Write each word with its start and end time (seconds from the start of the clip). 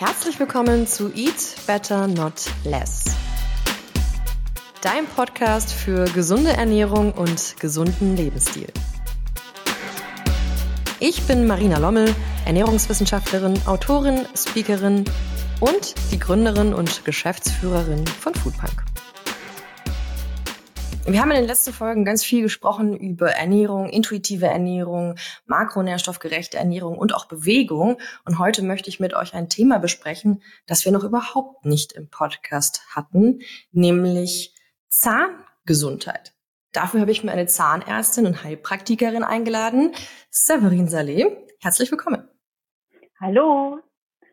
Herzlich 0.00 0.40
willkommen 0.40 0.86
zu 0.86 1.12
Eat 1.14 1.56
Better 1.66 2.08
Not 2.08 2.46
Less. 2.64 3.04
Dein 4.80 5.04
Podcast 5.04 5.74
für 5.74 6.06
gesunde 6.06 6.52
Ernährung 6.52 7.12
und 7.12 7.56
gesunden 7.60 8.16
Lebensstil. 8.16 8.68
Ich 11.00 11.20
bin 11.24 11.46
Marina 11.46 11.76
Lommel, 11.76 12.14
Ernährungswissenschaftlerin, 12.46 13.60
Autorin, 13.66 14.24
Speakerin 14.34 15.04
und 15.60 15.94
die 16.10 16.18
Gründerin 16.18 16.72
und 16.72 17.04
Geschäftsführerin 17.04 18.06
von 18.06 18.34
Foodpunk. 18.34 18.89
Wir 21.06 21.22
haben 21.22 21.30
in 21.30 21.38
den 21.38 21.46
letzten 21.46 21.72
Folgen 21.72 22.04
ganz 22.04 22.22
viel 22.22 22.42
gesprochen 22.42 22.96
über 22.96 23.30
Ernährung, 23.30 23.88
intuitive 23.88 24.46
Ernährung, 24.46 25.16
makronährstoffgerechte 25.46 26.58
Ernährung 26.58 26.98
und 26.98 27.14
auch 27.14 27.26
Bewegung. 27.26 27.98
Und 28.24 28.38
heute 28.38 28.62
möchte 28.62 28.90
ich 28.90 29.00
mit 29.00 29.14
euch 29.14 29.34
ein 29.34 29.48
Thema 29.48 29.78
besprechen, 29.78 30.42
das 30.66 30.84
wir 30.84 30.92
noch 30.92 31.02
überhaupt 31.02 31.64
nicht 31.64 31.92
im 31.92 32.08
Podcast 32.08 32.82
hatten, 32.94 33.40
nämlich 33.72 34.54
Zahngesundheit. 34.88 36.34
Dafür 36.72 37.00
habe 37.00 37.10
ich 37.10 37.24
mir 37.24 37.32
eine 37.32 37.46
Zahnärztin 37.46 38.26
und 38.26 38.44
Heilpraktikerin 38.44 39.24
eingeladen, 39.24 39.92
Severin 40.30 40.88
Saleh. 40.88 41.26
Herzlich 41.60 41.90
willkommen. 41.90 42.28
Hallo, 43.18 43.80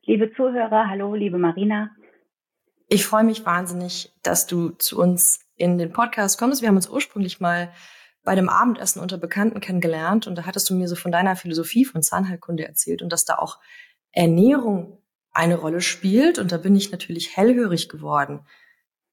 liebe 0.03 0.31
Zuhörer, 0.35 0.87
hallo, 0.89 1.15
liebe 1.15 1.39
Marina. 1.39 1.89
Ich 2.89 3.05
freue 3.05 3.23
mich 3.23 3.45
wahnsinnig, 3.45 4.13
dass 4.21 4.45
du 4.47 4.69
zu 4.69 4.99
uns 4.99 5.46
in 5.57 5.77
den 5.77 5.91
Podcast 5.91 6.39
kommst. 6.39 6.61
Wir 6.61 6.69
haben 6.69 6.75
uns 6.75 6.89
ursprünglich 6.89 7.39
mal 7.39 7.71
bei 8.23 8.35
dem 8.35 8.49
Abendessen 8.49 9.01
unter 9.01 9.17
Bekannten 9.17 9.59
kennengelernt 9.59 10.27
und 10.27 10.37
da 10.37 10.45
hattest 10.45 10.69
du 10.69 10.75
mir 10.75 10.87
so 10.87 10.95
von 10.95 11.11
deiner 11.11 11.35
Philosophie 11.35 11.85
von 11.85 12.01
Zahnheilkunde 12.01 12.67
erzählt 12.67 13.01
und 13.01 13.11
dass 13.11 13.25
da 13.25 13.35
auch 13.35 13.59
Ernährung 14.11 15.01
eine 15.31 15.57
Rolle 15.57 15.81
spielt 15.81 16.39
und 16.39 16.51
da 16.51 16.57
bin 16.57 16.75
ich 16.75 16.91
natürlich 16.91 17.37
hellhörig 17.37 17.89
geworden. 17.89 18.41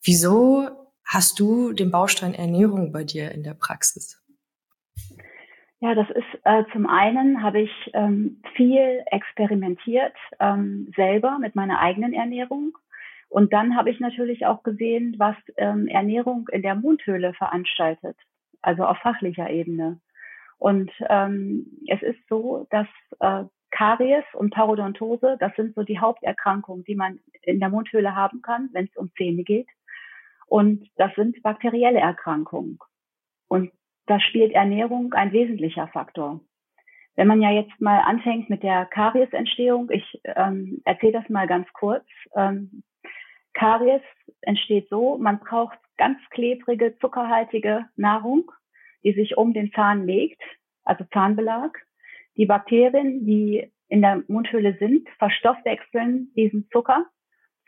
Wieso 0.02 0.68
hast 1.04 1.38
du 1.38 1.72
den 1.72 1.90
Baustein 1.90 2.34
Ernährung 2.34 2.92
bei 2.92 3.04
dir 3.04 3.30
in 3.32 3.42
der 3.42 3.54
Praxis? 3.54 4.20
Ja, 5.80 5.94
das 5.94 6.08
ist 6.10 6.40
äh, 6.44 6.64
zum 6.72 6.86
einen 6.86 7.42
habe 7.42 7.60
ich 7.60 7.70
ähm, 7.92 8.40
viel 8.56 9.02
experimentiert 9.10 10.14
ähm, 10.40 10.90
selber 10.96 11.38
mit 11.38 11.54
meiner 11.54 11.78
eigenen 11.78 12.14
Ernährung 12.14 12.72
und 13.34 13.52
dann 13.52 13.74
habe 13.74 13.90
ich 13.90 13.98
natürlich 13.98 14.46
auch 14.46 14.62
gesehen, 14.62 15.16
was 15.18 15.34
ähm, 15.56 15.88
Ernährung 15.88 16.46
in 16.52 16.62
der 16.62 16.76
Mundhöhle 16.76 17.34
veranstaltet, 17.34 18.16
also 18.62 18.84
auf 18.84 18.96
fachlicher 18.98 19.50
Ebene. 19.50 20.00
Und 20.56 20.92
ähm, 21.08 21.66
es 21.88 22.00
ist 22.00 22.20
so, 22.28 22.68
dass 22.70 22.86
äh, 23.18 23.42
Karies 23.72 24.22
und 24.34 24.54
Parodontose, 24.54 25.36
das 25.40 25.52
sind 25.56 25.74
so 25.74 25.82
die 25.82 25.98
Haupterkrankungen, 25.98 26.84
die 26.84 26.94
man 26.94 27.18
in 27.42 27.58
der 27.58 27.70
Mundhöhle 27.70 28.14
haben 28.14 28.40
kann, 28.40 28.68
wenn 28.72 28.84
es 28.84 28.96
um 28.96 29.10
Zähne 29.16 29.42
geht. 29.42 29.68
Und 30.46 30.88
das 30.94 31.12
sind 31.16 31.42
bakterielle 31.42 31.98
Erkrankungen. 31.98 32.78
Und 33.48 33.72
da 34.06 34.20
spielt 34.20 34.52
Ernährung 34.52 35.12
ein 35.12 35.32
wesentlicher 35.32 35.88
Faktor. 35.88 36.38
Wenn 37.16 37.26
man 37.26 37.42
ja 37.42 37.50
jetzt 37.50 37.80
mal 37.80 37.98
anfängt 37.98 38.48
mit 38.48 38.62
der 38.62 38.86
Kariesentstehung, 38.86 39.90
ich 39.90 40.20
ähm, 40.22 40.82
erzähle 40.84 41.14
das 41.14 41.28
mal 41.28 41.48
ganz 41.48 41.66
kurz. 41.72 42.04
Ähm, 42.36 42.84
Karies 43.54 44.02
entsteht 44.42 44.88
so, 44.90 45.16
man 45.18 45.38
braucht 45.40 45.78
ganz 45.96 46.18
klebrige, 46.30 46.96
zuckerhaltige 46.98 47.86
Nahrung, 47.96 48.50
die 49.02 49.12
sich 49.12 49.36
um 49.36 49.52
den 49.52 49.72
Zahn 49.72 50.06
legt, 50.06 50.42
also 50.84 51.04
Zahnbelag. 51.12 51.78
Die 52.36 52.46
Bakterien, 52.46 53.24
die 53.24 53.70
in 53.88 54.02
der 54.02 54.22
Mundhöhle 54.28 54.76
sind, 54.78 55.08
verstoffwechseln 55.18 56.32
diesen 56.34 56.68
Zucker 56.70 57.06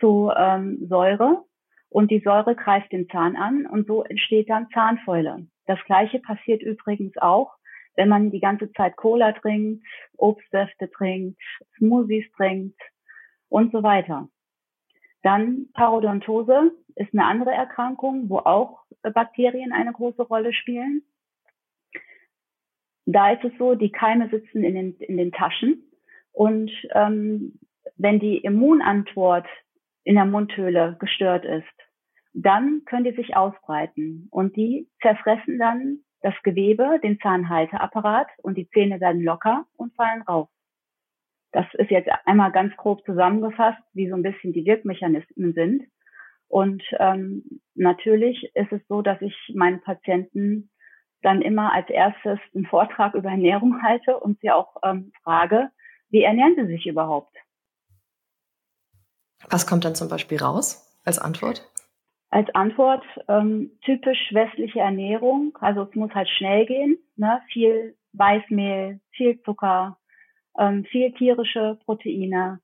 zu 0.00 0.32
ähm, 0.36 0.86
Säure 0.88 1.44
und 1.88 2.10
die 2.10 2.20
Säure 2.20 2.54
greift 2.56 2.92
den 2.92 3.08
Zahn 3.08 3.36
an 3.36 3.66
und 3.66 3.86
so 3.86 4.02
entsteht 4.02 4.50
dann 4.50 4.68
Zahnfäule. 4.70 5.46
Das 5.66 5.78
gleiche 5.84 6.18
passiert 6.18 6.62
übrigens 6.62 7.16
auch, 7.19 7.52
wenn 7.94 8.08
man 8.08 8.30
die 8.30 8.41
ganze 8.41 8.70
Zeit 8.72 8.96
Cola 8.96 9.32
trinkt, 9.32 9.84
Obstsäfte 10.16 10.91
trinkt, 10.91 11.41
Smoothies 11.78 12.30
trinkt 12.36 12.78
und 13.48 13.72
so 13.72 13.82
weiter. 13.82 14.28
Dann 15.26 15.66
Parodontose 15.72 16.70
ist 16.94 17.12
eine 17.12 17.25
andere 17.25 17.50
Erkrankung, 17.50 18.31
wo 18.31 18.38
auch 18.38 18.84
Bakterien 19.03 19.72
eine 19.72 19.92
große 19.92 20.22
Rolle 20.22 20.53
spielen. 20.53 21.03
Da 23.06 23.32
ist 23.32 23.42
es 23.42 23.50
so, 23.59 23.75
die 23.75 23.91
Keime 23.91 24.28
sitzen 24.31 24.62
in 24.62 24.76
den, 24.76 24.94
in 24.98 25.16
den 25.16 25.32
Taschen 25.32 25.82
und 26.31 26.70
ähm, 26.94 27.59
wenn 27.97 28.20
die 28.20 28.37
Immunantwort 28.37 29.48
in 30.04 30.14
der 30.14 30.26
Mundhöhle 30.26 30.97
gestört 31.00 31.44
ist, 31.44 31.66
dann 32.32 32.82
können 32.84 33.03
die 33.03 33.16
sich 33.16 33.34
ausbreiten 33.34 34.28
und 34.31 34.54
die 34.54 34.88
zerfressen 35.03 35.58
dann 35.58 36.04
das 36.20 36.34
Gewebe, 36.44 37.00
den 37.03 37.19
Zahnhalteapparat 37.19 38.28
und 38.44 38.56
die 38.56 38.69
Zähne 38.69 39.00
werden 39.00 39.25
locker 39.25 39.66
und 39.76 39.93
fallen 39.97 40.22
raus. 40.22 40.48
Das 41.56 41.65
ist 41.72 41.91
jetzt 41.91 42.11
einmal 42.27 42.53
ganz 42.53 42.77
grob 42.77 43.03
zusammengefasst, 43.06 43.81
wie 43.94 44.11
so 44.11 44.15
ein 44.15 44.22
bisschen 44.22 44.53
die 44.53 44.67
Wirkmechanismen 44.67 45.55
sind. 45.55 45.84
Und 46.49 46.83
ähm, 46.99 47.62
natürlich 47.75 48.50
ist 48.55 48.71
es 48.72 48.87
so, 48.89 49.00
dass 49.00 49.22
ich 49.22 49.34
meinen 49.55 49.81
Patienten 49.81 50.69
dann 51.22 51.41
immer 51.41 51.72
als 51.72 51.89
erstes 51.89 52.39
einen 52.55 52.67
Vortrag 52.67 53.15
über 53.15 53.31
Ernährung 53.31 53.83
halte 53.83 54.21
und 54.21 54.39
sie 54.41 54.50
auch 54.50 54.77
ähm, 54.84 55.12
frage, 55.22 55.71
wie 56.11 56.25
ernähren 56.25 56.56
sie 56.56 56.67
sich 56.67 56.87
überhaupt? 56.87 57.34
Was 59.49 59.67
kommt 59.67 59.87
dann 59.87 59.94
zum 59.94 60.11
Beispiel 60.11 60.37
raus 60.37 60.94
als 61.06 61.19
Antwort? 61.19 61.67
Als 62.28 62.55
Antwort 62.55 63.06
ähm, 63.28 63.71
typisch 63.83 64.28
westliche 64.33 64.81
Ernährung. 64.81 65.56
Also 65.62 65.84
es 65.84 65.94
muss 65.94 66.11
halt 66.12 66.28
schnell 66.28 66.67
gehen. 66.67 66.99
Ne? 67.17 67.41
Viel 67.50 67.97
Weißmehl, 68.12 69.00
viel 69.12 69.41
Zucker, 69.41 69.97
ähm, 70.59 70.84
viel 70.84 71.12
tierische 71.12 71.78
Proteine. 71.84 72.61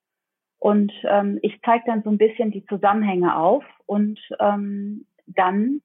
Und 0.58 0.92
ähm, 1.04 1.38
ich 1.42 1.60
zeige 1.64 1.84
dann 1.86 2.02
so 2.02 2.10
ein 2.10 2.18
bisschen 2.18 2.50
die 2.52 2.64
Zusammenhänge 2.66 3.36
auf 3.36 3.64
und 3.86 4.20
ähm, 4.38 5.06
dann 5.26 5.80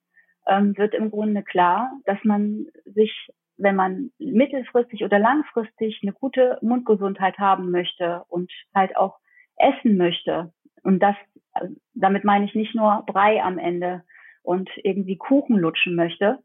ähm, 0.47 0.77
wird 0.77 0.93
im 0.93 1.09
Grunde 1.09 1.41
klar, 1.41 1.91
dass 2.05 2.19
man 2.23 2.67
sich, 2.85 3.29
wenn 3.57 3.75
man 3.75 4.11
mittelfristig 4.19 5.03
oder 5.03 5.17
langfristig 5.17 5.99
eine 6.03 6.13
gute 6.13 6.59
Mundgesundheit 6.61 7.39
haben 7.39 7.71
möchte 7.71 8.23
und 8.27 8.51
halt 8.75 8.95
auch 8.95 9.17
essen 9.57 9.97
möchte, 9.97 10.53
und 10.87 10.99
das, 10.99 11.17
damit 11.95 12.23
meine 12.23 12.45
ich 12.45 12.55
nicht 12.55 12.73
nur 12.73 13.03
Brei 13.05 13.43
am 13.43 13.57
Ende 13.57 14.03
und 14.41 14.69
irgendwie 14.83 15.17
Kuchen 15.17 15.57
lutschen 15.57 15.95
möchte, 15.95 16.39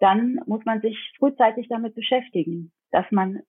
dann 0.00 0.38
muss 0.44 0.62
man 0.66 0.82
sich 0.82 0.98
frühzeitig 1.18 1.68
damit 1.68 1.94
beschäftigen, 1.94 2.72
dass 2.90 3.10
man 3.10 3.40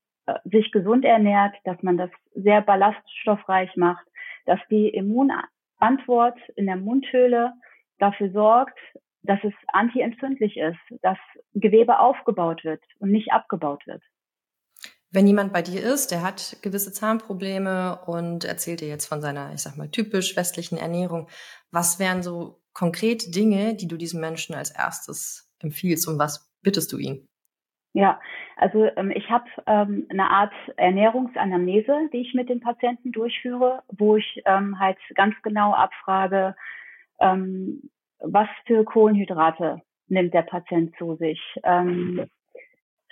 sich 0.46 0.72
gesund 0.72 1.06
ernährt, 1.06 1.56
dass 1.64 1.82
man 1.84 1.98
das 1.98 2.10
sehr 2.36 2.62
ballaststoffreich 2.62 3.76
macht, 3.76 4.06
dass 4.46 4.60
die 4.70 4.90
Immunantwort 4.90 6.38
in 6.56 6.66
der 6.66 6.78
Mundhöhle 6.78 7.54
dafür 8.00 8.32
sorgt, 8.32 8.78
dass 9.24 9.40
es 9.44 9.54
antientzündlich 9.68 10.58
ist, 10.58 11.02
dass 11.02 11.18
Gewebe 11.54 12.00
aufgebaut 12.00 12.64
wird 12.64 12.82
und 13.00 13.12
nicht 13.12 13.32
abgebaut 13.32 13.86
wird. 13.86 14.02
Wenn 15.10 15.28
jemand 15.28 15.54
bei 15.54 15.62
dir 15.62 15.82
ist, 15.82 16.12
der 16.12 16.22
hat 16.22 16.58
gewisse 16.62 16.92
Zahnprobleme 16.92 18.00
und 18.06 18.44
erzählt 18.44 18.82
dir 18.82 18.90
jetzt 18.90 19.06
von 19.06 19.22
seiner, 19.22 19.54
ich 19.54 19.62
sag 19.62 19.78
mal, 19.78 19.90
typisch 19.90 20.36
westlichen 20.36 20.78
Ernährung, 20.78 21.30
was 21.72 21.98
wären 22.00 22.24
so 22.24 22.62
konkrete 22.74 23.32
Dinge, 23.32 23.76
die 23.76 23.88
du 23.88 23.98
diesem 23.98 24.20
Menschen 24.20 24.54
als 24.54 24.72
erstes 24.72 25.50
empfiehlst 25.60 26.08
und 26.08 26.20
was 26.20 26.52
bittest 26.62 26.92
du 26.92 26.98
ihn? 26.98 27.28
Ja, 27.94 28.20
also 28.58 28.86
ähm, 28.96 29.12
ich 29.12 29.30
habe 29.30 29.46
ähm, 29.66 30.06
eine 30.10 30.30
Art 30.30 30.54
Ernährungsanamnese, 30.76 32.10
die 32.14 32.22
ich 32.22 32.34
mit 32.34 32.50
den 32.50 32.60
Patienten 32.60 33.12
durchführe, 33.12 33.82
wo 33.88 34.18
ich 34.18 34.42
ähm, 34.46 34.80
halt 34.80 34.98
ganz 35.16 35.36
genau 35.42 35.74
abfrage, 35.74 36.56
ähm, 37.20 37.90
was 38.20 38.48
für 38.66 38.84
Kohlenhydrate 38.84 39.82
nimmt 40.08 40.34
der 40.34 40.44
Patient 40.44 40.96
zu 40.98 41.16
sich. 41.16 41.42
Ähm, 41.64 42.28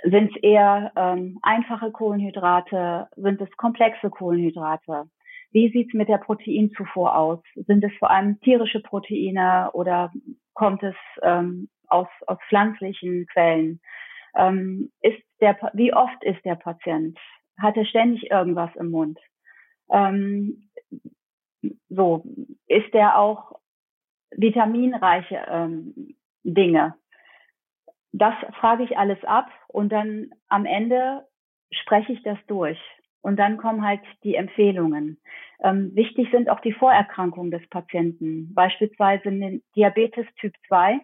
sind 0.04 0.36
es 0.36 0.44
eher 0.44 0.92
ähm, 0.96 1.40
einfache 1.42 1.92
Kohlenhydrate? 1.92 3.08
Sind 3.16 3.42
es 3.42 3.50
komplexe 3.58 4.10
Kohlenhydrate? 4.10 5.06
Wie 5.52 5.72
sieht 5.72 5.88
es 5.88 5.94
mit 5.94 6.10
der 6.10 6.18
Proteinzufuhr 6.18 7.16
aus? 7.16 7.40
Sind 7.56 7.84
es 7.84 7.94
vor 7.98 8.12
allem 8.12 8.40
tierische 8.42 8.82
Proteine 8.82 9.72
oder 9.74 10.12
kommt 10.54 10.84
es 10.84 10.96
ähm, 11.24 11.70
aus, 11.88 12.08
aus 12.28 12.38
pflanzlichen 12.50 13.26
Quellen? 13.28 13.80
Ähm, 14.36 14.92
ist 15.02 15.22
der, 15.42 15.58
wie 15.74 15.94
oft 15.94 16.24
ist 16.24 16.44
der 16.46 16.56
Patient? 16.56 17.18
Hat 17.58 17.78
er 17.78 17.86
ständig 17.86 18.30
irgendwas 18.32 18.76
im 18.76 18.92
Mund? 18.92 19.20
Ähm, 19.90 20.70
so, 21.90 22.24
ist 22.68 22.94
er 22.94 23.18
auch 23.18 23.60
vitaminreiche 24.32 25.46
ähm, 25.50 26.16
Dinge? 26.44 26.96
Das 28.12 28.34
frage 28.60 28.84
ich 28.84 28.98
alles 28.98 29.24
ab 29.24 29.50
und 29.68 29.90
dann 29.90 30.32
am 30.48 30.66
Ende 30.66 31.28
spreche 31.72 32.14
ich 32.14 32.24
das 32.24 32.38
durch. 32.48 32.80
und 33.26 33.38
dann 33.38 33.58
kommen 33.58 33.84
halt 33.84 34.02
die 34.24 34.36
Empfehlungen. 34.36 35.20
Ähm, 35.60 35.96
wichtig 35.96 36.30
sind 36.30 36.48
auch 36.48 36.60
die 36.60 36.74
Vorerkrankungen 36.74 37.50
des 37.50 37.68
Patienten. 37.70 38.54
Beispielsweise 38.54 39.32
Diabetes 39.76 40.28
Typ 40.40 40.54
2 40.68 41.00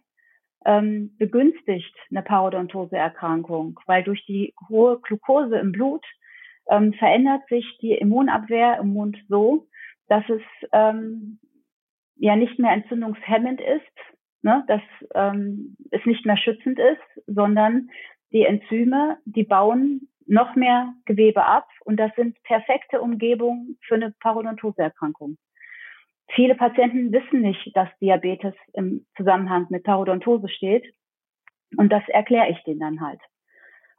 ähm, 0.65 1.15
begünstigt 1.17 1.95
eine 2.09 2.21
Parodontoseerkrankung, 2.21 3.79
weil 3.87 4.03
durch 4.03 4.25
die 4.25 4.53
hohe 4.69 4.99
Glucose 5.01 5.57
im 5.57 5.71
Blut 5.71 6.05
ähm, 6.69 6.93
verändert 6.93 7.41
sich 7.49 7.65
die 7.81 7.93
Immunabwehr 7.93 8.79
im 8.79 8.93
Mund 8.93 9.17
so, 9.27 9.67
dass 10.07 10.23
es 10.29 10.41
ähm, 10.71 11.39
ja 12.15 12.35
nicht 12.35 12.59
mehr 12.59 12.71
entzündungshemmend 12.71 13.61
ist, 13.61 13.97
ne, 14.43 14.63
dass 14.67 14.81
ähm, 15.15 15.75
es 15.89 16.05
nicht 16.05 16.25
mehr 16.25 16.37
schützend 16.37 16.79
ist, 16.79 17.25
sondern 17.27 17.89
die 18.31 18.43
Enzyme, 18.43 19.17
die 19.25 19.43
bauen 19.43 20.07
noch 20.27 20.55
mehr 20.55 20.93
Gewebe 21.05 21.45
ab 21.45 21.67
und 21.83 21.97
das 21.97 22.11
sind 22.15 22.41
perfekte 22.43 23.01
Umgebungen 23.01 23.77
für 23.85 23.95
eine 23.95 24.13
Parodontoseerkrankung. 24.19 25.37
Viele 26.35 26.55
Patienten 26.55 27.11
wissen 27.11 27.41
nicht, 27.41 27.75
dass 27.75 27.89
Diabetes 27.99 28.53
im 28.73 29.05
Zusammenhang 29.17 29.67
mit 29.69 29.83
Parodontose 29.83 30.49
steht 30.49 30.85
und 31.77 31.91
das 31.91 32.03
erkläre 32.07 32.49
ich 32.49 32.63
denen 32.63 32.79
dann 32.79 33.01
halt. 33.01 33.19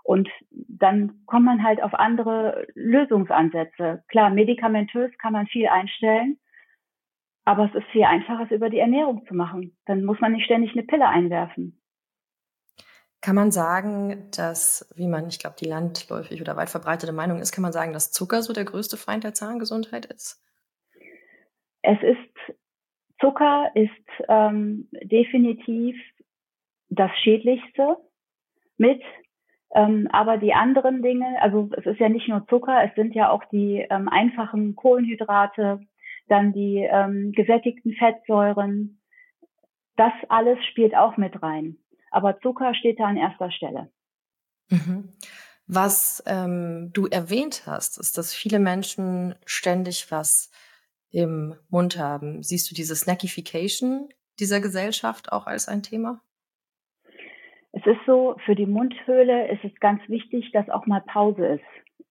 Und 0.04 0.28
dann 0.50 1.24
kommt 1.26 1.44
man 1.44 1.62
halt 1.62 1.82
auf 1.82 1.94
andere 1.94 2.66
Lösungsansätze. 2.74 4.02
Klar, 4.08 4.30
medikamentös 4.30 5.12
kann 5.18 5.32
man 5.32 5.46
viel 5.46 5.68
einstellen, 5.68 6.38
aber 7.44 7.66
es 7.66 7.74
ist 7.74 7.86
viel 7.92 8.04
einfacher, 8.04 8.44
es 8.44 8.50
über 8.50 8.70
die 8.70 8.78
Ernährung 8.78 9.24
zu 9.26 9.34
machen. 9.34 9.76
Dann 9.86 10.04
muss 10.04 10.20
man 10.20 10.32
nicht 10.32 10.44
ständig 10.44 10.72
eine 10.72 10.82
Pille 10.82 11.06
einwerfen. 11.06 11.80
Kann 13.20 13.36
man 13.36 13.52
sagen, 13.52 14.28
dass, 14.36 14.92
wie 14.96 15.06
man, 15.06 15.28
ich 15.28 15.38
glaube, 15.38 15.54
die 15.58 15.66
landläufig 15.66 16.40
oder 16.40 16.56
weit 16.56 16.70
verbreitete 16.70 17.12
Meinung 17.12 17.38
ist, 17.38 17.52
kann 17.52 17.62
man 17.62 17.72
sagen, 17.72 17.92
dass 17.92 18.10
Zucker 18.10 18.42
so 18.42 18.52
der 18.52 18.64
größte 18.64 18.96
Feind 18.96 19.22
der 19.22 19.34
Zahngesundheit 19.34 20.06
ist? 20.06 20.42
Es 21.82 21.98
ist, 22.02 22.56
Zucker 23.20 23.70
ist 23.74 23.90
ähm, 24.28 24.88
definitiv 25.02 25.96
das 26.88 27.10
Schädlichste 27.22 27.96
mit, 28.76 29.02
ähm, 29.74 30.08
aber 30.12 30.36
die 30.36 30.52
anderen 30.52 31.02
Dinge, 31.02 31.40
also 31.40 31.70
es 31.76 31.86
ist 31.86 31.98
ja 31.98 32.08
nicht 32.08 32.28
nur 32.28 32.46
Zucker, 32.48 32.84
es 32.84 32.94
sind 32.94 33.14
ja 33.14 33.30
auch 33.30 33.44
die 33.46 33.86
ähm, 33.90 34.08
einfachen 34.08 34.76
Kohlenhydrate, 34.76 35.80
dann 36.28 36.52
die 36.52 36.78
ähm, 36.78 37.32
gesättigten 37.32 37.94
Fettsäuren. 37.94 39.00
Das 39.96 40.12
alles 40.28 40.58
spielt 40.66 40.94
auch 40.94 41.16
mit 41.16 41.42
rein. 41.42 41.78
Aber 42.10 42.38
Zucker 42.40 42.74
steht 42.74 43.00
da 43.00 43.04
an 43.04 43.16
erster 43.16 43.50
Stelle. 43.50 43.90
Mhm. 44.68 45.08
Was 45.66 46.22
ähm, 46.26 46.90
du 46.92 47.06
erwähnt 47.06 47.62
hast, 47.66 47.98
ist, 47.98 48.18
dass 48.18 48.34
viele 48.34 48.58
Menschen 48.58 49.34
ständig 49.46 50.10
was 50.10 50.50
im 51.12 51.54
Mund 51.68 51.98
haben. 51.98 52.42
Siehst 52.42 52.70
du 52.70 52.74
diese 52.74 52.96
Snackification 52.96 54.08
dieser 54.40 54.60
Gesellschaft 54.60 55.30
auch 55.30 55.46
als 55.46 55.68
ein 55.68 55.82
Thema? 55.82 56.20
Es 57.72 57.86
ist 57.86 58.00
so, 58.06 58.36
für 58.44 58.54
die 58.54 58.66
Mundhöhle 58.66 59.50
ist 59.50 59.64
es 59.64 59.74
ganz 59.80 60.00
wichtig, 60.08 60.50
dass 60.52 60.68
auch 60.68 60.86
mal 60.86 61.00
Pause 61.00 61.46
ist, 61.46 62.06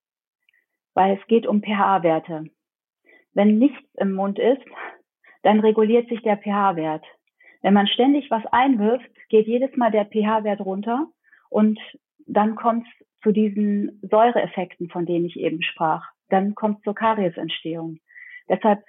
weil 0.93 1.17
es 1.17 1.27
geht 1.27 1.45
um 1.45 1.61
pH-Werte. 1.61 2.45
Wenn 3.33 3.59
nichts 3.59 3.83
im 3.97 4.13
Mund 4.13 4.39
ist, 4.39 4.63
dann 5.43 5.59
reguliert 5.59 6.09
sich 6.09 6.21
der 6.21 6.37
pH-Wert. 6.37 7.05
Wenn 7.61 7.73
man 7.73 7.87
ständig 7.87 8.29
was 8.31 8.43
einwirft, 8.51 9.09
geht 9.29 9.47
jedes 9.47 9.75
Mal 9.77 9.91
der 9.91 10.05
pH-Wert 10.05 10.61
runter 10.61 11.07
und 11.49 11.79
dann 12.25 12.55
kommt 12.55 12.87
es 12.87 13.07
zu 13.23 13.31
diesen 13.31 13.99
Säureeffekten, 14.01 14.89
von 14.89 15.05
denen 15.05 15.25
ich 15.25 15.39
eben 15.39 15.61
sprach. 15.61 16.09
Dann 16.29 16.55
kommt 16.55 16.79
es 16.79 16.83
zur 16.83 16.95
Kariesentstehung. 16.95 17.99
Deshalb 18.51 18.83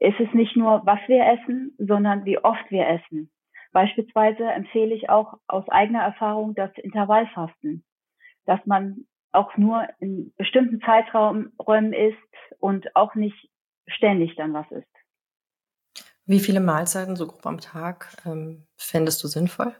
ist 0.00 0.20
es 0.20 0.32
nicht 0.34 0.54
nur, 0.54 0.82
was 0.84 1.00
wir 1.06 1.24
essen, 1.24 1.74
sondern 1.78 2.26
wie 2.26 2.38
oft 2.38 2.70
wir 2.70 2.86
essen. 2.86 3.30
Beispielsweise 3.72 4.44
empfehle 4.44 4.94
ich 4.94 5.08
auch 5.08 5.38
aus 5.48 5.66
eigener 5.68 6.02
Erfahrung 6.02 6.54
das 6.54 6.70
Intervallfasten, 6.76 7.84
dass 8.44 8.60
man 8.66 9.06
auch 9.32 9.56
nur 9.56 9.88
in 9.98 10.34
bestimmten 10.36 10.80
Zeiträumen 10.82 11.92
isst 11.92 12.18
und 12.58 12.94
auch 12.96 13.14
nicht 13.14 13.48
ständig 13.86 14.36
dann 14.36 14.52
was 14.52 14.70
isst. 14.72 16.04
Wie 16.26 16.40
viele 16.40 16.60
Mahlzeiten 16.60 17.16
so 17.16 17.26
grob 17.26 17.46
am 17.46 17.60
Tag 17.60 18.14
ähm, 18.26 18.66
fändest 18.76 19.24
du 19.24 19.28
sinnvoll? 19.28 19.74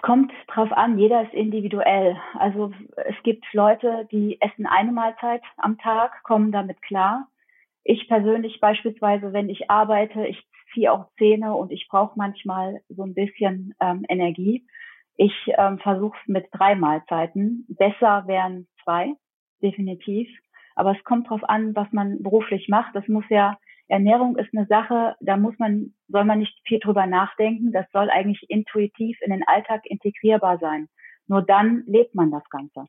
Es 0.00 0.06
kommt 0.06 0.32
drauf 0.46 0.72
an, 0.72 0.98
jeder 0.98 1.24
ist 1.24 1.34
individuell. 1.34 2.16
Also 2.38 2.72
es 2.96 3.22
gibt 3.22 3.44
Leute, 3.52 4.08
die 4.10 4.40
essen 4.40 4.64
eine 4.66 4.92
Mahlzeit 4.92 5.42
am 5.58 5.76
Tag, 5.76 6.22
kommen 6.22 6.52
damit 6.52 6.80
klar. 6.80 7.28
Ich 7.84 8.08
persönlich 8.08 8.60
beispielsweise, 8.60 9.34
wenn 9.34 9.50
ich 9.50 9.70
arbeite, 9.70 10.26
ich 10.26 10.42
ziehe 10.72 10.90
auch 10.90 11.10
Zähne 11.18 11.54
und 11.54 11.70
ich 11.70 11.86
brauche 11.90 12.14
manchmal 12.16 12.80
so 12.88 13.02
ein 13.02 13.12
bisschen 13.12 13.74
ähm, 13.78 14.06
Energie. 14.08 14.66
Ich 15.16 15.34
ähm, 15.58 15.78
versuche 15.78 16.16
es 16.22 16.28
mit 16.28 16.46
drei 16.50 16.74
Mahlzeiten. 16.76 17.66
Besser 17.68 18.26
wären 18.26 18.68
zwei, 18.82 19.12
definitiv. 19.62 20.30
Aber 20.76 20.96
es 20.96 21.04
kommt 21.04 21.28
drauf 21.28 21.46
an, 21.46 21.76
was 21.76 21.92
man 21.92 22.22
beruflich 22.22 22.68
macht. 22.70 22.94
Das 22.94 23.06
muss 23.06 23.24
ja 23.28 23.58
Ernährung 23.90 24.36
ist 24.36 24.50
eine 24.54 24.66
Sache, 24.66 25.16
da 25.20 25.36
muss 25.36 25.58
man, 25.58 25.94
soll 26.08 26.24
man 26.24 26.38
nicht 26.38 26.56
viel 26.64 26.78
drüber 26.78 27.06
nachdenken. 27.06 27.72
Das 27.72 27.86
soll 27.92 28.08
eigentlich 28.08 28.48
intuitiv 28.48 29.18
in 29.22 29.32
den 29.32 29.46
Alltag 29.46 29.82
integrierbar 29.84 30.58
sein. 30.58 30.88
Nur 31.26 31.42
dann 31.42 31.82
lebt 31.86 32.14
man 32.14 32.30
das 32.30 32.48
Ganze. 32.50 32.86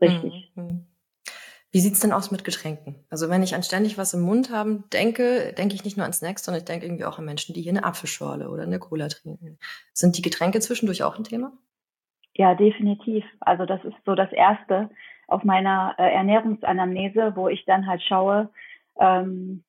Richtig. 0.00 0.52
Mhm. 0.56 0.86
Wie 1.70 1.80
sieht's 1.80 2.00
denn 2.00 2.12
aus 2.12 2.30
mit 2.30 2.44
Getränken? 2.44 2.96
Also 3.10 3.30
wenn 3.30 3.42
ich 3.42 3.54
an 3.54 3.62
ständig 3.62 3.96
was 3.98 4.14
im 4.14 4.22
Mund 4.22 4.50
haben 4.50 4.84
denke, 4.92 5.52
denke 5.52 5.74
ich 5.74 5.84
nicht 5.84 5.96
nur 5.96 6.06
an 6.06 6.12
Snacks, 6.12 6.44
sondern 6.44 6.60
ich 6.60 6.64
denke 6.64 6.86
irgendwie 6.86 7.04
auch 7.04 7.18
an 7.18 7.24
Menschen, 7.24 7.54
die 7.54 7.62
hier 7.62 7.72
eine 7.72 7.84
Apfelschorle 7.84 8.48
oder 8.48 8.64
eine 8.64 8.78
Cola 8.78 9.08
trinken. 9.08 9.58
Sind 9.92 10.16
die 10.16 10.22
Getränke 10.22 10.60
zwischendurch 10.60 11.02
auch 11.02 11.16
ein 11.18 11.24
Thema? 11.24 11.52
Ja, 12.34 12.54
definitiv. 12.54 13.24
Also 13.40 13.66
das 13.66 13.84
ist 13.84 13.96
so 14.04 14.14
das 14.14 14.32
Erste 14.32 14.90
auf 15.26 15.44
meiner 15.44 15.94
äh, 15.98 16.12
Ernährungsanamnese, 16.12 17.32
wo 17.34 17.48
ich 17.48 17.64
dann 17.64 17.86
halt 17.86 18.02
schaue, 18.02 18.50
ähm, 19.00 19.64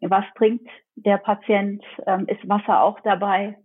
was 0.00 0.24
trinkt 0.36 0.68
der 0.96 1.18
Patient, 1.18 1.82
ähm, 2.06 2.26
ist 2.28 2.48
Wasser 2.48 2.82
auch 2.82 3.00
dabei. 3.00 3.56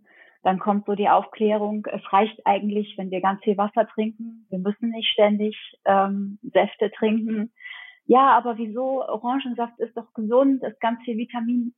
Dann 0.42 0.58
kommt 0.58 0.86
so 0.86 0.94
die 0.94 1.08
Aufklärung, 1.08 1.86
es 1.92 2.12
reicht 2.12 2.40
eigentlich, 2.46 2.96
wenn 2.96 3.10
wir 3.10 3.20
ganz 3.20 3.42
viel 3.42 3.58
Wasser 3.58 3.86
trinken. 3.88 4.46
Wir 4.48 4.58
müssen 4.58 4.90
nicht 4.90 5.08
ständig 5.08 5.56
ähm, 5.84 6.38
Säfte 6.42 6.90
trinken. 6.90 7.52
Ja, 8.06 8.36
aber 8.36 8.56
wieso? 8.56 9.02
Orangensaft 9.06 9.78
ist 9.78 9.96
doch 9.96 10.12
gesund, 10.14 10.62
ist 10.62 10.80
ganz 10.80 11.02
viel 11.04 11.18
Vitamin 11.18 11.74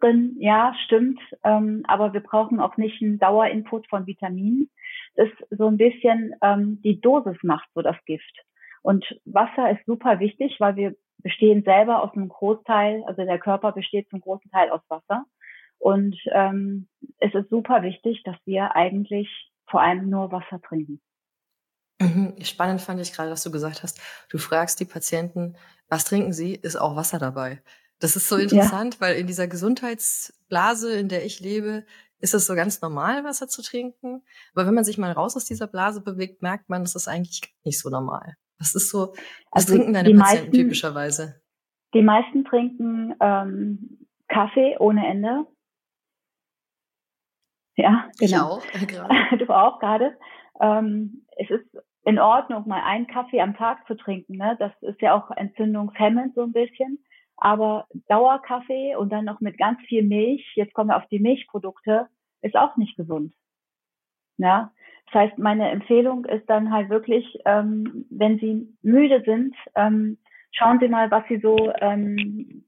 drin. 0.00 0.36
Ja, 0.38 0.74
stimmt. 0.84 1.20
Ähm, 1.42 1.82
aber 1.88 2.12
wir 2.12 2.20
brauchen 2.20 2.60
auch 2.60 2.76
nicht 2.76 3.02
einen 3.02 3.18
Dauerinput 3.18 3.88
von 3.88 4.06
Vitaminen. 4.06 4.70
Das 5.16 5.28
ist 5.28 5.58
so 5.58 5.66
ein 5.66 5.76
bisschen 5.76 6.34
ähm, 6.42 6.80
die 6.82 7.00
Dosis 7.00 7.36
macht 7.42 7.68
so 7.74 7.82
das 7.82 7.96
Gift. 8.04 8.44
Und 8.82 9.04
Wasser 9.24 9.70
ist 9.70 9.84
super 9.84 10.20
wichtig, 10.20 10.56
weil 10.60 10.76
wir 10.76 10.94
bestehen 11.18 11.62
selber 11.64 12.02
aus 12.02 12.12
einem 12.14 12.28
Großteil, 12.28 13.02
also 13.06 13.24
der 13.24 13.38
Körper 13.38 13.72
besteht 13.72 14.08
zum 14.10 14.20
großen 14.20 14.50
Teil 14.50 14.70
aus 14.70 14.82
Wasser. 14.88 15.24
Und 15.78 16.16
ähm, 16.32 16.88
es 17.18 17.34
ist 17.34 17.50
super 17.50 17.82
wichtig, 17.82 18.22
dass 18.24 18.36
wir 18.44 18.74
eigentlich 18.74 19.28
vor 19.68 19.82
allem 19.82 20.08
nur 20.08 20.32
Wasser 20.32 20.60
trinken. 20.60 21.00
Mhm. 22.00 22.34
Spannend 22.42 22.80
fand 22.80 23.00
ich 23.00 23.12
gerade, 23.12 23.30
dass 23.30 23.42
du 23.42 23.50
gesagt 23.50 23.82
hast, 23.82 24.00
du 24.28 24.38
fragst 24.38 24.80
die 24.80 24.84
Patienten, 24.84 25.56
was 25.88 26.04
trinken 26.04 26.32
sie, 26.32 26.54
ist 26.54 26.76
auch 26.76 26.96
Wasser 26.96 27.18
dabei. 27.18 27.62
Das 27.98 28.16
ist 28.16 28.28
so 28.28 28.36
interessant, 28.36 28.94
ja. 28.94 29.00
weil 29.00 29.16
in 29.16 29.26
dieser 29.26 29.48
Gesundheitsblase, 29.48 30.98
in 30.98 31.08
der 31.08 31.24
ich 31.24 31.40
lebe, 31.40 31.84
ist 32.18 32.34
es 32.34 32.46
so 32.46 32.54
ganz 32.54 32.80
normal, 32.80 33.24
Wasser 33.24 33.48
zu 33.48 33.62
trinken. 33.62 34.22
Aber 34.54 34.66
wenn 34.66 34.74
man 34.74 34.84
sich 34.84 34.98
mal 34.98 35.12
raus 35.12 35.36
aus 35.36 35.46
dieser 35.46 35.66
Blase 35.66 36.02
bewegt, 36.02 36.42
merkt 36.42 36.68
man, 36.68 36.82
das 36.82 36.94
ist 36.94 37.08
eigentlich 37.08 37.42
nicht 37.64 37.78
so 37.78 37.88
normal. 37.88 38.36
Was 38.58 38.74
ist 38.74 38.90
so, 38.90 39.12
was 39.50 39.66
also 39.66 39.74
trinken 39.74 39.92
deine 39.92 40.14
Patienten 40.14 40.18
meisten, 40.18 40.52
typischerweise? 40.52 41.42
Die 41.94 42.02
meisten 42.02 42.44
trinken 42.44 43.14
ähm, 43.20 44.06
Kaffee 44.28 44.76
ohne 44.78 45.06
Ende. 45.06 45.46
Ja, 47.76 48.08
genau. 48.18 48.58
Ich 48.74 48.82
auch, 48.82 48.86
gerade. 48.86 49.38
du 49.44 49.52
auch 49.52 49.78
gerade. 49.78 50.16
Ähm, 50.60 51.26
es 51.36 51.50
ist 51.50 51.66
in 52.04 52.18
Ordnung, 52.18 52.66
mal 52.66 52.82
einen 52.82 53.06
Kaffee 53.06 53.40
am 53.40 53.56
Tag 53.56 53.86
zu 53.86 53.96
trinken. 53.96 54.36
Ne? 54.36 54.56
Das 54.58 54.72
ist 54.80 55.00
ja 55.02 55.14
auch 55.14 55.30
entzündungshemmend 55.30 56.34
so 56.34 56.42
ein 56.42 56.52
bisschen. 56.52 57.04
Aber 57.36 57.86
Dauerkaffee 58.08 58.96
und 58.96 59.10
dann 59.10 59.26
noch 59.26 59.40
mit 59.40 59.58
ganz 59.58 59.78
viel 59.82 60.02
Milch, 60.02 60.52
jetzt 60.54 60.72
kommen 60.72 60.88
wir 60.90 60.96
auf 60.96 61.06
die 61.08 61.18
Milchprodukte, 61.18 62.08
ist 62.40 62.56
auch 62.56 62.76
nicht 62.76 62.96
gesund. 62.96 63.34
Ja, 64.38 64.72
das 65.06 65.14
heißt, 65.14 65.38
meine 65.38 65.70
Empfehlung 65.70 66.24
ist 66.24 66.48
dann 66.48 66.72
halt 66.72 66.88
wirklich, 66.90 67.38
ähm, 67.44 68.06
wenn 68.10 68.38
Sie 68.38 68.68
müde 68.82 69.22
sind, 69.24 69.54
ähm, 69.74 70.18
schauen 70.52 70.80
Sie 70.80 70.88
mal, 70.88 71.10
was 71.10 71.24
Sie 71.28 71.38
so 71.38 71.72
ähm, 71.80 72.64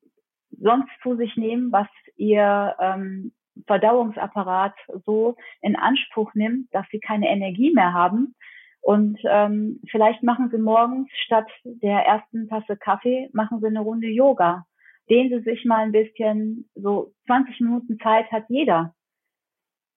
sonst 0.51 0.91
zu 1.03 1.17
sich 1.17 1.37
nehmen, 1.37 1.73
was 1.73 1.89
Ihr 2.17 2.77
ähm, 2.81 3.33
Verdauungsapparat 3.67 4.75
so 5.05 5.37
in 5.63 5.77
Anspruch 5.77 6.33
nimmt, 6.35 6.73
dass 6.73 6.87
Sie 6.91 7.01
keine 7.01 7.29
Energie 7.29 7.73
mehr 7.73 7.93
haben. 7.93 8.35
Und 8.81 9.19
ähm, 9.25 9.81
vielleicht 9.91 10.23
machen 10.23 10.51
Sie 10.51 10.59
morgens 10.59 11.11
statt 11.25 11.49
der 11.65 12.07
ersten 12.07 12.49
Tasse 12.49 12.77
Kaffee, 12.77 13.29
machen 13.33 13.61
Sie 13.61 13.67
eine 13.67 13.81
Runde 13.81 14.07
Yoga. 14.07 14.65
Dehnen 15.11 15.31
Sie 15.31 15.51
sich 15.51 15.65
mal 15.65 15.85
ein 15.85 15.93
bisschen, 15.93 16.69
so 16.75 17.13
20 17.27 17.61
Minuten 17.61 17.99
Zeit 17.99 18.31
hat 18.31 18.45
jeder, 18.49 18.95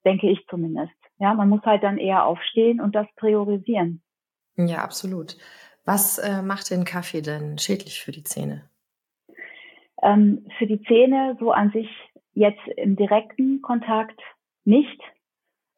denke 0.04 0.30
ich 0.30 0.46
zumindest. 0.48 1.01
Ja, 1.22 1.36
man 1.36 1.50
muss 1.50 1.62
halt 1.62 1.84
dann 1.84 2.00
eher 2.00 2.26
aufstehen 2.26 2.82
und 2.82 2.96
das 2.96 3.06
priorisieren. 3.16 4.02
Ja, 4.56 4.80
absolut. 4.80 5.38
Was 5.86 6.18
äh, 6.18 6.42
macht 6.42 6.72
den 6.72 6.84
Kaffee 6.84 7.22
denn 7.22 7.60
schädlich 7.60 8.02
für 8.02 8.12
die 8.12 8.24
Zähne? 8.24 8.68
Ähm, 10.02 10.48
für 10.58 10.66
die 10.66 10.82
Zähne 10.82 11.38
so 11.40 11.52
an 11.52 11.70
sich 11.72 11.88
jetzt 12.34 12.68
im 12.76 12.96
direkten 12.96 13.62
Kontakt 13.62 14.20
nicht. 14.66 15.00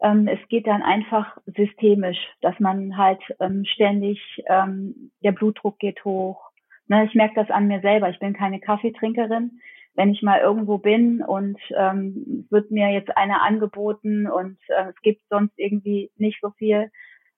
Ähm, 0.01 0.29
es 0.29 0.39
geht 0.47 0.65
dann 0.65 0.81
einfach 0.81 1.37
systemisch, 1.45 2.19
dass 2.39 2.57
man 2.61 2.95
halt 2.95 3.21
ähm, 3.41 3.65
ständig, 3.65 4.21
ähm, 4.47 5.11
der 5.25 5.33
Blutdruck 5.33 5.77
geht 5.77 6.05
hoch. 6.05 6.51
Ne, 6.87 7.03
ich 7.03 7.15
merke 7.15 7.35
das 7.35 7.49
an 7.49 7.67
mir 7.67 7.81
selber. 7.81 8.09
Ich 8.09 8.19
bin 8.19 8.31
keine 8.31 8.61
Kaffeetrinkerin. 8.61 9.59
Wenn 9.95 10.11
ich 10.11 10.21
mal 10.21 10.39
irgendwo 10.39 10.77
bin 10.79 11.21
und 11.21 11.59
ähm, 11.77 12.47
wird 12.49 12.71
mir 12.71 12.89
jetzt 12.89 13.15
einer 13.15 13.41
angeboten 13.41 14.27
und 14.27 14.57
äh, 14.69 14.89
es 14.89 15.01
gibt 15.01 15.21
sonst 15.29 15.53
irgendwie 15.57 16.11
nicht 16.17 16.39
so 16.41 16.49
viel 16.51 16.89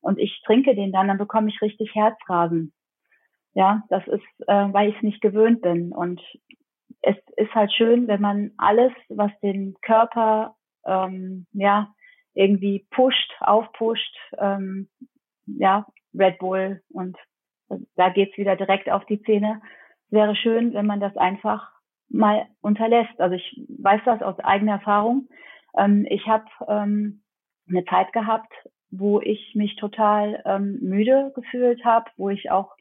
und 0.06 0.20
ich 0.20 0.40
trinke 0.46 0.76
den 0.76 0.92
dann, 0.92 1.08
dann 1.08 1.18
bekomme 1.18 1.50
ich 1.50 1.62
richtig 1.62 1.96
Herzrasen. 1.96 2.74
Ja, 3.56 3.84
das 3.90 4.06
ist, 4.08 4.48
äh, 4.48 4.68
weil 4.72 4.90
ich 4.90 4.96
es 4.98 5.02
nicht 5.02 5.22
gewöhnt 5.22 5.62
bin. 5.62 5.92
Und 5.94 6.22
es 7.02 7.16
ist 7.38 7.56
halt 7.56 7.74
schön, 7.74 8.08
wenn 8.08 8.22
man 8.22 8.52
alles, 8.58 8.92
was 9.10 9.32
den 9.42 9.74
Körper 9.82 10.56
ähm, 10.86 11.48
ja 11.54 11.94
irgendwie 12.36 12.86
pusht, 12.92 13.34
aufpusht, 13.40 14.16
ähm, 14.38 14.90
ja, 15.48 15.88
Red 16.14 16.38
Bull 16.38 16.84
und 16.90 17.18
da 17.96 18.10
geht's 18.10 18.38
wieder 18.38 18.56
direkt 18.56 18.90
auf 18.92 19.06
die 19.06 19.22
Zähne. 19.24 19.62
Wäre 20.10 20.36
schön, 20.36 20.74
wenn 20.74 20.86
man 20.86 21.00
das 21.00 21.18
einfach 21.18 21.72
mal 22.16 22.48
unterlässt. 22.62 23.20
Also 23.20 23.36
ich 23.36 23.66
weiß 23.80 24.02
das 24.06 24.22
aus 24.22 24.40
eigener 24.40 24.74
Erfahrung. 24.74 25.28
Ähm, 25.78 26.06
ich 26.10 26.26
habe 26.28 26.46
ähm, 26.68 27.22
eine 27.68 27.86
Zeit 27.86 28.12
gehabt, 28.14 28.52
wo 28.92 29.20
ich 29.22 29.54
mich 29.56 29.76
total 29.76 30.42
ähm, 30.46 30.80
müde 30.82 31.32
gefühlt 31.36 31.84
habe, 31.84 32.10
wo 32.18 32.30
ich 32.30 32.52
auch 32.52 32.76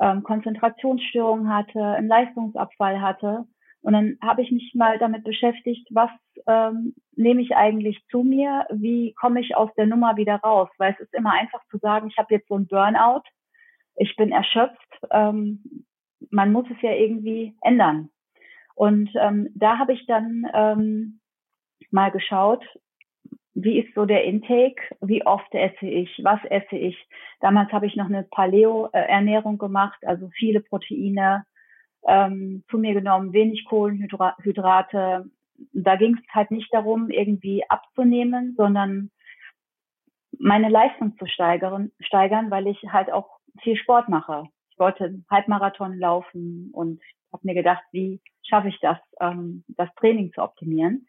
ähm, 0.00 0.22
Konzentrationsstörungen 0.22 1.52
hatte, 1.52 1.82
einen 1.82 2.08
Leistungsabfall 2.08 3.00
hatte. 3.00 3.44
Und 3.82 3.94
dann 3.94 4.16
habe 4.22 4.42
ich 4.42 4.50
mich 4.52 4.72
mal 4.74 4.98
damit 4.98 5.24
beschäftigt, 5.24 5.88
was 5.90 6.10
ähm, 6.46 6.94
nehme 7.16 7.42
ich 7.42 7.54
eigentlich 7.56 8.00
zu 8.10 8.22
mir, 8.22 8.66
wie 8.70 9.12
komme 9.14 9.40
ich 9.40 9.56
aus 9.56 9.70
der 9.76 9.86
Nummer 9.86 10.16
wieder 10.16 10.36
raus? 10.36 10.68
Weil 10.78 10.94
es 10.94 11.00
ist 11.00 11.14
immer 11.14 11.32
einfach 11.32 11.60
zu 11.68 11.78
sagen, 11.78 12.08
ich 12.08 12.16
habe 12.16 12.32
jetzt 12.32 12.48
so 12.48 12.56
ein 12.56 12.68
Burnout, 12.68 13.22
ich 13.96 14.14
bin 14.16 14.30
erschöpft, 14.30 14.78
ähm, 15.10 15.84
man 16.30 16.52
muss 16.52 16.66
es 16.70 16.80
ja 16.80 16.92
irgendwie 16.92 17.56
ändern. 17.60 18.08
Und 18.74 19.10
ähm, 19.20 19.48
da 19.54 19.78
habe 19.78 19.92
ich 19.92 20.06
dann 20.06 20.46
ähm, 20.54 21.20
mal 21.90 22.10
geschaut, 22.10 22.64
wie 23.54 23.78
ist 23.78 23.94
so 23.94 24.06
der 24.06 24.24
Intake, 24.24 24.80
wie 25.00 25.24
oft 25.26 25.54
esse 25.54 25.86
ich, 25.86 26.20
was 26.22 26.42
esse 26.46 26.76
ich. 26.76 26.96
Damals 27.40 27.70
habe 27.72 27.86
ich 27.86 27.96
noch 27.96 28.06
eine 28.06 28.22
Paleo-Ernährung 28.24 29.58
gemacht, 29.58 29.98
also 30.06 30.28
viele 30.30 30.60
Proteine 30.60 31.44
ähm, 32.06 32.64
zu 32.70 32.78
mir 32.78 32.94
genommen, 32.94 33.32
wenig 33.32 33.64
Kohlenhydrate. 33.66 35.30
Da 35.72 35.96
ging 35.96 36.16
es 36.16 36.34
halt 36.34 36.50
nicht 36.50 36.72
darum, 36.72 37.10
irgendwie 37.10 37.62
abzunehmen, 37.68 38.54
sondern 38.56 39.10
meine 40.38 40.70
Leistung 40.70 41.16
zu 41.18 41.26
steigern, 41.26 41.92
steigern, 42.00 42.50
weil 42.50 42.66
ich 42.66 42.82
halt 42.90 43.12
auch 43.12 43.38
viel 43.62 43.76
Sport 43.76 44.08
mache. 44.08 44.44
Wollte 44.82 45.04
einen 45.04 45.24
Halbmarathon 45.30 45.96
laufen 45.96 46.70
und 46.72 47.00
habe 47.32 47.46
mir 47.46 47.54
gedacht, 47.54 47.84
wie 47.92 48.20
schaffe 48.42 48.66
ich 48.66 48.80
das, 48.80 48.98
ähm, 49.20 49.62
das 49.68 49.88
Training 49.94 50.32
zu 50.32 50.42
optimieren. 50.42 51.06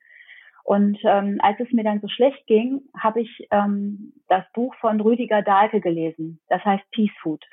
Und 0.63 0.99
ähm, 1.03 1.39
als 1.41 1.59
es 1.59 1.71
mir 1.71 1.83
dann 1.83 1.99
so 1.99 2.07
schlecht 2.07 2.45
ging, 2.45 2.81
habe 2.95 3.21
ich 3.21 3.47
ähm, 3.49 4.13
das 4.27 4.45
Buch 4.53 4.75
von 4.75 5.01
Rüdiger 5.01 5.41
Dahlke 5.41 5.81
gelesen. 5.81 6.39
Das 6.49 6.63
heißt 6.63 6.83
Peace 6.91 7.11
Food. 7.23 7.43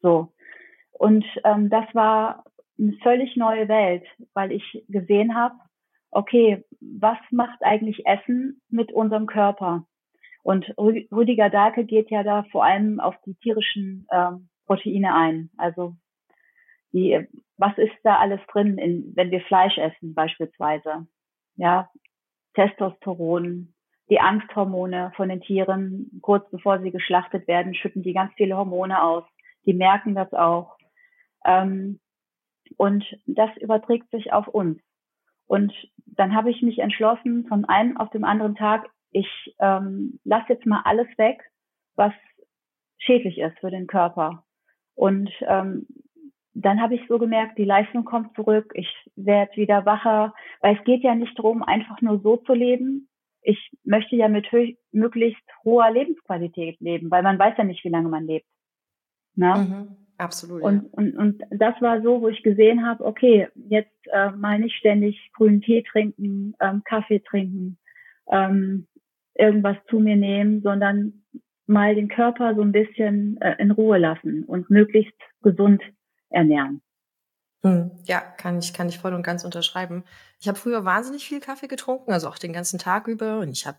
So. 0.00 0.32
Und 0.92 1.24
ähm, 1.44 1.70
das 1.70 1.92
war 1.92 2.44
eine 2.78 2.92
völlig 3.02 3.36
neue 3.36 3.66
Welt, 3.66 4.06
weil 4.34 4.52
ich 4.52 4.84
gesehen 4.88 5.34
habe, 5.34 5.56
okay, 6.12 6.64
was 6.80 7.18
macht 7.32 7.62
eigentlich 7.62 8.06
Essen 8.06 8.62
mit 8.70 8.92
unserem 8.92 9.26
Körper? 9.26 9.84
Und 10.44 10.72
Rüdiger 10.78 11.50
Dahlke 11.50 11.84
geht 11.84 12.10
ja 12.10 12.22
da 12.22 12.44
vor 12.52 12.64
allem 12.64 13.00
auf 13.00 13.16
die 13.26 13.34
tierischen 13.34 14.06
ähm, 14.12 14.48
Proteine 14.68 15.14
ein. 15.14 15.50
Also 15.56 15.94
die, 16.92 17.26
was 17.56 17.76
ist 17.78 17.96
da 18.04 18.18
alles 18.18 18.40
drin, 18.52 18.78
in, 18.78 19.16
wenn 19.16 19.30
wir 19.30 19.40
Fleisch 19.40 19.76
essen 19.78 20.14
beispielsweise? 20.14 21.06
Ja, 21.56 21.90
Testosteron, 22.54 23.74
die 24.10 24.20
Angsthormone 24.20 25.12
von 25.16 25.28
den 25.28 25.40
Tieren, 25.40 26.20
kurz 26.22 26.48
bevor 26.50 26.80
sie 26.80 26.90
geschlachtet 26.90 27.48
werden, 27.48 27.74
schütten 27.74 28.02
die 28.02 28.12
ganz 28.12 28.32
viele 28.36 28.56
Hormone 28.56 29.02
aus. 29.02 29.24
Die 29.64 29.74
merken 29.74 30.14
das 30.14 30.32
auch. 30.32 30.76
Ähm, 31.44 31.98
und 32.76 33.04
das 33.26 33.50
überträgt 33.56 34.10
sich 34.10 34.32
auf 34.32 34.48
uns. 34.48 34.80
Und 35.46 35.72
dann 36.04 36.34
habe 36.34 36.50
ich 36.50 36.62
mich 36.62 36.78
entschlossen, 36.78 37.46
von 37.48 37.64
einem 37.64 37.96
auf 37.96 38.10
dem 38.10 38.24
anderen 38.24 38.54
Tag, 38.54 38.88
ich 39.10 39.28
ähm, 39.58 40.20
lasse 40.24 40.52
jetzt 40.52 40.66
mal 40.66 40.82
alles 40.84 41.08
weg, 41.16 41.40
was 41.96 42.12
schädlich 42.98 43.38
ist 43.38 43.58
für 43.58 43.70
den 43.70 43.86
Körper. 43.86 44.44
Und 44.98 45.30
ähm, 45.42 45.86
dann 46.54 46.82
habe 46.82 46.96
ich 46.96 47.02
so 47.08 47.20
gemerkt, 47.20 47.56
die 47.56 47.64
Leistung 47.64 48.04
kommt 48.04 48.34
zurück, 48.34 48.72
ich 48.74 48.92
werde 49.14 49.54
wieder 49.54 49.86
wacher, 49.86 50.34
weil 50.60 50.76
es 50.76 50.84
geht 50.84 51.04
ja 51.04 51.14
nicht 51.14 51.38
darum, 51.38 51.62
einfach 51.62 52.00
nur 52.00 52.18
so 52.18 52.36
zu 52.38 52.52
leben. 52.52 53.08
Ich 53.42 53.70
möchte 53.84 54.16
ja 54.16 54.26
mit 54.26 54.48
möglichst 54.90 55.44
hoher 55.64 55.92
Lebensqualität 55.92 56.80
leben, 56.80 57.12
weil 57.12 57.22
man 57.22 57.38
weiß 57.38 57.54
ja 57.58 57.62
nicht, 57.62 57.84
wie 57.84 57.90
lange 57.90 58.08
man 58.08 58.26
lebt. 58.26 58.46
Na? 59.36 59.58
Mhm, 59.58 59.96
absolut. 60.16 60.62
Und, 60.62 60.82
ja. 60.82 60.88
und, 60.90 61.16
und 61.16 61.42
das 61.50 61.80
war 61.80 62.02
so, 62.02 62.20
wo 62.20 62.26
ich 62.26 62.42
gesehen 62.42 62.84
habe, 62.84 63.04
okay, 63.04 63.46
jetzt 63.54 63.94
äh, 64.12 64.32
mal 64.32 64.58
nicht 64.58 64.74
ständig 64.74 65.30
grünen 65.32 65.60
Tee 65.60 65.84
trinken, 65.84 66.54
ähm, 66.60 66.82
Kaffee 66.84 67.20
trinken, 67.20 67.78
ähm, 68.32 68.88
irgendwas 69.34 69.76
zu 69.88 70.00
mir 70.00 70.16
nehmen, 70.16 70.60
sondern 70.60 71.22
mal 71.68 71.94
den 71.94 72.08
Körper 72.08 72.54
so 72.54 72.62
ein 72.62 72.72
bisschen 72.72 73.40
äh, 73.40 73.56
in 73.58 73.70
Ruhe 73.70 73.98
lassen 73.98 74.44
und 74.44 74.70
möglichst 74.70 75.18
gesund 75.42 75.82
ernähren. 76.30 76.82
Hm, 77.64 77.90
ja, 78.04 78.20
kann 78.20 78.60
ich, 78.60 78.72
kann 78.72 78.88
ich 78.88 79.00
voll 79.00 79.14
und 79.14 79.24
ganz 79.24 79.42
unterschreiben. 79.42 80.04
Ich 80.38 80.46
habe 80.46 80.56
früher 80.56 80.84
wahnsinnig 80.84 81.26
viel 81.26 81.40
Kaffee 81.40 81.66
getrunken, 81.66 82.12
also 82.12 82.28
auch 82.28 82.38
den 82.38 82.52
ganzen 82.52 82.78
Tag 82.78 83.08
über. 83.08 83.40
Und 83.40 83.50
ich 83.50 83.66
habe 83.66 83.78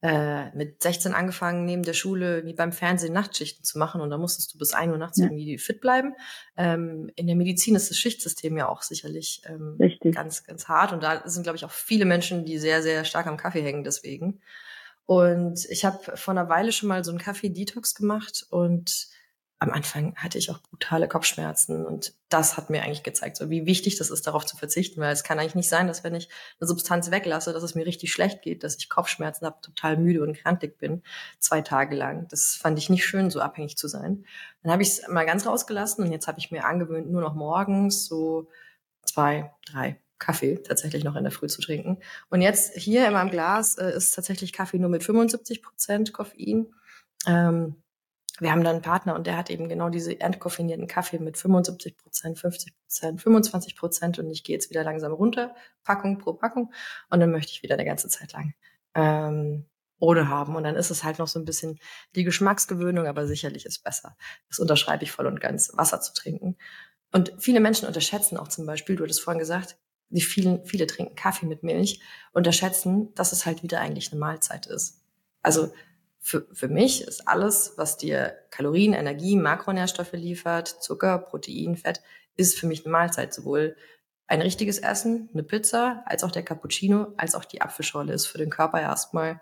äh, 0.00 0.50
mit 0.56 0.82
16 0.82 1.12
angefangen, 1.12 1.66
neben 1.66 1.82
der 1.82 1.92
Schule 1.92 2.46
wie 2.46 2.54
beim 2.54 2.72
Fernsehen 2.72 3.12
Nachtschichten 3.12 3.64
zu 3.64 3.78
machen. 3.78 4.00
Und 4.00 4.08
da 4.08 4.16
musstest 4.16 4.54
du 4.54 4.58
bis 4.58 4.72
1 4.72 4.90
Uhr 4.90 4.98
nachts 4.98 5.18
ja. 5.18 5.26
irgendwie 5.26 5.58
fit 5.58 5.82
bleiben. 5.82 6.14
Ähm, 6.56 7.10
in 7.16 7.26
der 7.26 7.36
Medizin 7.36 7.74
ist 7.74 7.90
das 7.90 7.98
Schichtsystem 7.98 8.56
ja 8.56 8.66
auch 8.66 8.80
sicherlich 8.80 9.42
ähm, 9.46 9.76
ganz, 10.14 10.44
ganz 10.44 10.66
hart. 10.66 10.94
Und 10.94 11.02
da 11.02 11.28
sind, 11.28 11.42
glaube 11.42 11.56
ich, 11.56 11.66
auch 11.66 11.70
viele 11.70 12.06
Menschen, 12.06 12.46
die 12.46 12.56
sehr, 12.56 12.82
sehr 12.82 13.04
stark 13.04 13.26
am 13.26 13.36
Kaffee 13.36 13.62
hängen 13.62 13.84
deswegen. 13.84 14.40
Und 15.08 15.64
ich 15.70 15.86
habe 15.86 16.18
vor 16.18 16.32
einer 16.32 16.50
Weile 16.50 16.70
schon 16.70 16.90
mal 16.90 17.02
so 17.02 17.10
einen 17.10 17.18
Kaffee-Detox 17.18 17.94
gemacht 17.94 18.46
und 18.50 19.08
am 19.58 19.70
Anfang 19.70 20.14
hatte 20.16 20.36
ich 20.36 20.50
auch 20.50 20.60
brutale 20.60 21.08
Kopfschmerzen 21.08 21.86
und 21.86 22.12
das 22.28 22.58
hat 22.58 22.68
mir 22.68 22.82
eigentlich 22.82 23.04
gezeigt, 23.04 23.38
so 23.38 23.48
wie 23.48 23.64
wichtig 23.64 23.96
das 23.96 24.10
ist, 24.10 24.26
darauf 24.26 24.44
zu 24.44 24.58
verzichten, 24.58 25.00
weil 25.00 25.14
es 25.14 25.24
kann 25.24 25.38
eigentlich 25.38 25.54
nicht 25.54 25.70
sein, 25.70 25.86
dass 25.86 26.04
wenn 26.04 26.14
ich 26.14 26.28
eine 26.60 26.68
Substanz 26.68 27.10
weglasse, 27.10 27.54
dass 27.54 27.62
es 27.62 27.74
mir 27.74 27.86
richtig 27.86 28.12
schlecht 28.12 28.42
geht, 28.42 28.62
dass 28.62 28.76
ich 28.76 28.90
Kopfschmerzen 28.90 29.46
habe, 29.46 29.56
total 29.62 29.96
müde 29.96 30.22
und 30.22 30.36
krantig 30.36 30.76
bin, 30.76 31.02
zwei 31.38 31.62
Tage 31.62 31.96
lang. 31.96 32.28
Das 32.28 32.56
fand 32.56 32.78
ich 32.78 32.90
nicht 32.90 33.06
schön, 33.06 33.30
so 33.30 33.40
abhängig 33.40 33.78
zu 33.78 33.88
sein. 33.88 34.26
Dann 34.62 34.72
habe 34.72 34.82
ich 34.82 34.90
es 34.90 35.08
mal 35.08 35.24
ganz 35.24 35.46
rausgelassen 35.46 36.04
und 36.04 36.12
jetzt 36.12 36.28
habe 36.28 36.38
ich 36.38 36.50
mir 36.50 36.66
angewöhnt, 36.66 37.10
nur 37.10 37.22
noch 37.22 37.34
morgens 37.34 38.04
so 38.04 38.50
zwei, 39.06 39.54
drei 39.64 39.98
Kaffee 40.18 40.56
tatsächlich 40.56 41.04
noch 41.04 41.16
in 41.16 41.24
der 41.24 41.32
Früh 41.32 41.46
zu 41.46 41.60
trinken. 41.60 41.98
Und 42.28 42.42
jetzt 42.42 42.74
hier 42.74 43.06
in 43.06 43.12
meinem 43.12 43.30
Glas 43.30 43.76
äh, 43.76 43.90
ist 43.94 44.14
tatsächlich 44.14 44.52
Kaffee 44.52 44.78
nur 44.78 44.90
mit 44.90 45.04
75 45.04 45.62
Prozent 45.62 46.12
Koffein. 46.12 46.66
Ähm, 47.26 47.76
wir 48.40 48.52
haben 48.52 48.62
dann 48.62 48.76
einen 48.76 48.82
Partner 48.82 49.14
und 49.14 49.26
der 49.26 49.36
hat 49.36 49.50
eben 49.50 49.68
genau 49.68 49.88
diese 49.88 50.20
entkoffinierten 50.20 50.86
Kaffee 50.86 51.18
mit 51.18 51.36
75 51.36 51.96
Prozent, 51.96 52.38
50 52.38 52.72
Prozent, 52.76 53.20
25 53.20 53.76
Prozent 53.76 54.18
und 54.18 54.30
ich 54.30 54.44
gehe 54.44 54.54
jetzt 54.54 54.70
wieder 54.70 54.84
langsam 54.84 55.12
runter, 55.12 55.54
Packung 55.82 56.18
pro 56.18 56.34
Packung 56.34 56.72
und 57.10 57.20
dann 57.20 57.32
möchte 57.32 57.52
ich 57.52 57.62
wieder 57.62 57.74
eine 57.74 57.84
ganze 57.84 58.08
Zeit 58.08 58.32
lang 58.32 58.54
ähm, 58.94 59.66
ohne 59.98 60.28
haben 60.28 60.54
und 60.54 60.62
dann 60.62 60.76
ist 60.76 60.90
es 60.90 61.02
halt 61.02 61.18
noch 61.18 61.26
so 61.26 61.40
ein 61.40 61.44
bisschen 61.44 61.80
die 62.14 62.22
Geschmacksgewöhnung, 62.22 63.06
aber 63.06 63.26
sicherlich 63.26 63.66
ist 63.66 63.82
besser. 63.82 64.16
Das 64.48 64.60
unterschreibe 64.60 65.02
ich 65.02 65.10
voll 65.10 65.26
und 65.26 65.40
ganz, 65.40 65.72
Wasser 65.74 66.00
zu 66.00 66.14
trinken. 66.14 66.56
Und 67.10 67.32
viele 67.38 67.60
Menschen 67.60 67.88
unterschätzen 67.88 68.36
auch 68.36 68.48
zum 68.48 68.66
Beispiel, 68.66 68.94
du 68.94 69.02
hattest 69.02 69.22
vorhin 69.22 69.40
gesagt, 69.40 69.78
wie 70.10 70.20
viele, 70.20 70.62
viele 70.64 70.86
trinken 70.86 71.14
Kaffee 71.14 71.46
mit 71.46 71.62
Milch, 71.62 72.00
unterschätzen, 72.32 73.14
dass 73.14 73.32
es 73.32 73.46
halt 73.46 73.62
wieder 73.62 73.80
eigentlich 73.80 74.12
eine 74.12 74.20
Mahlzeit 74.20 74.66
ist. 74.66 75.02
Also 75.42 75.72
für, 76.20 76.46
für 76.52 76.68
mich 76.68 77.02
ist 77.02 77.28
alles, 77.28 77.74
was 77.76 77.96
dir 77.96 78.34
Kalorien, 78.50 78.92
Energie, 78.92 79.36
Makronährstoffe 79.36 80.12
liefert, 80.12 80.68
Zucker, 80.68 81.18
Protein, 81.18 81.76
Fett, 81.76 82.02
ist 82.36 82.58
für 82.58 82.66
mich 82.66 82.84
eine 82.84 82.92
Mahlzeit. 82.92 83.32
Sowohl 83.32 83.76
ein 84.26 84.42
richtiges 84.42 84.78
Essen, 84.78 85.30
eine 85.32 85.42
Pizza, 85.42 86.02
als 86.06 86.24
auch 86.24 86.30
der 86.30 86.42
Cappuccino, 86.42 87.14
als 87.16 87.34
auch 87.34 87.44
die 87.44 87.62
Apfelschorle 87.62 88.12
ist 88.12 88.26
für 88.26 88.38
den 88.38 88.50
Körper 88.50 88.80
erstmal 88.80 89.40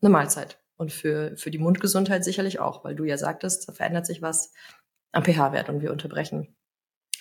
eine 0.00 0.10
Mahlzeit. 0.10 0.58
Und 0.76 0.92
für, 0.92 1.36
für 1.36 1.50
die 1.50 1.58
Mundgesundheit 1.58 2.24
sicherlich 2.24 2.58
auch, 2.58 2.84
weil 2.84 2.94
du 2.94 3.04
ja 3.04 3.16
sagtest, 3.16 3.68
da 3.68 3.72
verändert 3.72 4.06
sich 4.06 4.20
was 4.20 4.52
am 5.12 5.24
pH-Wert 5.24 5.68
und 5.68 5.80
wir 5.80 5.92
unterbrechen 5.92 6.56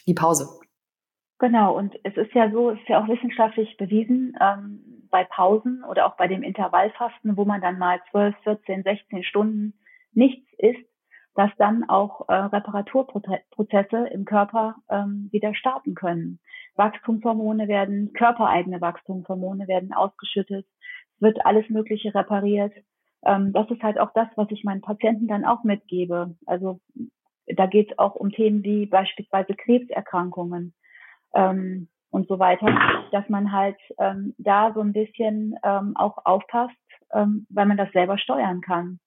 die 0.05 0.13
Pause. 0.13 0.49
Genau, 1.41 1.75
und 1.75 1.95
es 2.03 2.15
ist 2.17 2.35
ja 2.35 2.51
so, 2.51 2.69
es 2.69 2.79
ist 2.81 2.87
ja 2.87 3.03
auch 3.03 3.07
wissenschaftlich 3.07 3.75
bewiesen, 3.75 4.37
ähm, 4.39 5.07
bei 5.09 5.23
Pausen 5.23 5.83
oder 5.83 6.05
auch 6.05 6.15
bei 6.15 6.27
dem 6.27 6.43
Intervallfasten, 6.43 7.35
wo 7.35 7.45
man 7.45 7.61
dann 7.61 7.79
mal 7.79 7.99
12, 8.11 8.35
14, 8.43 8.83
16 8.83 9.23
Stunden 9.23 9.73
nichts 10.13 10.47
isst, 10.59 10.87
dass 11.33 11.49
dann 11.57 11.83
auch 11.89 12.29
äh, 12.29 12.33
Reparaturprozesse 12.35 14.07
im 14.13 14.25
Körper 14.25 14.75
ähm, 14.87 15.29
wieder 15.31 15.55
starten 15.55 15.95
können. 15.95 16.39
Wachstumshormone 16.75 17.67
werden, 17.67 18.13
körpereigene 18.13 18.79
Wachstumshormone 18.79 19.67
werden 19.67 19.93
ausgeschüttet, 19.93 20.67
wird 21.19 21.43
alles 21.43 21.67
Mögliche 21.69 22.13
repariert. 22.13 22.73
Ähm, 23.25 23.51
das 23.51 23.67
ist 23.71 23.81
halt 23.81 23.99
auch 23.99 24.13
das, 24.13 24.27
was 24.35 24.51
ich 24.51 24.63
meinen 24.63 24.81
Patienten 24.81 25.27
dann 25.27 25.45
auch 25.45 25.63
mitgebe. 25.63 26.35
Also 26.45 26.81
da 27.47 27.65
geht 27.65 27.89
es 27.89 27.97
auch 27.97 28.13
um 28.13 28.29
Themen 28.29 28.63
wie 28.63 28.85
beispielsweise 28.85 29.55
Krebserkrankungen 29.55 30.75
ähm, 31.33 31.87
und 32.09 32.27
so 32.27 32.39
weiter, 32.39 32.67
dass 33.11 33.27
man 33.29 33.51
halt 33.51 33.77
ähm, 33.97 34.35
da 34.37 34.73
so 34.73 34.81
ein 34.81 34.93
bisschen 34.93 35.55
ähm, 35.63 35.95
auch 35.95 36.25
aufpasst, 36.25 36.75
ähm, 37.13 37.47
weil 37.49 37.65
man 37.65 37.77
das 37.77 37.91
selber 37.93 38.17
steuern 38.17 38.61
kann. 38.61 38.99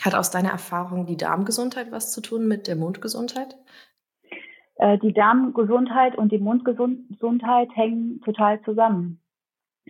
Hat 0.00 0.14
aus 0.14 0.30
deiner 0.30 0.50
Erfahrung 0.50 1.04
die 1.04 1.18
Darmgesundheit 1.18 1.92
was 1.92 2.12
zu 2.12 2.22
tun 2.22 2.48
mit 2.48 2.66
der 2.66 2.76
Mundgesundheit? 2.76 3.56
Äh, 4.76 4.98
die 4.98 5.12
Darmgesundheit 5.12 6.16
und 6.16 6.32
die 6.32 6.38
Mundgesundheit 6.38 7.68
hängen 7.74 8.20
total 8.22 8.62
zusammen. 8.62 9.20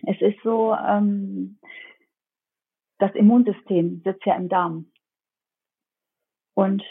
Es 0.05 0.19
ist 0.19 0.41
so, 0.43 0.75
ähm, 0.75 1.57
das 2.99 3.13
Immunsystem 3.15 4.01
sitzt 4.03 4.25
ja 4.25 4.35
im 4.35 4.49
Darm. 4.49 4.91
Und 6.53 6.83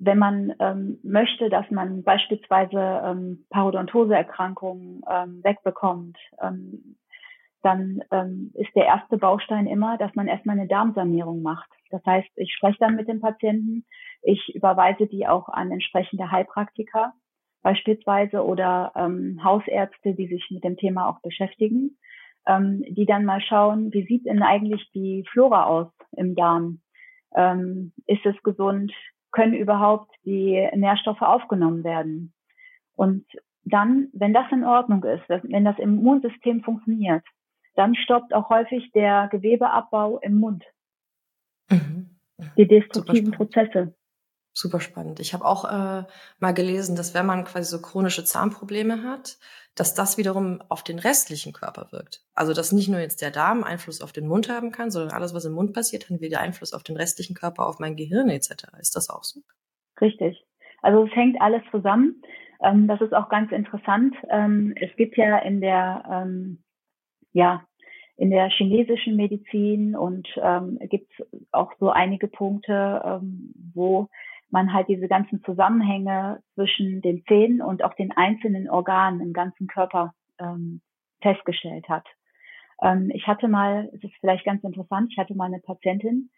wenn 0.00 0.18
man 0.18 0.54
ähm, 0.58 0.98
möchte, 1.02 1.50
dass 1.50 1.70
man 1.70 2.02
beispielsweise 2.02 3.02
ähm, 3.04 3.44
Parodontoseerkrankungen 3.50 5.02
ähm, 5.08 5.40
wegbekommt, 5.44 6.16
ähm, 6.42 6.96
dann 7.62 8.00
ähm, 8.10 8.50
ist 8.54 8.74
der 8.74 8.86
erste 8.86 9.18
Baustein 9.18 9.66
immer, 9.66 9.98
dass 9.98 10.14
man 10.14 10.26
erstmal 10.26 10.58
eine 10.58 10.68
Darmsanierung 10.68 11.42
macht. 11.42 11.68
Das 11.90 12.04
heißt, 12.06 12.30
ich 12.36 12.54
spreche 12.54 12.78
dann 12.80 12.96
mit 12.96 13.08
dem 13.08 13.20
Patienten, 13.20 13.84
ich 14.22 14.54
überweise 14.54 15.06
die 15.06 15.26
auch 15.26 15.50
an 15.50 15.70
entsprechende 15.70 16.30
Heilpraktiker 16.30 17.12
beispielsweise 17.62 18.42
oder 18.42 18.92
ähm, 18.96 19.38
Hausärzte, 19.44 20.14
die 20.14 20.28
sich 20.28 20.46
mit 20.50 20.64
dem 20.64 20.78
Thema 20.78 21.10
auch 21.10 21.20
beschäftigen, 21.20 21.98
ähm, 22.46 22.82
die 22.88 23.04
dann 23.04 23.26
mal 23.26 23.42
schauen, 23.42 23.92
wie 23.92 24.06
sieht 24.06 24.24
denn 24.24 24.42
eigentlich 24.42 24.90
die 24.94 25.26
Flora 25.30 25.64
aus 25.64 25.88
im 26.16 26.34
Darm? 26.34 26.80
Ähm, 27.34 27.92
ist 28.06 28.24
es 28.24 28.42
gesund? 28.42 28.92
Können 29.32 29.54
überhaupt 29.54 30.14
die 30.24 30.68
Nährstoffe 30.74 31.22
aufgenommen 31.22 31.84
werden. 31.84 32.32
Und 32.94 33.24
dann, 33.64 34.08
wenn 34.12 34.32
das 34.32 34.50
in 34.50 34.64
Ordnung 34.64 35.04
ist, 35.04 35.28
wenn 35.28 35.64
das 35.64 35.78
Immunsystem 35.78 36.62
funktioniert, 36.62 37.24
dann 37.74 37.94
stoppt 37.94 38.34
auch 38.34 38.50
häufig 38.50 38.90
der 38.92 39.28
Gewebeabbau 39.30 40.18
im 40.18 40.38
Mund. 40.38 40.64
Mhm. 41.70 42.18
Die 42.56 42.66
destruktiven 42.66 43.32
Prozesse. 43.32 43.94
Super 44.60 44.80
spannend. 44.80 45.20
Ich 45.20 45.32
habe 45.32 45.46
auch 45.46 45.64
äh, 45.64 46.04
mal 46.38 46.52
gelesen, 46.52 46.94
dass 46.94 47.14
wenn 47.14 47.24
man 47.24 47.44
quasi 47.44 47.64
so 47.70 47.80
chronische 47.80 48.24
Zahnprobleme 48.24 49.04
hat, 49.04 49.38
dass 49.74 49.94
das 49.94 50.18
wiederum 50.18 50.60
auf 50.68 50.84
den 50.84 50.98
restlichen 50.98 51.54
Körper 51.54 51.92
wirkt. 51.92 52.20
Also 52.34 52.52
dass 52.52 52.70
nicht 52.70 52.90
nur 52.90 53.00
jetzt 53.00 53.22
der 53.22 53.30
Darm 53.30 53.64
Einfluss 53.64 54.02
auf 54.02 54.12
den 54.12 54.26
Mund 54.26 54.50
haben 54.50 54.70
kann, 54.70 54.90
sondern 54.90 55.16
alles, 55.16 55.32
was 55.32 55.46
im 55.46 55.54
Mund 55.54 55.72
passiert, 55.72 56.10
hat 56.10 56.20
wieder 56.20 56.40
Einfluss 56.40 56.74
auf 56.74 56.82
den 56.82 56.98
restlichen 56.98 57.34
Körper, 57.34 57.66
auf 57.66 57.78
mein 57.78 57.96
Gehirn 57.96 58.28
etc. 58.28 58.66
Ist 58.78 58.96
das 58.96 59.08
auch 59.08 59.24
so? 59.24 59.40
Richtig. 59.98 60.44
Also 60.82 61.06
es 61.06 61.16
hängt 61.16 61.40
alles 61.40 61.62
zusammen. 61.70 62.20
Ähm, 62.62 62.86
das 62.86 63.00
ist 63.00 63.14
auch 63.14 63.30
ganz 63.30 63.52
interessant. 63.52 64.14
Ähm, 64.28 64.74
es 64.78 64.94
gibt 64.96 65.16
ja 65.16 65.38
in 65.38 65.62
der 65.62 66.04
ähm, 66.12 66.62
ja 67.32 67.64
in 68.18 68.28
der 68.28 68.50
chinesischen 68.50 69.16
Medizin 69.16 69.96
und 69.96 70.28
ähm, 70.36 70.78
gibt 70.90 71.10
es 71.18 71.26
auch 71.50 71.72
so 71.80 71.88
einige 71.88 72.28
Punkte, 72.28 73.00
ähm, 73.02 73.54
wo 73.72 74.10
man 74.52 74.72
halt 74.72 74.88
diese 74.88 75.08
ganzen 75.08 75.42
Zusammenhänge 75.44 76.42
zwischen 76.54 77.00
den 77.02 77.24
Zähnen 77.24 77.62
und 77.62 77.84
auch 77.84 77.94
den 77.94 78.12
einzelnen 78.12 78.68
Organen 78.68 79.20
im 79.20 79.32
ganzen 79.32 79.66
Körper 79.66 80.14
ähm, 80.38 80.80
festgestellt 81.20 81.88
hat. 81.88 82.06
Ähm, 82.82 83.10
ich 83.14 83.26
hatte 83.26 83.48
mal, 83.48 83.90
es 83.94 84.02
ist 84.02 84.14
vielleicht 84.20 84.44
ganz 84.44 84.62
interessant, 84.64 85.08
ich 85.12 85.18
hatte 85.18 85.34
mal 85.34 85.46
eine 85.46 85.60
Patientin, 85.60 86.30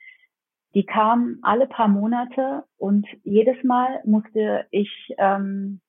die 0.74 0.84
kam 0.84 1.38
alle 1.42 1.66
paar 1.66 1.88
Monate 1.88 2.64
und 2.78 3.06
jedes 3.24 3.62
Mal 3.62 4.00
musste 4.04 4.66
ich 4.70 4.90
ähm, 5.18 5.80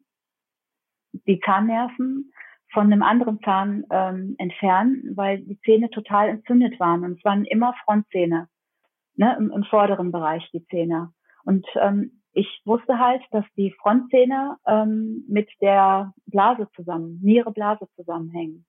die 1.25 1.39
Zahnnerven 1.39 2.31
von 2.73 2.91
einem 2.91 3.03
anderen 3.03 3.39
Zahn 3.41 3.85
ähm, 3.91 4.35
entfernen, 4.39 5.11
weil 5.15 5.39
die 5.39 5.59
Zähne 5.61 5.89
total 5.89 6.29
entzündet 6.29 6.79
waren. 6.79 7.03
Und 7.03 7.17
es 7.17 7.23
waren 7.23 7.45
immer 7.45 7.73
Frontzähne, 7.85 8.49
ne, 9.15 9.35
im, 9.37 9.51
im 9.51 9.63
vorderen 9.65 10.11
Bereich 10.11 10.49
die 10.51 10.65
Zähne. 10.65 11.13
Und 11.45 11.65
ähm, 11.75 12.21
ich 12.33 12.61
wusste 12.65 12.99
halt, 12.99 13.21
dass 13.31 13.45
die 13.55 13.71
Frontzähne 13.81 14.57
ähm, 14.67 15.23
mit 15.27 15.49
der 15.61 16.13
Blase 16.25 16.67
zusammen, 16.75 17.19
Niere-Blase 17.21 17.87
zusammenhängen. 17.95 18.65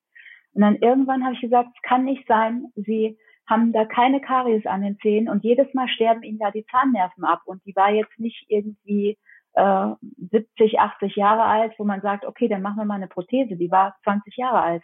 Und 0.52 0.62
dann 0.62 0.76
irgendwann 0.76 1.24
habe 1.24 1.34
ich 1.34 1.40
gesagt, 1.40 1.70
es 1.74 1.82
kann 1.82 2.04
nicht 2.04 2.26
sein, 2.28 2.66
sie 2.76 3.18
haben 3.46 3.72
da 3.72 3.84
keine 3.84 4.20
Karies 4.20 4.66
an 4.66 4.82
den 4.82 4.98
Zähnen 4.98 5.28
und 5.28 5.44
jedes 5.44 5.72
Mal 5.74 5.88
sterben 5.88 6.22
ihnen 6.22 6.38
da 6.38 6.50
die 6.50 6.64
Zahnnerven 6.66 7.24
ab. 7.24 7.42
Und 7.46 7.64
die 7.66 7.76
war 7.76 7.90
jetzt 7.90 8.18
nicht 8.18 8.46
irgendwie 8.48 9.18
äh, 9.54 9.86
70, 10.30 10.78
80 10.78 11.16
Jahre 11.16 11.44
alt, 11.44 11.74
wo 11.78 11.84
man 11.84 12.00
sagt, 12.00 12.24
okay, 12.24 12.48
dann 12.48 12.62
machen 12.62 12.76
wir 12.78 12.84
mal 12.84 12.94
eine 12.94 13.08
Prothese. 13.08 13.56
Die 13.56 13.70
war 13.70 13.96
20 14.04 14.36
Jahre 14.36 14.60
alt. 14.60 14.82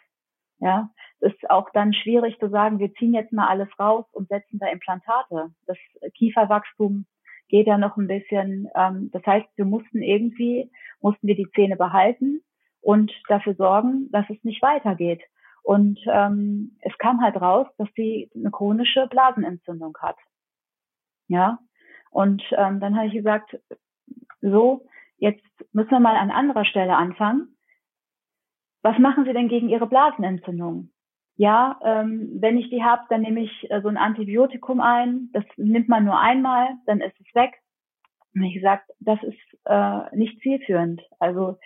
Ja, 0.59 0.91
ist 1.21 1.49
auch 1.49 1.71
dann 1.73 1.95
schwierig 1.95 2.39
zu 2.39 2.51
sagen, 2.51 2.79
wir 2.79 2.93
ziehen 2.95 3.15
jetzt 3.15 3.33
mal 3.33 3.49
alles 3.49 3.69
raus 3.79 4.05
und 4.13 4.29
setzen 4.29 4.59
da 4.59 4.67
Implantate. 4.67 5.55
Das 5.67 5.79
Kieferwachstum 6.19 7.07
geht 7.51 7.67
ja 7.67 7.77
noch 7.77 7.97
ein 7.97 8.07
bisschen. 8.07 8.69
Ähm, 8.75 9.11
das 9.13 9.25
heißt, 9.27 9.47
wir 9.57 9.65
mussten 9.65 10.03
irgendwie, 10.03 10.71
mussten 11.01 11.27
wir 11.27 11.35
die 11.35 11.51
Zähne 11.55 11.77
behalten 11.77 12.43
und 12.81 13.13
dafür 13.29 13.55
sorgen, 13.55 14.09
dass 14.11 14.29
es 14.31 14.43
nicht 14.45 14.63
weitergeht. 14.63 15.23
Und 15.63 16.01
ähm, 16.07 16.79
es 16.81 16.97
kam 16.99 17.21
halt 17.21 17.37
raus, 17.37 17.67
dass 17.77 17.89
sie 17.95 18.31
eine 18.35 18.51
chronische 18.51 19.07
Blasenentzündung 19.09 19.97
hat. 20.01 20.17
Ja. 21.29 21.59
Und 22.11 22.43
ähm, 22.57 22.81
dann 22.81 22.97
habe 22.97 23.09
ich 23.09 23.13
gesagt, 23.13 23.59
so, 24.41 24.87
jetzt 25.19 25.45
müssen 25.73 25.91
wir 25.91 26.01
mal 26.01 26.17
an 26.17 26.31
anderer 26.31 26.65
Stelle 26.65 26.97
anfangen. 26.97 27.57
Was 28.83 28.99
machen 28.99 29.27
Sie 29.27 29.33
denn 29.33 29.49
gegen 29.49 29.69
Ihre 29.69 29.87
Blasenentzündung? 29.87 30.91
Ja, 31.41 31.81
ähm, 31.83 32.37
wenn 32.39 32.59
ich 32.59 32.69
die 32.69 32.85
habe, 32.85 33.01
dann 33.09 33.23
nehme 33.23 33.41
ich 33.41 33.71
äh, 33.71 33.81
so 33.81 33.89
ein 33.89 33.97
Antibiotikum 33.97 34.79
ein. 34.83 35.31
Das 35.33 35.45
nimmt 35.57 35.89
man 35.89 36.05
nur 36.05 36.21
einmal, 36.21 36.69
dann 36.85 37.01
ist 37.01 37.19
es 37.19 37.35
weg. 37.35 37.55
Und 38.35 38.43
ich 38.43 38.53
gesagt, 38.53 38.91
das 39.01 39.19
ist 39.23 39.39
äh, 39.65 40.15
nicht 40.15 40.39
zielführend. 40.43 41.01
Also 41.19 41.57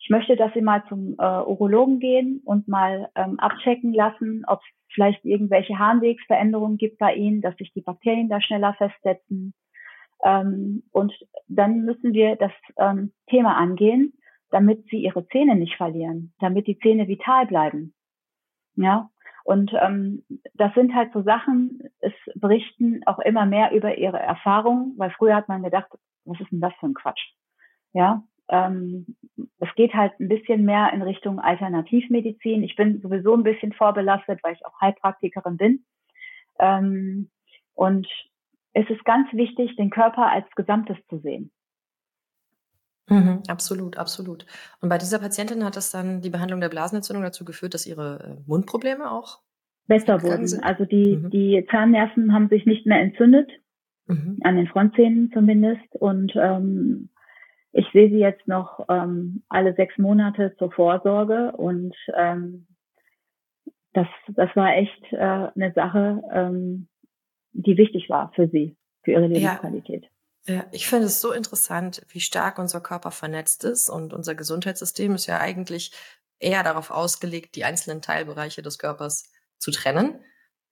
ich 0.00 0.10
möchte, 0.10 0.34
dass 0.34 0.52
Sie 0.52 0.62
mal 0.62 0.82
zum 0.88 1.14
äh, 1.16 1.42
Urologen 1.42 2.00
gehen 2.00 2.42
und 2.44 2.66
mal 2.66 3.08
ähm, 3.14 3.38
abchecken 3.38 3.94
lassen, 3.94 4.42
ob 4.48 4.58
es 4.62 4.94
vielleicht 4.94 5.24
irgendwelche 5.24 5.78
Harnwegsveränderungen 5.78 6.76
gibt 6.76 6.98
bei 6.98 7.14
Ihnen, 7.14 7.40
dass 7.40 7.56
sich 7.56 7.72
die 7.72 7.82
Bakterien 7.82 8.28
da 8.28 8.40
schneller 8.40 8.74
festsetzen. 8.78 9.54
Ähm, 10.24 10.82
und 10.90 11.12
dann 11.46 11.82
müssen 11.82 12.14
wir 12.14 12.34
das 12.34 12.52
ähm, 12.78 13.12
Thema 13.28 13.56
angehen, 13.56 14.12
damit 14.50 14.86
Sie 14.90 15.04
Ihre 15.04 15.24
Zähne 15.28 15.54
nicht 15.54 15.76
verlieren, 15.76 16.32
damit 16.40 16.66
die 16.66 16.80
Zähne 16.80 17.06
vital 17.06 17.46
bleiben. 17.46 17.94
Ja, 18.74 19.08
und 19.44 19.72
ähm, 19.80 20.24
das 20.54 20.72
sind 20.74 20.94
halt 20.94 21.12
so 21.12 21.22
Sachen, 21.22 21.82
es 22.00 22.12
berichten 22.34 23.02
auch 23.06 23.18
immer 23.18 23.46
mehr 23.46 23.72
über 23.72 23.96
ihre 23.96 24.18
Erfahrungen, 24.18 24.94
weil 24.96 25.10
früher 25.10 25.34
hat 25.34 25.48
man 25.48 25.62
gedacht, 25.62 25.90
was 26.24 26.40
ist 26.40 26.50
denn 26.50 26.60
das 26.60 26.74
für 26.80 26.86
ein 26.86 26.94
Quatsch? 26.94 27.32
Ja, 27.92 28.22
ähm, 28.48 29.16
es 29.58 29.68
geht 29.76 29.94
halt 29.94 30.18
ein 30.20 30.28
bisschen 30.28 30.64
mehr 30.64 30.92
in 30.92 31.02
Richtung 31.02 31.38
Alternativmedizin. 31.38 32.62
Ich 32.62 32.76
bin 32.76 33.00
sowieso 33.00 33.34
ein 33.34 33.44
bisschen 33.44 33.72
vorbelastet, 33.72 34.40
weil 34.42 34.54
ich 34.54 34.66
auch 34.66 34.80
Heilpraktikerin 34.80 35.56
bin. 35.56 35.84
Ähm, 36.58 37.30
und 37.74 38.06
es 38.72 38.88
ist 38.90 39.04
ganz 39.04 39.32
wichtig, 39.32 39.76
den 39.76 39.90
Körper 39.90 40.30
als 40.30 40.46
Gesamtes 40.56 40.96
zu 41.08 41.18
sehen. 41.18 41.50
Mhm, 43.10 43.42
absolut, 43.48 43.98
absolut. 43.98 44.46
Und 44.80 44.88
bei 44.88 44.96
dieser 44.96 45.18
Patientin 45.18 45.64
hat 45.64 45.76
das 45.76 45.90
dann 45.90 46.20
die 46.20 46.30
Behandlung 46.30 46.60
der 46.60 46.68
Blasenentzündung 46.68 47.24
dazu 47.24 47.44
geführt, 47.44 47.74
dass 47.74 47.86
ihre 47.86 48.38
äh, 48.38 48.48
Mundprobleme 48.48 49.10
auch 49.10 49.40
besser 49.88 50.22
wurden. 50.22 50.62
Also 50.62 50.84
die, 50.84 51.16
mhm. 51.16 51.30
die 51.30 51.66
Zahnnerven 51.70 52.32
haben 52.32 52.48
sich 52.48 52.64
nicht 52.66 52.86
mehr 52.86 53.00
entzündet, 53.00 53.50
mhm. 54.06 54.38
an 54.42 54.56
den 54.56 54.68
Frontzähnen 54.68 55.32
zumindest. 55.32 55.94
Und 55.98 56.32
ähm, 56.36 57.10
ich 57.72 57.86
sehe 57.92 58.08
sie 58.08 58.18
jetzt 58.18 58.46
noch 58.46 58.86
ähm, 58.88 59.42
alle 59.48 59.74
sechs 59.74 59.98
Monate 59.98 60.54
zur 60.58 60.70
Vorsorge 60.70 61.52
und 61.52 61.94
ähm, 62.16 62.66
das, 63.92 64.06
das 64.28 64.54
war 64.54 64.76
echt 64.76 65.12
äh, 65.12 65.16
eine 65.16 65.72
Sache, 65.74 66.22
ähm, 66.32 66.86
die 67.52 67.76
wichtig 67.76 68.08
war 68.08 68.32
für 68.34 68.48
sie, 68.48 68.76
für 69.02 69.12
ihre 69.12 69.26
Lebensqualität. 69.26 70.04
Ja. 70.04 70.09
Ja, 70.46 70.66
ich 70.72 70.88
finde 70.88 71.06
es 71.06 71.20
so 71.20 71.32
interessant, 71.32 72.02
wie 72.08 72.20
stark 72.20 72.58
unser 72.58 72.80
Körper 72.80 73.10
vernetzt 73.10 73.64
ist 73.64 73.88
und 73.88 74.12
unser 74.12 74.34
Gesundheitssystem 74.34 75.14
ist 75.14 75.26
ja 75.26 75.38
eigentlich 75.38 75.92
eher 76.38 76.62
darauf 76.62 76.90
ausgelegt, 76.90 77.54
die 77.54 77.64
einzelnen 77.64 78.02
Teilbereiche 78.02 78.62
des 78.62 78.78
Körpers 78.78 79.30
zu 79.58 79.70
trennen. 79.70 80.24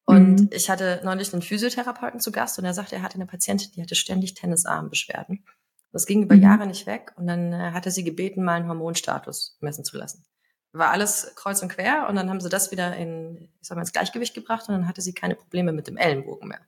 Und 0.05 0.41
mhm. 0.41 0.51
ich 0.53 0.71
hatte 0.71 1.03
neulich 1.05 1.33
einen 1.35 1.43
Physiotherapeuten 1.43 2.19
zu 2.19 2.33
Gast 2.33 2.59
und 2.59 2.65
er 2.65 2.73
sagte, 2.73 2.97
er 2.97 3.03
hatte 3.03 3.17
eine 3.17 3.27
Patientin, 3.27 3.71
die 3.73 3.83
hatte 3.83 3.95
ständig 3.95 4.33
Tennisarmbeschwerden. 4.35 5.45
Das 5.93 6.07
ging 6.07 6.23
über 6.23 6.35
mhm. 6.35 6.43
Jahre 6.43 6.67
nicht 6.67 6.87
weg 6.87 7.13
und 7.17 7.27
dann 7.27 7.53
äh, 7.53 7.73
hatte 7.73 7.91
sie 7.91 8.05
gebeten, 8.05 8.43
mal 8.43 8.55
einen 8.55 8.69
Hormonstatus 8.69 9.59
messen 9.61 9.85
zu 9.85 9.99
lassen. 9.99 10.25
War 10.73 10.91
alles 10.91 11.33
kreuz 11.35 11.63
und 11.63 11.69
quer 11.69 12.09
und 12.09 12.17
dann 12.17 12.31
haben 12.31 12.41
sie 12.41 12.49
das 12.49 12.71
wieder 12.71 12.97
in, 12.97 13.51
ich 13.61 13.69
sag 13.69 13.77
mal, 13.77 13.83
ins 13.83 13.93
Gleichgewicht 13.93 14.35
gebracht 14.35 14.69
und 14.69 14.75
dann 14.75 14.89
hatte 14.89 15.03
sie 15.03 15.13
keine 15.13 15.35
Probleme 15.35 15.73
mit 15.73 15.87
dem 15.87 15.97
Ellenbogen 15.99 16.49
mehr. 16.49 16.61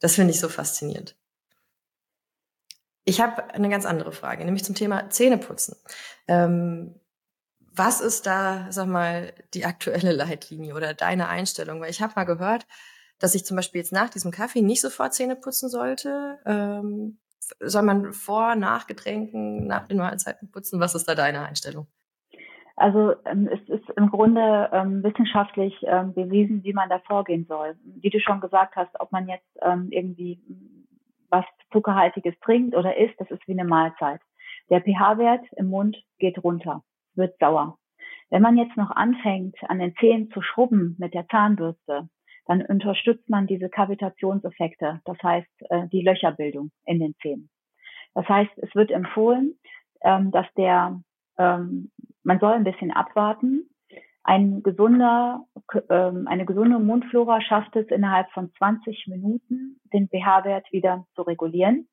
Das 0.00 0.16
finde 0.16 0.32
ich 0.32 0.40
so 0.40 0.48
faszinierend. 0.48 1.16
Ich 3.04 3.20
habe 3.20 3.52
eine 3.52 3.68
ganz 3.68 3.84
andere 3.84 4.12
Frage, 4.12 4.44
nämlich 4.44 4.64
zum 4.64 4.74
Thema 4.74 5.10
Zähneputzen. 5.10 5.76
Ähm, 6.26 6.94
was 7.76 8.00
ist 8.00 8.26
da, 8.26 8.66
sag 8.70 8.86
mal, 8.86 9.32
die 9.52 9.64
aktuelle 9.64 10.12
Leitlinie 10.12 10.74
oder 10.74 10.94
deine 10.94 11.28
Einstellung? 11.28 11.80
Weil 11.80 11.90
ich 11.90 12.00
habe 12.00 12.12
mal 12.16 12.24
gehört, 12.24 12.66
dass 13.18 13.34
ich 13.34 13.44
zum 13.44 13.56
Beispiel 13.56 13.80
jetzt 13.80 13.92
nach 13.92 14.10
diesem 14.10 14.30
Kaffee 14.30 14.62
nicht 14.62 14.80
sofort 14.80 15.12
Zähne 15.12 15.36
putzen 15.36 15.68
sollte. 15.68 16.38
Ähm, 16.46 17.18
soll 17.60 17.82
man 17.82 18.12
vor, 18.12 18.54
nach 18.54 18.86
Getränken, 18.86 19.66
nach 19.66 19.86
den 19.86 19.98
Mahlzeiten 19.98 20.50
putzen? 20.50 20.80
Was 20.80 20.94
ist 20.94 21.08
da 21.08 21.14
deine 21.14 21.44
Einstellung? 21.44 21.86
Also 22.76 23.14
ähm, 23.24 23.48
es 23.52 23.60
ist 23.68 23.88
im 23.96 24.10
Grunde 24.10 24.68
ähm, 24.72 25.02
wissenschaftlich 25.04 25.74
ähm, 25.84 26.12
bewiesen, 26.12 26.64
wie 26.64 26.72
man 26.72 26.88
da 26.88 26.98
vorgehen 27.00 27.46
soll. 27.46 27.76
Wie 27.84 28.10
du 28.10 28.18
schon 28.18 28.40
gesagt 28.40 28.74
hast, 28.74 28.98
ob 28.98 29.12
man 29.12 29.28
jetzt 29.28 29.46
ähm, 29.62 29.88
irgendwie 29.90 30.40
was 31.34 31.44
Zuckerhaltiges 31.72 32.38
trinkt 32.40 32.76
oder 32.76 32.96
isst, 32.96 33.18
das 33.18 33.30
ist 33.30 33.46
wie 33.48 33.52
eine 33.58 33.64
Mahlzeit. 33.64 34.20
Der 34.70 34.80
pH-Wert 34.80 35.44
im 35.56 35.66
Mund 35.66 35.96
geht 36.18 36.42
runter, 36.42 36.82
wird 37.14 37.36
sauer. 37.40 37.76
Wenn 38.30 38.42
man 38.42 38.56
jetzt 38.56 38.76
noch 38.76 38.90
anfängt, 38.90 39.56
an 39.68 39.80
den 39.80 39.94
Zähnen 39.96 40.30
zu 40.30 40.40
schrubben 40.42 40.96
mit 40.98 41.12
der 41.12 41.26
Zahnbürste, 41.28 42.08
dann 42.46 42.62
unterstützt 42.62 43.28
man 43.28 43.46
diese 43.46 43.68
Kavitationseffekte, 43.68 45.00
das 45.04 45.18
heißt 45.22 45.70
äh, 45.70 45.88
die 45.88 46.02
Löcherbildung 46.02 46.70
in 46.84 47.00
den 47.00 47.14
Zähnen. 47.20 47.50
Das 48.14 48.28
heißt, 48.28 48.52
es 48.58 48.72
wird 48.74 48.90
empfohlen, 48.90 49.58
ähm, 50.02 50.30
dass 50.30 50.46
der, 50.56 51.00
ähm, 51.38 51.90
man 52.22 52.38
soll 52.38 52.52
ein 52.52 52.64
bisschen 52.64 52.92
abwarten. 52.92 53.68
Ein 54.24 54.62
gesunder, 54.62 55.44
ähm, 55.90 56.26
eine 56.26 56.46
gesunde 56.46 56.78
Mundflora 56.78 57.42
schafft 57.42 57.76
es 57.76 57.86
innerhalb 57.88 58.30
von 58.32 58.50
20 58.56 59.06
Minuten, 59.06 59.80
den 59.92 60.08
pH-Wert 60.08 60.72
wieder 60.72 61.06
zu 61.14 61.22
regulieren, 61.22 61.86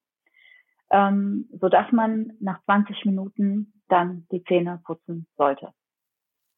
ähm, 0.91 1.49
so 1.59 1.67
dass 1.67 1.91
man 1.91 2.31
nach 2.39 2.63
20 2.63 3.05
Minuten 3.05 3.73
dann 3.89 4.27
die 4.31 4.43
Zähne 4.45 4.81
putzen 4.85 5.27
sollte. 5.37 5.73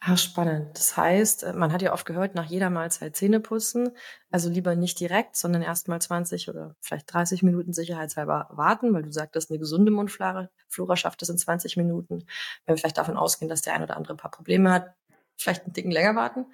Ach, 0.06 0.18
spannend. 0.18 0.78
Das 0.78 0.98
heißt, 0.98 1.44
äh, 1.44 1.54
man 1.54 1.72
hat 1.72 1.82
ja 1.82 1.94
oft 1.94 2.06
gehört, 2.06 2.36
nach 2.36 2.46
jeder 2.46 2.70
Mahlzeit 2.70 3.16
Zähne 3.16 3.40
putzen. 3.40 3.92
Also 4.32 4.50
lieber 4.50 4.76
nicht 4.76 5.00
direkt, 5.00 5.38
sondern 5.38 5.62
erst 5.62 5.88
mal 5.88 6.02
20 6.02 6.50
oder 6.50 6.76
vielleicht 6.82 7.12
30 7.14 7.42
Minuten 7.42 7.72
sicherheitshalber 7.72 8.50
warten, 8.52 8.94
weil 8.94 9.04
du 9.04 9.14
sagtest, 9.14 9.50
eine 9.50 9.60
gesunde 9.60 9.92
Mundflora 9.92 10.50
Flora 10.68 10.98
schafft 10.98 11.22
es 11.22 11.30
in 11.30 11.38
20 11.38 11.78
Minuten. 11.78 12.26
Wenn 12.66 12.76
wir 12.76 12.78
vielleicht 12.78 12.98
davon 12.98 13.16
ausgehen, 13.16 13.48
dass 13.48 13.62
der 13.62 13.76
ein 13.76 13.84
oder 13.84 13.96
andere 13.96 14.16
ein 14.16 14.18
paar 14.18 14.32
Probleme 14.32 14.72
hat, 14.74 14.94
vielleicht 15.38 15.64
einen 15.64 15.74
Dicken 15.74 15.92
länger 15.92 16.16
warten, 16.16 16.46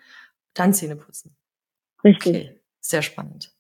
dann 0.54 0.74
Zähne 0.74 0.96
putzen. 0.96 1.36
Richtig. 2.04 2.36
Okay, 2.36 2.62
sehr 2.80 3.02
spannend. 3.02 3.54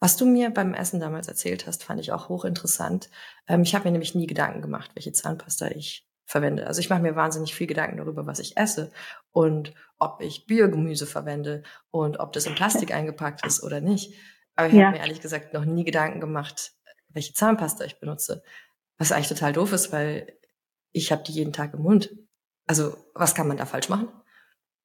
Was 0.00 0.16
du 0.16 0.26
mir 0.26 0.50
beim 0.50 0.74
Essen 0.74 1.00
damals 1.00 1.26
erzählt 1.26 1.66
hast, 1.66 1.82
fand 1.82 2.00
ich 2.00 2.12
auch 2.12 2.28
hochinteressant. 2.28 3.10
Ähm, 3.48 3.62
ich 3.62 3.74
habe 3.74 3.84
mir 3.84 3.92
nämlich 3.92 4.14
nie 4.14 4.26
Gedanken 4.26 4.62
gemacht, 4.62 4.92
welche 4.94 5.12
Zahnpasta 5.12 5.68
ich 5.68 6.06
verwende. 6.24 6.66
Also 6.66 6.80
ich 6.80 6.90
mache 6.90 7.00
mir 7.00 7.16
wahnsinnig 7.16 7.54
viel 7.54 7.66
Gedanken 7.66 7.96
darüber, 7.96 8.26
was 8.26 8.38
ich 8.38 8.56
esse 8.56 8.92
und 9.32 9.72
ob 9.98 10.20
ich 10.20 10.46
Biogemüse 10.46 11.06
verwende 11.06 11.62
und 11.90 12.20
ob 12.20 12.32
das 12.32 12.46
in 12.46 12.54
Plastik 12.54 12.92
eingepackt 12.92 13.44
ist 13.46 13.62
oder 13.62 13.80
nicht. 13.80 14.14
Aber 14.54 14.68
ich 14.68 14.74
ja. 14.74 14.86
habe 14.86 14.96
mir 14.96 15.02
ehrlich 15.02 15.20
gesagt 15.20 15.54
noch 15.54 15.64
nie 15.64 15.84
Gedanken 15.84 16.20
gemacht, 16.20 16.72
welche 17.08 17.32
Zahnpasta 17.32 17.84
ich 17.84 17.98
benutze. 17.98 18.42
Was 18.98 19.10
eigentlich 19.10 19.28
total 19.28 19.52
doof 19.52 19.72
ist, 19.72 19.90
weil 19.90 20.38
ich 20.92 21.12
habe 21.12 21.22
die 21.22 21.32
jeden 21.32 21.52
Tag 21.52 21.74
im 21.74 21.82
Mund. 21.82 22.10
Also 22.68 22.92
was 23.14 23.34
kann 23.34 23.48
man 23.48 23.56
da 23.56 23.66
falsch 23.66 23.88
machen? 23.88 24.08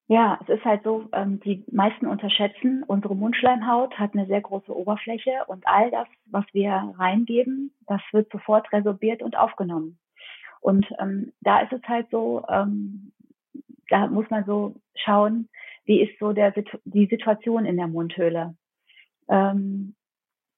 Ja, 0.07 0.39
es 0.41 0.49
ist 0.49 0.65
halt 0.65 0.83
so, 0.83 1.07
ähm, 1.13 1.39
die 1.39 1.63
meisten 1.71 2.07
unterschätzen, 2.07 2.83
unsere 2.85 3.15
Mundschleimhaut 3.15 3.97
hat 3.97 4.13
eine 4.13 4.27
sehr 4.27 4.41
große 4.41 4.75
Oberfläche 4.75 5.45
und 5.47 5.65
all 5.65 5.91
das, 5.91 6.07
was 6.25 6.45
wir 6.51 6.93
reingeben, 6.97 7.73
das 7.87 8.01
wird 8.11 8.29
sofort 8.31 8.71
resorbiert 8.73 9.21
und 9.21 9.37
aufgenommen. 9.37 9.97
Und 10.59 10.85
ähm, 10.99 11.31
da 11.41 11.61
ist 11.61 11.71
es 11.71 11.81
halt 11.87 12.09
so, 12.09 12.43
ähm, 12.49 13.13
da 13.89 14.07
muss 14.07 14.29
man 14.29 14.45
so 14.45 14.75
schauen, 14.95 15.49
wie 15.85 16.01
ist 16.01 16.17
so 16.19 16.33
der, 16.33 16.53
die 16.85 17.07
Situation 17.07 17.65
in 17.65 17.77
der 17.77 17.87
Mundhöhle. 17.87 18.55
Ähm, 19.29 19.95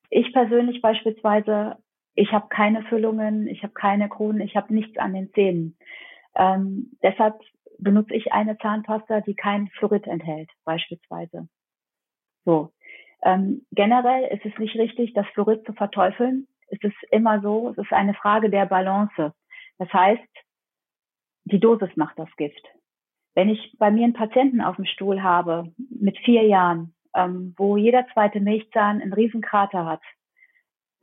ich 0.09 0.31
persönlich 0.33 0.81
beispielsweise, 0.81 1.77
ich 2.15 2.31
habe 2.31 2.47
keine 2.49 2.83
Füllungen, 2.83 3.47
ich 3.47 3.63
habe 3.63 3.73
keine 3.73 4.09
Kronen, 4.09 4.41
ich 4.41 4.55
habe 4.55 4.73
nichts 4.73 4.97
an 4.97 5.13
den 5.13 5.31
Zähnen. 5.33 5.77
Ähm, 6.35 6.91
deshalb 7.01 7.39
benutze 7.79 8.13
ich 8.13 8.31
eine 8.31 8.57
Zahnpasta, 8.57 9.21
die 9.21 9.35
kein 9.35 9.67
Fluorid 9.69 10.07
enthält, 10.07 10.49
beispielsweise. 10.63 11.47
So. 12.45 12.71
Ähm, 13.23 13.65
generell 13.71 14.25
ist 14.25 14.45
es 14.45 14.57
nicht 14.59 14.75
richtig, 14.75 15.13
das 15.13 15.25
Fluorid 15.33 15.65
zu 15.65 15.73
verteufeln. 15.73 16.47
Es 16.67 16.79
ist 16.81 16.95
immer 17.11 17.41
so, 17.41 17.69
es 17.69 17.77
ist 17.77 17.93
eine 17.93 18.13
Frage 18.13 18.49
der 18.49 18.65
Balance. 18.65 19.33
Das 19.77 19.91
heißt, 19.91 20.21
die 21.45 21.59
Dosis 21.59 21.95
macht 21.95 22.17
das 22.19 22.33
Gift. 22.37 22.61
Wenn 23.33 23.49
ich 23.49 23.75
bei 23.77 23.91
mir 23.91 24.03
einen 24.03 24.13
Patienten 24.13 24.61
auf 24.61 24.75
dem 24.77 24.85
Stuhl 24.85 25.21
habe 25.21 25.71
mit 25.89 26.17
vier 26.19 26.43
Jahren, 26.43 26.93
ähm, 27.15 27.53
wo 27.57 27.77
jeder 27.77 28.05
zweite 28.13 28.39
Milchzahn 28.39 29.01
einen 29.01 29.13
Riesenkrater 29.13 29.85
hat, 29.85 30.01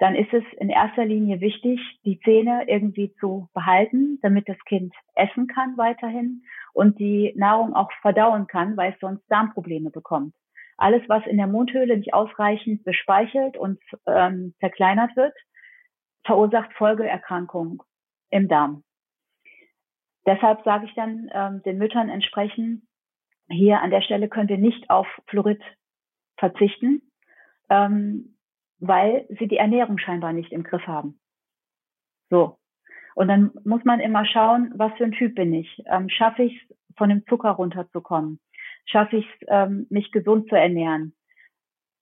dann 0.03 0.17
ist 0.17 0.35
es 0.35 0.43
in 0.59 0.69
erster 0.69 1.05
Linie 1.05 1.41
wichtig, 1.41 1.79
die 2.05 2.19
Zähne 2.25 2.65
irgendwie 2.67 3.15
zu 3.21 3.49
behalten, 3.55 4.19
damit 4.21 4.49
das 4.49 4.59
Kind 4.65 4.93
essen 5.15 5.47
kann 5.47 5.77
weiterhin 5.77 6.43
und 6.73 6.99
die 6.99 7.33
Nahrung 7.37 7.73
auch 7.77 7.89
verdauen 8.01 8.49
kann, 8.49 8.77
weil 8.77 8.95
es 8.95 8.99
sonst 8.99 9.23
Darmprobleme 9.31 9.91
bekommt. 9.91 10.35
Alles, 10.77 11.03
was 11.07 11.25
in 11.27 11.37
der 11.37 11.47
Mundhöhle 11.47 11.97
nicht 11.97 12.15
ausreichend 12.15 12.83
bespeichelt 12.83 13.57
und 13.57 13.79
ähm, 14.09 14.55
verkleinert 14.59 15.15
wird, 15.15 15.37
verursacht 16.25 16.73
Folgeerkrankungen 16.73 17.79
im 18.31 18.49
Darm. 18.49 18.83
Deshalb 20.27 20.65
sage 20.65 20.87
ich 20.87 20.95
dann 20.95 21.31
ähm, 21.33 21.63
den 21.63 21.79
Müttern 21.79 22.09
entsprechend, 22.09 22.83
hier 23.49 23.81
an 23.81 23.91
der 23.91 24.03
Stelle 24.03 24.29
könnt 24.29 24.51
ihr 24.51 24.59
nicht 24.59 24.91
auf 24.91 25.07
Fluorid 25.29 25.63
verzichten, 26.39 27.03
ähm, 27.71 28.32
weil 28.83 29.27
sie 29.39 29.47
die 29.47 29.59
Ernährung 29.59 29.97
scheinbar 29.99 30.33
nicht 30.33 30.53
im 30.53 30.65
Griff 30.65 30.87
haben. 30.89 31.19
So. 32.31 32.59
Und 33.15 33.29
dann 33.29 33.53
muss 33.65 33.85
man 33.85 34.01
immer 34.01 34.27
schauen, 34.27 34.73
was 34.75 34.93
für 34.95 35.05
ein 35.05 35.13
Typ 35.13 35.37
bin 35.37 35.55
ich. 35.55 35.83
Ähm, 35.87 36.09
schaffe 36.09 36.43
ich 36.43 36.61
es, 36.69 36.77
von 36.97 37.09
dem 37.09 37.25
Zucker 37.27 37.51
runterzukommen? 37.53 38.41
Schaffe 38.87 39.19
ich 39.19 39.27
es, 39.27 39.47
ähm, 39.49 39.87
mich 39.89 40.11
gesund 40.11 40.49
zu 40.49 40.57
ernähren? 40.57 41.15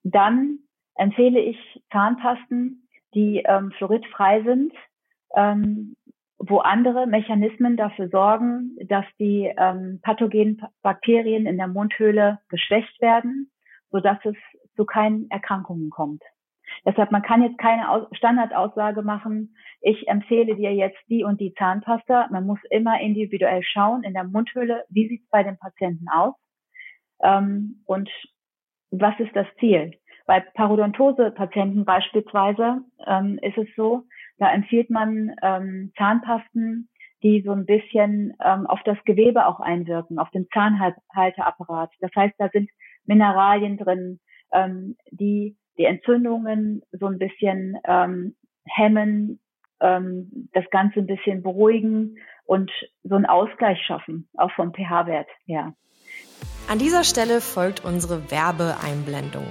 Dann 0.04 0.60
empfehle 0.94 1.40
ich 1.40 1.58
Zahnpasten, 1.92 2.88
die 3.12 3.42
ähm, 3.44 3.72
fluoridfrei 3.72 4.42
sind, 4.42 4.72
ähm, 5.36 5.96
wo 6.38 6.58
andere 6.58 7.06
Mechanismen 7.06 7.76
dafür 7.76 8.08
sorgen, 8.08 8.76
dass 8.88 9.04
die 9.18 9.52
ähm, 9.58 10.00
pathogenen 10.02 10.62
Bakterien 10.80 11.44
in 11.44 11.58
der 11.58 11.68
Mundhöhle 11.68 12.38
geschwächt 12.48 13.00
werden, 13.02 13.50
so 13.90 14.00
dass 14.00 14.18
es 14.24 14.36
zu 14.76 14.86
keinen 14.86 15.30
Erkrankungen 15.30 15.90
kommt. 15.90 16.22
Deshalb, 16.84 17.10
man 17.10 17.22
kann 17.22 17.42
jetzt 17.42 17.58
keine 17.58 18.06
Standardaussage 18.12 19.02
machen, 19.02 19.54
ich 19.80 20.08
empfehle 20.08 20.56
dir 20.56 20.74
jetzt 20.74 20.98
die 21.08 21.24
und 21.24 21.40
die 21.40 21.54
Zahnpasta. 21.54 22.28
Man 22.30 22.46
muss 22.46 22.58
immer 22.70 23.00
individuell 23.00 23.62
schauen 23.62 24.02
in 24.02 24.14
der 24.14 24.24
Mundhöhle, 24.24 24.84
wie 24.88 25.08
sieht 25.08 25.22
es 25.22 25.30
bei 25.30 25.42
den 25.42 25.58
Patienten 25.58 26.08
aus 26.08 26.34
ähm, 27.22 27.82
und 27.86 28.10
was 28.90 29.18
ist 29.20 29.34
das 29.34 29.46
Ziel. 29.58 29.92
Bei 30.26 30.40
Parodontose-Patienten 30.40 31.84
beispielsweise 31.84 32.82
ähm, 33.06 33.38
ist 33.42 33.58
es 33.58 33.68
so, 33.76 34.04
da 34.38 34.52
empfiehlt 34.52 34.90
man 34.90 35.34
ähm, 35.42 35.92
Zahnpasten, 35.96 36.88
die 37.22 37.42
so 37.44 37.52
ein 37.52 37.66
bisschen 37.66 38.34
ähm, 38.42 38.66
auf 38.66 38.80
das 38.84 38.96
Gewebe 39.04 39.46
auch 39.46 39.60
einwirken, 39.60 40.18
auf 40.18 40.30
den 40.30 40.48
Zahnhalteapparat. 40.52 41.90
Das 42.00 42.10
heißt, 42.14 42.34
da 42.38 42.48
sind 42.48 42.70
Mineralien 43.04 43.76
drin, 43.76 44.20
ähm, 44.52 44.96
die 45.10 45.56
die 45.80 45.86
Entzündungen 45.86 46.82
so 46.92 47.06
ein 47.06 47.18
bisschen 47.18 47.78
ähm, 47.84 48.36
hemmen, 48.66 49.40
ähm, 49.80 50.50
das 50.52 50.64
Ganze 50.70 51.00
ein 51.00 51.06
bisschen 51.06 51.42
beruhigen 51.42 52.18
und 52.44 52.70
so 53.02 53.14
einen 53.14 53.24
Ausgleich 53.24 53.78
schaffen, 53.86 54.28
auch 54.36 54.50
vom 54.52 54.74
pH-Wert 54.74 55.28
her. 55.46 55.72
An 56.68 56.78
dieser 56.78 57.02
Stelle 57.02 57.40
folgt 57.40 57.82
unsere 57.82 58.30
Werbeeinblendung. 58.30 59.46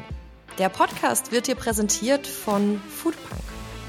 Der 0.60 0.70
Podcast 0.70 1.32
wird 1.32 1.48
dir 1.48 1.56
präsentiert 1.56 2.28
von 2.28 2.78
Foodpunk. 2.78 3.59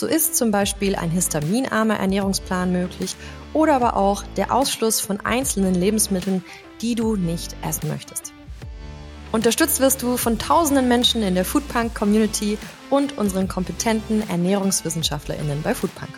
So 0.00 0.06
ist 0.06 0.34
zum 0.34 0.50
Beispiel 0.50 0.96
ein 0.96 1.10
histaminarmer 1.10 1.98
Ernährungsplan 1.98 2.72
möglich 2.72 3.14
oder 3.52 3.74
aber 3.74 3.96
auch 3.96 4.22
der 4.38 4.50
Ausschluss 4.50 4.98
von 4.98 5.20
einzelnen 5.20 5.74
Lebensmitteln, 5.74 6.42
die 6.80 6.94
du 6.94 7.16
nicht 7.16 7.54
essen 7.62 7.90
möchtest. 7.90 8.32
Unterstützt 9.30 9.78
wirst 9.78 10.02
du 10.02 10.16
von 10.16 10.38
tausenden 10.38 10.88
Menschen 10.88 11.22
in 11.22 11.34
der 11.34 11.44
Foodpunk 11.44 11.94
Community 11.94 12.56
und 12.88 13.18
unseren 13.18 13.46
kompetenten 13.46 14.26
Ernährungswissenschaftlerinnen 14.30 15.60
bei 15.60 15.74
Foodpunk. 15.74 16.14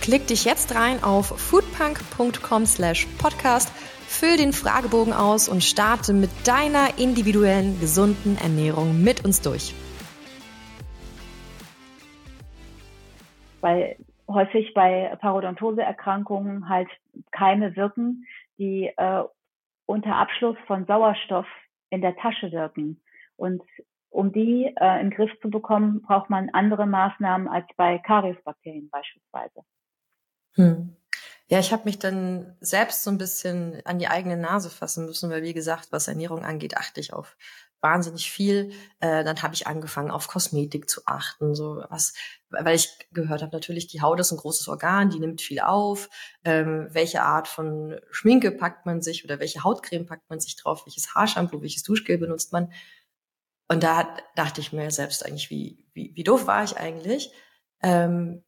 Klick 0.00 0.26
dich 0.26 0.44
jetzt 0.44 0.74
rein 0.74 1.04
auf 1.04 1.26
foodpunk.com/podcast, 1.26 3.68
füll 4.08 4.36
den 4.36 4.52
Fragebogen 4.52 5.12
aus 5.12 5.48
und 5.48 5.62
starte 5.62 6.12
mit 6.12 6.30
deiner 6.42 6.98
individuellen 6.98 7.78
gesunden 7.78 8.36
Ernährung 8.38 9.04
mit 9.04 9.24
uns 9.24 9.40
durch. 9.40 9.72
Weil 13.60 13.96
häufig 14.28 14.74
bei 14.74 15.16
Parodontoseerkrankungen 15.20 16.68
halt 16.68 16.88
Keime 17.30 17.74
wirken, 17.76 18.26
die 18.58 18.92
äh, 18.96 19.24
unter 19.86 20.16
Abschluss 20.16 20.56
von 20.66 20.86
Sauerstoff 20.86 21.46
in 21.90 22.02
der 22.02 22.16
Tasche 22.16 22.52
wirken. 22.52 23.00
Und 23.36 23.62
um 24.10 24.32
die 24.32 24.72
äh, 24.76 25.00
in 25.00 25.10
den 25.10 25.16
Griff 25.16 25.30
zu 25.40 25.50
bekommen, 25.50 26.02
braucht 26.02 26.30
man 26.30 26.50
andere 26.50 26.86
Maßnahmen 26.86 27.48
als 27.48 27.66
bei 27.76 27.98
Kariusbakterien 27.98 28.90
beispielsweise. 28.90 29.62
Hm. 30.54 30.96
Ja, 31.50 31.58
ich 31.60 31.72
habe 31.72 31.84
mich 31.84 31.98
dann 31.98 32.56
selbst 32.60 33.02
so 33.02 33.10
ein 33.10 33.16
bisschen 33.16 33.80
an 33.86 33.98
die 33.98 34.08
eigene 34.08 34.36
Nase 34.36 34.68
fassen 34.68 35.06
müssen, 35.06 35.30
weil 35.30 35.42
wie 35.42 35.54
gesagt, 35.54 35.88
was 35.92 36.08
Ernährung 36.08 36.44
angeht, 36.44 36.76
achte 36.76 37.00
ich 37.00 37.14
auf 37.14 37.36
wahnsinnig 37.80 38.30
viel. 38.30 38.72
Äh, 39.00 39.24
dann 39.24 39.42
habe 39.42 39.54
ich 39.54 39.66
angefangen, 39.66 40.10
auf 40.10 40.28
Kosmetik 40.28 40.88
zu 40.88 41.02
achten, 41.06 41.54
so 41.54 41.84
was, 41.88 42.14
weil 42.50 42.76
ich 42.76 42.90
gehört 43.12 43.42
habe, 43.42 43.54
natürlich 43.54 43.86
die 43.86 44.02
Haut 44.02 44.20
ist 44.20 44.32
ein 44.32 44.38
großes 44.38 44.68
Organ, 44.68 45.10
die 45.10 45.20
nimmt 45.20 45.40
viel 45.40 45.60
auf. 45.60 46.08
Ähm, 46.44 46.88
welche 46.90 47.22
Art 47.22 47.48
von 47.48 47.98
Schminke 48.10 48.50
packt 48.50 48.86
man 48.86 49.02
sich 49.02 49.24
oder 49.24 49.40
welche 49.40 49.64
Hautcreme 49.64 50.06
packt 50.06 50.28
man 50.30 50.40
sich 50.40 50.56
drauf? 50.56 50.86
Welches 50.86 51.14
Haarshampoo, 51.14 51.62
welches 51.62 51.82
Duschgel 51.82 52.18
benutzt 52.18 52.52
man? 52.52 52.72
Und 53.68 53.82
da 53.82 54.16
dachte 54.34 54.60
ich 54.60 54.72
mir 54.72 54.90
selbst 54.90 55.26
eigentlich, 55.26 55.50
wie 55.50 55.88
wie, 55.98 56.12
wie 56.14 56.24
doof 56.24 56.46
war 56.46 56.64
ich 56.64 56.78
eigentlich, 56.78 57.32
ähm, 57.82 58.44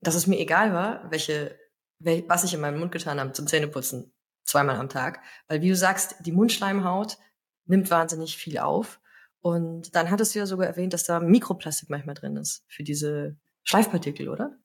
dass 0.00 0.14
es 0.14 0.26
mir 0.26 0.38
egal 0.38 0.72
war, 0.72 1.10
welche 1.10 1.58
wel, 1.98 2.24
was 2.28 2.44
ich 2.44 2.54
in 2.54 2.60
meinem 2.60 2.78
Mund 2.78 2.92
getan 2.92 3.20
habe 3.20 3.32
zum 3.32 3.46
Zähneputzen 3.46 4.12
zweimal 4.44 4.76
am 4.76 4.88
Tag, 4.88 5.22
weil 5.48 5.60
wie 5.60 5.68
du 5.68 5.76
sagst, 5.76 6.16
die 6.20 6.32
Mundschleimhaut 6.32 7.18
nimmt 7.66 7.90
wahnsinnig 7.90 8.36
viel 8.36 8.58
auf. 8.58 9.00
Und 9.40 9.94
dann 9.94 10.10
hattest 10.10 10.34
du 10.34 10.40
ja 10.40 10.46
sogar 10.46 10.66
erwähnt, 10.66 10.92
dass 10.92 11.04
da 11.04 11.20
Mikroplastik 11.20 11.88
manchmal 11.88 12.14
drin 12.14 12.36
ist 12.36 12.64
für 12.68 12.82
diese 12.82 13.36
Schleifpartikel, 13.62 14.28
oder? 14.28 14.56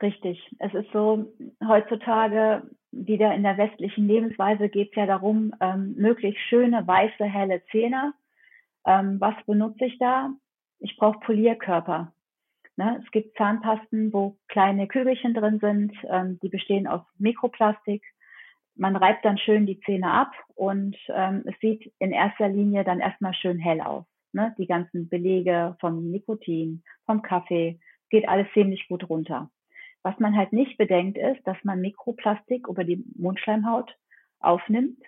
Richtig. 0.00 0.40
Es 0.58 0.72
ist 0.74 0.90
so, 0.92 1.32
heutzutage 1.66 2.62
wieder 2.90 3.34
in 3.34 3.42
der 3.42 3.58
westlichen 3.58 4.06
Lebensweise 4.06 4.68
geht 4.68 4.90
es 4.90 4.96
ja 4.96 5.06
darum, 5.06 5.52
ähm, 5.60 5.94
möglichst 5.96 6.40
schöne, 6.48 6.86
weiße, 6.86 7.24
helle 7.24 7.62
Zähne. 7.70 8.14
Ähm, 8.86 9.20
was 9.20 9.34
benutze 9.46 9.86
ich 9.86 9.98
da? 9.98 10.30
Ich 10.78 10.96
brauche 10.96 11.20
Polierkörper. 11.20 12.12
Ne? 12.76 13.00
Es 13.04 13.10
gibt 13.12 13.36
Zahnpasten, 13.36 14.12
wo 14.12 14.36
kleine 14.48 14.88
Kügelchen 14.88 15.34
drin 15.34 15.58
sind, 15.60 15.92
ähm, 16.08 16.38
die 16.42 16.48
bestehen 16.48 16.86
aus 16.86 17.02
Mikroplastik 17.18 18.02
man 18.76 18.96
reibt 18.96 19.24
dann 19.24 19.38
schön 19.38 19.66
die 19.66 19.80
Zähne 19.80 20.10
ab 20.10 20.32
und 20.54 20.96
ähm, 21.08 21.44
es 21.46 21.54
sieht 21.60 21.92
in 21.98 22.12
erster 22.12 22.48
Linie 22.48 22.84
dann 22.84 23.00
erstmal 23.00 23.34
schön 23.34 23.58
hell 23.58 23.80
aus. 23.80 24.04
Ne? 24.32 24.54
Die 24.58 24.66
ganzen 24.66 25.08
Belege 25.08 25.76
vom 25.80 26.10
Nikotin, 26.10 26.82
vom 27.06 27.22
Kaffee, 27.22 27.78
geht 28.10 28.28
alles 28.28 28.46
ziemlich 28.52 28.86
gut 28.88 29.08
runter. 29.08 29.50
Was 30.02 30.18
man 30.18 30.36
halt 30.36 30.52
nicht 30.52 30.76
bedenkt 30.76 31.16
ist, 31.16 31.46
dass 31.46 31.56
man 31.62 31.80
Mikroplastik 31.80 32.68
über 32.68 32.84
die 32.84 33.04
Mundschleimhaut 33.16 33.96
aufnimmt 34.40 34.98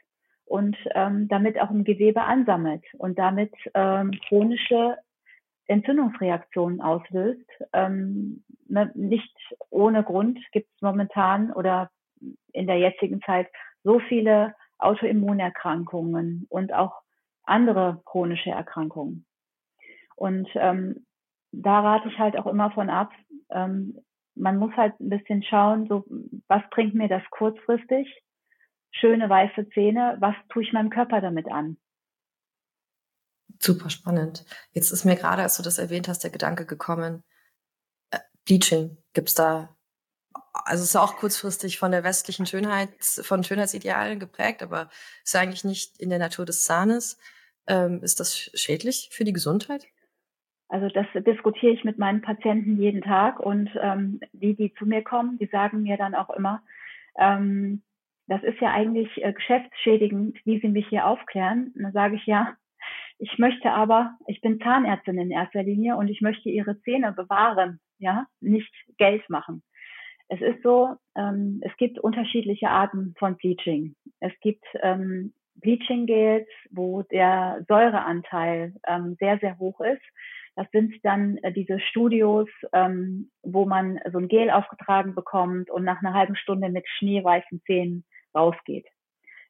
und 0.44 0.76
ähm, 0.94 1.28
damit 1.28 1.60
auch 1.60 1.70
im 1.70 1.84
Gewebe 1.84 2.22
ansammelt 2.22 2.84
und 2.98 3.18
damit 3.18 3.52
ähm, 3.74 4.12
chronische 4.28 4.96
Entzündungsreaktionen 5.66 6.80
auslöst. 6.80 7.50
Ähm, 7.72 8.44
ne, 8.68 8.90
nicht 8.94 9.36
ohne 9.70 10.04
Grund 10.04 10.38
gibt 10.52 10.68
es 10.74 10.82
momentan 10.82 11.52
oder 11.52 11.90
in 12.52 12.66
der 12.66 12.78
jetzigen 12.78 13.20
Zeit 13.22 13.48
so 13.84 14.00
viele 14.00 14.54
Autoimmunerkrankungen 14.78 16.46
und 16.48 16.72
auch 16.72 16.94
andere 17.44 18.02
chronische 18.04 18.50
Erkrankungen. 18.50 19.26
Und 20.16 20.48
ähm, 20.54 21.06
da 21.52 21.80
rate 21.80 22.08
ich 22.08 22.18
halt 22.18 22.36
auch 22.36 22.46
immer 22.46 22.70
von 22.72 22.90
ab. 22.90 23.12
Ähm, 23.50 23.98
man 24.34 24.58
muss 24.58 24.72
halt 24.76 24.98
ein 25.00 25.08
bisschen 25.08 25.42
schauen, 25.42 25.86
so 25.88 26.04
was 26.48 26.62
bringt 26.70 26.94
mir 26.94 27.08
das 27.08 27.22
kurzfristig? 27.30 28.06
Schöne 28.92 29.28
weiße 29.28 29.68
Zähne, 29.70 30.16
was 30.20 30.34
tue 30.50 30.62
ich 30.62 30.72
meinem 30.72 30.90
Körper 30.90 31.20
damit 31.20 31.48
an? 31.48 31.76
Super 33.58 33.88
spannend. 33.88 34.44
Jetzt 34.72 34.90
ist 34.90 35.04
mir 35.04 35.16
gerade, 35.16 35.42
als 35.42 35.56
du 35.56 35.62
das 35.62 35.78
erwähnt 35.78 36.08
hast, 36.08 36.24
der 36.24 36.30
Gedanke 36.30 36.66
gekommen, 36.66 37.22
äh, 38.10 38.18
Bleaching. 38.44 38.98
Gibt 39.14 39.28
es 39.28 39.34
da 39.34 39.75
also 40.52 40.82
es 40.82 40.90
ist 40.90 40.96
auch 40.96 41.16
kurzfristig 41.16 41.78
von 41.78 41.90
der 41.90 42.04
westlichen 42.04 42.46
Schönheit, 42.46 42.90
von 43.00 43.44
Schönheitsidealen 43.44 44.18
geprägt, 44.18 44.62
aber 44.62 44.88
ist 45.24 45.36
eigentlich 45.36 45.64
nicht 45.64 46.00
in 46.00 46.10
der 46.10 46.18
Natur 46.18 46.44
des 46.44 46.64
Zahnes. 46.64 47.18
Ähm, 47.68 48.02
ist 48.02 48.20
das 48.20 48.50
schädlich 48.54 49.08
für 49.12 49.24
die 49.24 49.32
Gesundheit? 49.32 49.86
Also 50.68 50.88
das 50.88 51.06
diskutiere 51.24 51.72
ich 51.72 51.84
mit 51.84 51.98
meinen 51.98 52.22
Patienten 52.22 52.80
jeden 52.80 53.02
Tag 53.02 53.38
und 53.38 53.70
ähm, 53.80 54.20
die, 54.32 54.56
die 54.56 54.74
zu 54.74 54.84
mir 54.84 55.02
kommen, 55.02 55.38
die 55.38 55.46
sagen 55.46 55.82
mir 55.82 55.96
dann 55.96 56.14
auch 56.14 56.30
immer, 56.30 56.62
ähm, 57.18 57.82
das 58.26 58.42
ist 58.42 58.60
ja 58.60 58.72
eigentlich 58.72 59.08
äh, 59.22 59.32
geschäftsschädigend, 59.32 60.38
wie 60.44 60.60
sie 60.60 60.68
mich 60.68 60.88
hier 60.88 61.06
aufklären. 61.06 61.72
Und 61.76 61.82
dann 61.84 61.92
sage 61.92 62.16
ich 62.16 62.26
ja, 62.26 62.56
ich 63.18 63.38
möchte 63.38 63.70
aber, 63.70 64.18
ich 64.26 64.40
bin 64.40 64.60
Zahnärztin 64.60 65.18
in 65.18 65.30
erster 65.30 65.62
Linie 65.62 65.96
und 65.96 66.08
ich 66.08 66.20
möchte 66.20 66.48
ihre 66.48 66.80
Zähne 66.80 67.12
bewahren, 67.12 67.80
ja, 67.98 68.26
nicht 68.40 68.72
Geld 68.98 69.28
machen. 69.30 69.62
Es 70.28 70.40
ist 70.40 70.62
so, 70.62 70.96
ähm, 71.14 71.60
es 71.62 71.76
gibt 71.76 71.98
unterschiedliche 71.98 72.68
Arten 72.68 73.14
von 73.18 73.36
Bleaching. 73.36 73.94
Es 74.20 74.32
gibt 74.40 74.64
ähm, 74.82 75.32
Bleaching 75.56 76.06
Gels, 76.06 76.48
wo 76.70 77.02
der 77.02 77.64
Säureanteil 77.68 78.74
ähm, 78.86 79.16
sehr, 79.20 79.38
sehr 79.38 79.58
hoch 79.58 79.80
ist. 79.80 80.02
Das 80.56 80.66
sind 80.72 80.94
dann 81.04 81.36
äh, 81.38 81.52
diese 81.52 81.78
Studios, 81.78 82.48
ähm, 82.72 83.30
wo 83.42 83.66
man 83.66 84.00
so 84.10 84.18
ein 84.18 84.28
Gel 84.28 84.50
aufgetragen 84.50 85.14
bekommt 85.14 85.70
und 85.70 85.84
nach 85.84 86.00
einer 86.00 86.14
halben 86.14 86.34
Stunde 86.34 86.70
mit 86.70 86.88
schneeweißen 86.88 87.62
Zähnen 87.66 88.04
rausgeht. 88.34 88.86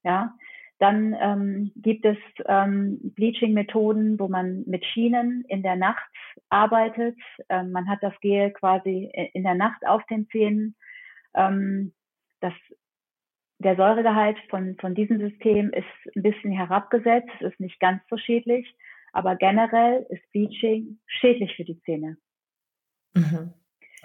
Ja, 0.03 0.35
dann 0.79 1.17
ähm, 1.19 1.73
gibt 1.77 2.05
es 2.05 2.19
ähm, 2.47 2.99
Bleaching-Methoden, 3.15 4.19
wo 4.19 4.29
man 4.29 4.65
mit 4.67 4.85
Schienen 4.85 5.45
in 5.49 5.63
der 5.63 5.77
Nacht 5.77 6.11
arbeitet. 6.51 7.17
Ähm, 7.49 7.73
man 7.73 7.89
hat 7.89 8.03
das 8.03 8.13
Gel 8.21 8.51
quasi 8.51 9.11
in 9.33 9.43
der 9.43 9.55
Nacht 9.55 9.87
auf 9.87 10.05
den 10.07 10.29
Zähnen. 10.29 10.77
Ähm, 11.35 11.93
das 12.41 12.53
der 13.59 13.77
Säuregehalt 13.77 14.37
von, 14.51 14.77
von 14.79 14.95
diesem 14.95 15.19
System 15.19 15.71
ist 15.71 16.15
ein 16.15 16.23
bisschen 16.23 16.53
herabgesetzt, 16.53 17.31
ist 17.41 17.59
nicht 17.59 17.81
ganz 17.81 18.03
so 18.11 18.19
schädlich, 18.19 18.67
aber 19.13 19.37
generell 19.37 20.07
ist 20.11 20.31
Bleaching 20.33 20.99
schädlich 21.07 21.55
für 21.57 21.65
die 21.65 21.81
Zähne. 21.81 22.19
Mhm. 23.15 23.55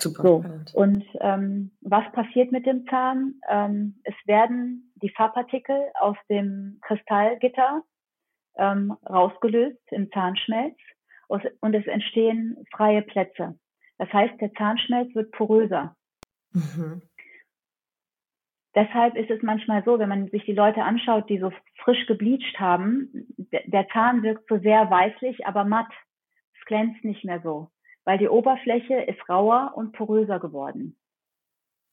Super. 0.02 0.24
So. 0.24 0.44
Und 0.74 1.06
ähm, 1.20 1.72
was 1.82 2.12
passiert 2.12 2.52
mit 2.52 2.66
dem 2.66 2.86
Zahn? 2.88 3.36
Ähm, 3.50 4.02
es 4.04 4.16
werden 4.26 4.92
die 4.96 5.10
Farbpartikel 5.10 5.80
aus 6.00 6.18
dem 6.30 6.80
Kristallgitter 6.82 7.84
ähm, 8.58 8.96
rausgelöst 9.08 9.80
im 9.92 10.12
Zahnschmelz 10.12 10.78
und 11.28 11.74
es 11.74 11.88
entstehen 11.88 12.58
freie 12.76 13.02
Plätze. 13.02 13.58
Das 13.98 14.12
heißt, 14.12 14.42
der 14.42 14.52
Zahnschmelz 14.54 15.14
wird 15.16 15.32
poröser. 15.32 15.96
Mhm. 16.52 17.02
Deshalb 18.76 19.16
ist 19.16 19.30
es 19.30 19.42
manchmal 19.42 19.84
so, 19.84 20.00
wenn 20.00 20.10
man 20.10 20.30
sich 20.30 20.44
die 20.46 20.54
Leute 20.54 20.84
anschaut, 20.84 21.30
die 21.30 21.40
so 21.40 21.52
frisch 21.84 22.06
gebleicht 22.08 22.60
haben, 22.60 23.28
der 23.66 23.88
Zahn 23.90 24.24
wirkt 24.24 24.48
so 24.48 24.58
sehr 24.60 24.90
weißlich, 24.90 25.46
aber 25.46 25.66
matt. 25.66 25.92
Es 26.58 26.66
glänzt 26.66 27.04
nicht 27.04 27.26
mehr 27.26 27.42
so, 27.42 27.70
weil 28.06 28.18
die 28.18 28.30
Oberfläche 28.30 29.02
ist 29.02 29.28
rauer 29.30 29.74
und 29.76 29.94
poröser 29.94 30.40
geworden. 30.40 30.98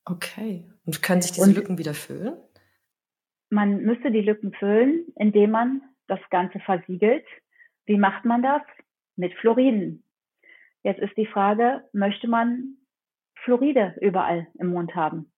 Okay. 0.05 0.64
Und 0.87 1.03
können 1.03 1.21
sich 1.21 1.33
diese 1.33 1.47
und 1.47 1.55
Lücken 1.55 1.79
wieder 1.79 1.94
füllen? 1.94 2.37
Man 3.51 3.83
müsste 3.83 4.11
die 4.11 4.21
Lücken 4.21 4.53
füllen, 4.53 5.07
indem 5.16 5.51
man 5.51 5.83
das 6.07 6.21
Ganze 6.31 6.61
versiegelt. 6.61 7.27
Wie 7.87 7.99
macht 7.99 8.25
man 8.25 8.42
das? 8.42 8.62
Mit 9.16 9.35
Fluoriden. 9.35 10.05
Jetzt 10.83 11.01
ist 11.01 11.16
die 11.16 11.27
Frage, 11.27 11.85
möchte 11.92 12.29
man 12.29 12.77
Fluoride 13.44 13.97
überall 14.01 14.47
im 14.59 14.68
Mund 14.68 14.94
haben? 14.94 15.33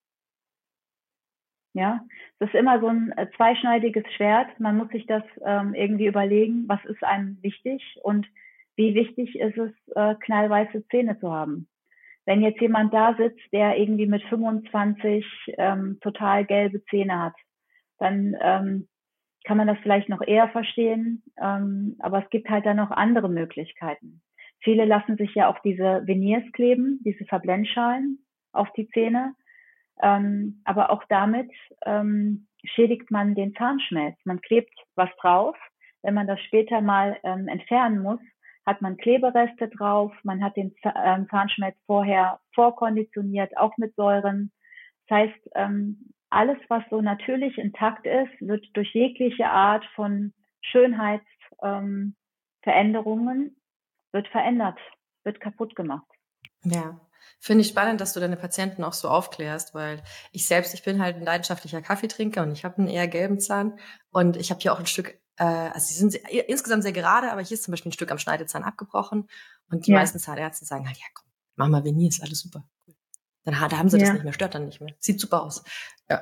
Ja, 1.73 2.05
es 2.41 2.49
ist 2.49 2.55
immer 2.55 2.81
so 2.81 2.89
ein 2.89 3.13
äh, 3.17 3.29
zweischneidiges 3.37 4.05
Schwert. 4.15 4.59
Man 4.59 4.77
muss 4.77 4.89
sich 4.91 5.07
das 5.07 5.23
ähm, 5.45 5.75
irgendwie 5.75 6.07
überlegen, 6.07 6.65
was 6.67 6.85
ist 6.85 7.03
einem 7.05 7.41
wichtig 7.43 7.97
und 8.03 8.27
wie 8.77 8.95
wichtig 8.95 9.39
ist 9.39 9.59
es, 9.59 9.73
äh, 9.95 10.15
knallweiße 10.25 10.87
Zähne 10.89 11.19
zu 11.19 11.31
haben. 11.33 11.69
Wenn 12.27 12.43
jetzt 12.43 12.61
jemand 12.61 12.93
da 12.95 13.15
sitzt, 13.17 13.41
der 13.53 13.77
irgendwie 13.79 14.07
mit 14.07 14.23
25 14.25 15.25
ähm, 15.59 15.99
total 16.01 16.45
gelbe 16.45 16.85
Zähne 16.85 17.19
hat, 17.25 17.35
dann 17.99 18.37
ähm, 18.41 18.89
kann 19.45 19.57
man 19.57 19.67
das 19.67 19.79
vielleicht 19.83 20.09
noch 20.09 20.23
eher 20.23 20.49
verstehen, 20.51 21.23
ähm, 21.41 21.97
aber 21.99 22.23
es 22.23 22.31
gibt 22.31 22.49
halt 22.49 22.67
dann 22.67 22.77
noch 22.77 22.91
andere 22.91 23.29
Möglichkeiten. 23.29 24.23
Viele 24.63 24.85
lassen 24.85 25.17
sich 25.17 25.35
ja 25.35 25.49
auch 25.49 25.59
diese 25.61 26.07
Veneers 26.07 26.45
kleben, 26.53 27.01
diese 27.05 27.25
Verblendschalen 27.25 28.19
auf 28.53 28.71
die 28.77 28.89
Zähne. 28.91 29.35
Ähm, 30.03 30.61
aber 30.65 30.91
auch 30.91 31.03
damit 31.09 31.51
ähm, 31.87 32.47
schädigt 32.65 33.11
man 33.11 33.35
den 33.35 33.55
Zahnschmelz. 33.55 34.17
Man 34.25 34.41
klebt 34.41 34.75
was 34.95 35.11
drauf. 35.21 35.57
Wenn 36.03 36.15
man 36.15 36.27
das 36.27 36.41
später 36.43 36.81
mal 36.81 37.19
ähm, 37.23 37.49
entfernen 37.49 38.03
muss, 38.03 38.21
hat 38.67 38.83
man 38.83 38.97
Klebereste 38.97 39.69
drauf. 39.69 40.13
Man 40.23 40.43
hat 40.43 40.57
den 40.57 40.75
ähm, 40.85 41.29
Zahnschmelz 41.31 41.77
vorher 41.87 42.41
vorkonditioniert, 42.55 43.57
auch 43.57 43.77
mit 43.77 43.95
Säuren. 43.97 44.53
Das 45.09 45.19
heißt, 45.19 45.51
ähm, 45.55 46.13
alles, 46.31 46.59
was 46.69 46.83
so 46.91 47.01
natürlich 47.01 47.59
intakt 47.59 48.07
ist, 48.07 48.41
wird 48.41 48.65
durch 48.75 48.95
jegliche 48.95 49.51
Art 49.51 49.85
von 49.97 50.33
Schönheitsveränderungen 50.63 53.39
ähm, 53.39 53.57
wird 54.13 54.29
verändert, 54.29 54.79
wird 55.25 55.41
kaputt 55.41 55.75
gemacht. 55.75 56.07
Ja, 56.63 57.01
finde 57.41 57.63
ich 57.63 57.69
spannend, 57.69 58.01
dass 58.01 58.13
du 58.13 58.21
deine 58.21 58.37
Patienten 58.37 58.85
auch 58.85 58.93
so 58.93 59.09
aufklärst, 59.09 59.75
weil 59.75 60.03
ich 60.33 60.47
selbst, 60.47 60.75
ich 60.75 60.85
bin 60.85 61.03
halt 61.03 61.17
ein 61.17 61.25
leidenschaftlicher 61.25 61.83
Kaffeetrinker 61.83 62.43
und 62.43 62.53
ich 62.53 62.65
habe 62.65 62.79
einen 62.79 62.89
eher 62.89 63.09
gelben 63.09 63.41
Zahn 63.41 63.79
und 64.11 64.37
ich 64.37 64.51
habe 64.51 64.61
hier 64.61 64.73
auch 64.73 64.79
ein 64.79 64.87
Stück, 64.87 65.19
äh, 65.41 65.71
also 65.73 65.87
sie 65.87 65.95
sind 65.95 66.13
sehr, 66.13 66.49
insgesamt 66.49 66.83
sehr 66.83 66.93
gerade, 66.93 67.33
aber 67.33 67.41
hier 67.41 67.55
ist 67.55 67.63
zum 67.63 67.73
Beispiel 67.73 67.89
ein 67.89 67.95
Stück 67.95 68.13
am 68.13 68.19
Schneidezahn 68.19 68.63
abgebrochen 68.63 69.27
und 69.71 69.87
die 69.87 69.93
ja. 69.93 69.99
meisten 69.99 70.19
Zahnärzte 70.19 70.67
sagen 70.67 70.87
halt, 70.87 70.99
ja 70.99 71.07
komm, 71.15 71.27
mach 71.57 71.69
mal 71.69 71.85
Venier, 71.85 72.09
ist 72.09 72.23
alles 72.23 72.41
super. 72.41 72.63
Dann 73.45 73.55
da 73.55 73.79
haben 73.79 73.89
sie 73.89 73.99
ja. 73.99 74.05
das 74.05 74.13
nicht 74.13 74.25
mehr, 74.25 74.35
stört 74.35 74.55
dann 74.55 74.67
nicht 74.67 74.83
mehr. 74.83 74.95
Sieht 74.99 75.19
super 75.19 75.43
aus. 75.43 75.65
Ja. 76.11 76.21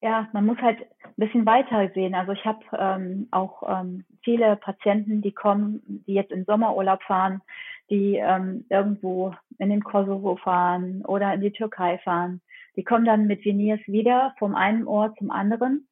Ja, 0.00 0.28
man 0.32 0.46
muss 0.46 0.58
halt 0.58 0.80
ein 0.80 1.14
bisschen 1.16 1.46
weiter 1.46 1.90
sehen. 1.94 2.14
Also 2.14 2.32
ich 2.32 2.44
habe 2.44 2.64
ähm, 2.78 3.28
auch 3.30 3.62
ähm, 3.66 4.04
viele 4.22 4.56
Patienten, 4.56 5.20
die 5.20 5.32
kommen, 5.32 5.82
die 6.06 6.14
jetzt 6.14 6.32
in 6.32 6.44
Sommerurlaub 6.46 7.02
fahren, 7.02 7.42
die 7.90 8.16
ähm, 8.16 8.64
irgendwo 8.70 9.34
in 9.58 9.68
den 9.68 9.84
Kosovo 9.84 10.36
fahren 10.36 11.04
oder 11.04 11.34
in 11.34 11.42
die 11.42 11.52
Türkei 11.52 11.98
fahren. 11.98 12.40
Die 12.76 12.84
kommen 12.84 13.04
dann 13.04 13.26
mit 13.26 13.44
Veneers 13.44 13.80
wieder 13.86 14.34
vom 14.38 14.54
einen 14.54 14.86
Ort 14.86 15.18
zum 15.18 15.30
anderen. 15.30 15.86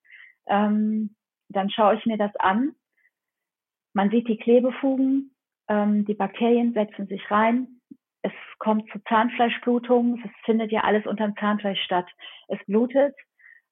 Ähm, 0.46 1.14
dann 1.52 1.70
schaue 1.70 1.96
ich 1.96 2.06
mir 2.06 2.18
das 2.18 2.34
an. 2.36 2.74
Man 3.94 4.10
sieht 4.10 4.28
die 4.28 4.38
Klebefugen, 4.38 5.34
ähm, 5.68 6.04
die 6.04 6.14
Bakterien 6.14 6.72
setzen 6.72 7.06
sich 7.06 7.30
rein. 7.30 7.80
Es 8.22 8.32
kommt 8.58 8.90
zu 8.90 9.02
Zahnfleischblutung. 9.08 10.22
Es 10.24 10.30
findet 10.44 10.70
ja 10.70 10.82
alles 10.82 11.06
unter 11.06 11.26
dem 11.26 11.36
Zahnfleisch 11.36 11.82
statt. 11.82 12.06
Es 12.48 12.58
blutet 12.66 13.14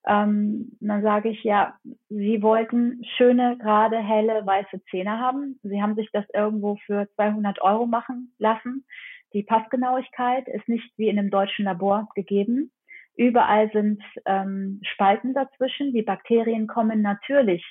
ähm, 0.07 0.77
dann 0.79 1.03
sage 1.03 1.29
ich, 1.29 1.43
ja, 1.43 1.75
Sie 2.09 2.41
wollten 2.41 3.03
schöne, 3.17 3.57
gerade, 3.57 3.97
helle, 3.97 4.45
weiße 4.45 4.83
Zähne 4.89 5.19
haben. 5.19 5.59
Sie 5.63 5.81
haben 5.81 5.95
sich 5.95 6.09
das 6.11 6.25
irgendwo 6.33 6.77
für 6.85 7.07
200 7.15 7.61
Euro 7.61 7.85
machen 7.85 8.33
lassen. 8.39 8.85
Die 9.33 9.43
Passgenauigkeit 9.43 10.47
ist 10.47 10.67
nicht 10.67 10.91
wie 10.97 11.07
in 11.07 11.19
einem 11.19 11.29
deutschen 11.29 11.65
Labor 11.65 12.09
gegeben. 12.15 12.71
Überall 13.15 13.71
sind 13.71 14.01
ähm, 14.25 14.79
Spalten 14.83 15.33
dazwischen. 15.33 15.93
Die 15.93 16.01
Bakterien 16.01 16.67
kommen 16.67 17.01
natürlich, 17.01 17.65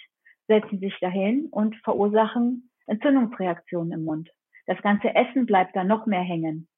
setzen 0.46 0.78
sich 0.78 0.96
dahin 1.00 1.46
und 1.50 1.76
verursachen 1.76 2.70
Entzündungsreaktionen 2.86 3.92
im 3.92 4.04
Mund. 4.04 4.30
Das 4.66 4.80
ganze 4.82 5.14
Essen 5.14 5.46
bleibt 5.46 5.74
da 5.74 5.84
noch 5.84 6.06
mehr 6.06 6.22
hängen. 6.22 6.68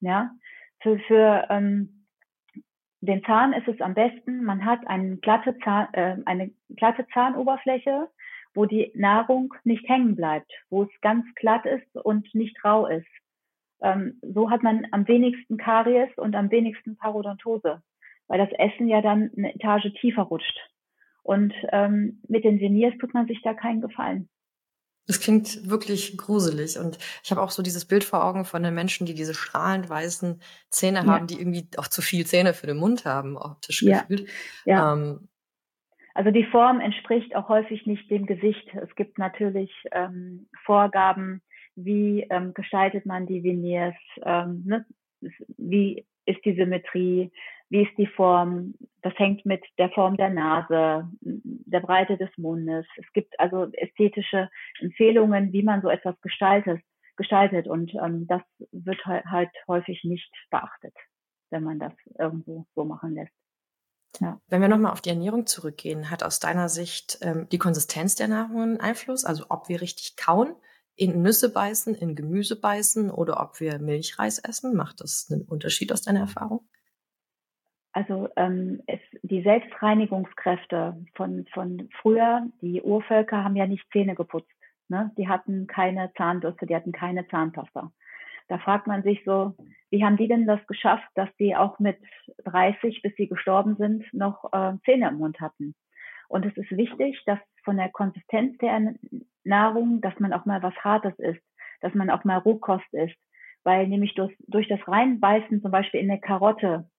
Ja, 0.00 0.30
für, 0.80 0.98
für 1.00 1.46
ähm, 1.50 2.06
den 3.00 3.24
Zahn 3.24 3.52
ist 3.52 3.68
es 3.68 3.80
am 3.80 3.94
besten, 3.94 4.44
man 4.44 4.64
hat 4.64 4.86
eine 4.86 5.16
glatte, 5.16 5.56
Zahn, 5.64 5.88
äh, 5.92 6.16
eine 6.26 6.50
glatte 6.76 7.06
Zahnoberfläche, 7.12 8.08
wo 8.54 8.66
die 8.66 8.92
Nahrung 8.94 9.54
nicht 9.64 9.88
hängen 9.88 10.16
bleibt, 10.16 10.52
wo 10.68 10.82
es 10.82 11.00
ganz 11.00 11.24
glatt 11.36 11.64
ist 11.66 11.96
und 11.96 12.34
nicht 12.34 12.62
rau 12.64 12.86
ist. 12.86 13.06
Ähm, 13.82 14.18
so 14.22 14.50
hat 14.50 14.62
man 14.62 14.86
am 14.90 15.06
wenigsten 15.08 15.56
Karies 15.56 16.10
und 16.16 16.34
am 16.34 16.50
wenigsten 16.50 16.96
Parodontose, 16.96 17.82
weil 18.30 18.38
das 18.38 18.52
Essen 18.52 18.86
ja 18.86 19.02
dann 19.02 19.30
eine 19.36 19.52
Etage 19.54 19.92
tiefer 20.00 20.22
rutscht. 20.22 20.56
Und 21.24 21.52
ähm, 21.72 22.22
mit 22.28 22.44
den 22.44 22.60
Veneers 22.60 22.94
tut 23.00 23.12
man 23.12 23.26
sich 23.26 23.42
da 23.42 23.54
keinen 23.54 23.80
Gefallen. 23.80 24.28
Das 25.08 25.20
klingt 25.20 25.68
wirklich 25.68 26.16
gruselig. 26.16 26.78
Und 26.78 26.98
ich 27.24 27.32
habe 27.32 27.42
auch 27.42 27.50
so 27.50 27.62
dieses 27.62 27.86
Bild 27.86 28.04
vor 28.04 28.24
Augen 28.24 28.44
von 28.44 28.62
den 28.62 28.72
Menschen, 28.72 29.04
die 29.04 29.14
diese 29.14 29.34
strahlend 29.34 29.90
weißen 29.90 30.40
Zähne 30.70 30.98
ja. 30.98 31.06
haben, 31.06 31.26
die 31.26 31.40
irgendwie 31.40 31.66
auch 31.76 31.88
zu 31.88 32.02
viel 32.02 32.24
Zähne 32.24 32.54
für 32.54 32.68
den 32.68 32.76
Mund 32.76 33.04
haben, 33.04 33.36
optisch 33.36 33.82
ja. 33.82 34.02
gefühlt. 34.02 34.30
Ja. 34.64 34.92
Ähm, 34.92 35.28
also 36.14 36.30
die 36.30 36.44
Form 36.44 36.78
entspricht 36.80 37.34
auch 37.34 37.48
häufig 37.48 37.84
nicht 37.86 38.08
dem 38.10 38.26
Gesicht. 38.26 38.68
Es 38.80 38.94
gibt 38.94 39.18
natürlich 39.18 39.72
ähm, 39.90 40.48
Vorgaben, 40.64 41.42
wie 41.74 42.28
ähm, 42.30 42.54
gestaltet 42.54 43.06
man 43.06 43.26
die 43.26 43.42
Veneers, 43.42 43.96
ähm, 44.22 44.62
ne? 44.64 44.86
wie 45.58 46.06
ist 46.26 46.44
die 46.44 46.54
Symmetrie, 46.54 47.32
wie 47.70 47.82
ist 47.82 47.96
die 47.96 48.08
Form, 48.08 48.74
das 49.02 49.14
hängt 49.16 49.46
mit 49.46 49.64
der 49.78 49.90
Form 49.90 50.16
der 50.16 50.30
Nase, 50.30 51.08
der 51.20 51.80
Breite 51.80 52.16
des 52.18 52.30
Mundes. 52.36 52.84
Es 52.96 53.10
gibt 53.12 53.38
also 53.38 53.68
ästhetische 53.72 54.50
Empfehlungen, 54.80 55.52
wie 55.52 55.62
man 55.62 55.80
so 55.80 55.88
etwas 55.88 56.20
gestaltet, 56.20 56.82
gestaltet 57.16 57.68
und 57.68 57.94
ähm, 57.94 58.26
das 58.26 58.42
wird 58.72 59.04
halt 59.06 59.50
häufig 59.68 60.02
nicht 60.04 60.32
beachtet, 60.50 60.94
wenn 61.50 61.62
man 61.62 61.78
das 61.78 61.92
irgendwo 62.18 62.66
so 62.74 62.84
machen 62.84 63.14
lässt. 63.14 63.32
Ja. 64.18 64.40
Wenn 64.48 64.60
wir 64.60 64.68
nochmal 64.68 64.92
auf 64.92 65.00
die 65.00 65.10
Ernährung 65.10 65.46
zurückgehen, 65.46 66.10
hat 66.10 66.24
aus 66.24 66.40
deiner 66.40 66.68
Sicht 66.68 67.18
ähm, 67.22 67.48
die 67.52 67.58
Konsistenz 67.58 68.16
der 68.16 68.26
Nahrung 68.26 68.62
einen 68.62 68.80
Einfluss? 68.80 69.24
Also 69.24 69.46
ob 69.48 69.68
wir 69.68 69.80
richtig 69.80 70.16
kauen, 70.16 70.56
in 70.96 71.22
Nüsse 71.22 71.52
beißen, 71.52 71.94
in 71.94 72.16
Gemüse 72.16 72.60
beißen 72.60 73.10
oder 73.10 73.40
ob 73.40 73.60
wir 73.60 73.78
Milchreis 73.78 74.38
essen? 74.38 74.74
Macht 74.74 75.00
das 75.00 75.30
einen 75.30 75.42
Unterschied 75.42 75.92
aus 75.92 76.02
deiner 76.02 76.20
Erfahrung? 76.20 76.68
Also 77.92 78.28
ähm, 78.36 78.82
es, 78.86 79.00
die 79.22 79.42
Selbstreinigungskräfte 79.42 80.96
von, 81.14 81.46
von 81.52 81.88
früher, 82.00 82.46
die 82.60 82.80
Urvölker 82.82 83.42
haben 83.42 83.56
ja 83.56 83.66
nicht 83.66 83.84
Zähne 83.92 84.14
geputzt. 84.14 84.50
Ne? 84.88 85.10
Die 85.16 85.28
hatten 85.28 85.66
keine 85.66 86.12
Zahnbürste, 86.14 86.66
die 86.66 86.74
hatten 86.74 86.92
keine 86.92 87.26
Zahnpasta. 87.28 87.90
Da 88.48 88.58
fragt 88.58 88.88
man 88.88 89.04
sich 89.04 89.22
so, 89.24 89.54
wie 89.90 90.04
haben 90.04 90.16
die 90.16 90.26
denn 90.26 90.46
das 90.46 90.64
geschafft, 90.66 91.08
dass 91.14 91.28
die 91.38 91.54
auch 91.54 91.78
mit 91.78 91.98
30, 92.44 93.00
bis 93.00 93.14
sie 93.16 93.28
gestorben 93.28 93.76
sind, 93.76 94.04
noch 94.12 94.52
äh, 94.52 94.72
Zähne 94.84 95.08
im 95.08 95.18
Mund 95.18 95.40
hatten? 95.40 95.74
Und 96.28 96.44
es 96.44 96.56
ist 96.56 96.70
wichtig, 96.72 97.20
dass 97.26 97.38
von 97.64 97.76
der 97.76 97.90
Konsistenz 97.90 98.58
der 98.58 98.94
Nahrung, 99.44 100.00
dass 100.00 100.18
man 100.18 100.32
auch 100.32 100.46
mal 100.46 100.62
was 100.62 100.74
Hartes 100.76 101.16
isst, 101.18 101.42
dass 101.80 101.94
man 101.94 102.10
auch 102.10 102.24
mal 102.24 102.38
Rohkost 102.38 102.92
isst. 102.92 103.16
Weil 103.62 103.86
nämlich 103.86 104.14
durch, 104.14 104.34
durch 104.48 104.66
das 104.68 104.80
Reinbeißen 104.86 105.62
zum 105.62 105.70
Beispiel 105.70 106.00
in 106.00 106.08
der 106.08 106.18
Karotte 106.18 106.89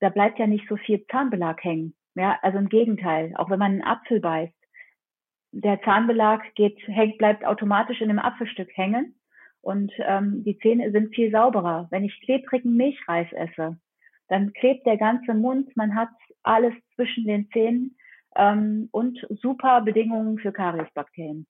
da 0.00 0.08
bleibt 0.08 0.38
ja 0.38 0.46
nicht 0.46 0.68
so 0.68 0.76
viel 0.76 1.04
Zahnbelag 1.06 1.62
hängen. 1.62 1.94
Ja, 2.14 2.38
also 2.42 2.58
im 2.58 2.68
Gegenteil, 2.68 3.32
auch 3.36 3.50
wenn 3.50 3.58
man 3.58 3.72
einen 3.72 3.82
Apfel 3.82 4.20
beißt, 4.20 4.52
der 5.52 5.80
Zahnbelag 5.82 6.42
geht, 6.54 6.78
hängt, 6.86 7.18
bleibt 7.18 7.44
automatisch 7.44 8.00
in 8.00 8.08
dem 8.08 8.18
Apfelstück 8.18 8.68
hängen 8.76 9.14
und 9.62 9.92
ähm, 9.98 10.42
die 10.44 10.58
Zähne 10.58 10.90
sind 10.92 11.14
viel 11.14 11.30
sauberer. 11.30 11.88
Wenn 11.90 12.04
ich 12.04 12.20
klebrigen 12.24 12.76
Milchreis 12.76 13.28
esse, 13.32 13.78
dann 14.28 14.52
klebt 14.52 14.86
der 14.86 14.96
ganze 14.96 15.34
Mund, 15.34 15.76
man 15.76 15.94
hat 15.94 16.10
alles 16.42 16.74
zwischen 16.94 17.26
den 17.26 17.48
Zähnen 17.50 17.96
ähm, 18.36 18.88
und 18.92 19.18
super 19.42 19.80
Bedingungen 19.82 20.38
für 20.38 20.52
Kariesbakterien. 20.52 21.46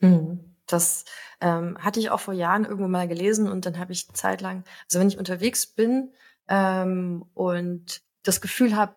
Mhm. 0.00 0.56
Das 0.66 1.04
ähm, 1.40 1.78
hatte 1.78 2.00
ich 2.00 2.10
auch 2.10 2.18
vor 2.18 2.34
Jahren 2.34 2.64
irgendwo 2.64 2.88
mal 2.88 3.06
gelesen 3.06 3.48
und 3.48 3.66
dann 3.66 3.78
habe 3.78 3.92
ich 3.92 4.08
zeitlang, 4.08 4.64
also 4.84 4.98
wenn 4.98 5.06
ich 5.08 5.18
unterwegs 5.18 5.66
bin 5.66 6.10
ähm, 6.48 7.24
und 7.34 8.02
das 8.22 8.40
Gefühl 8.40 8.76
habe, 8.76 8.96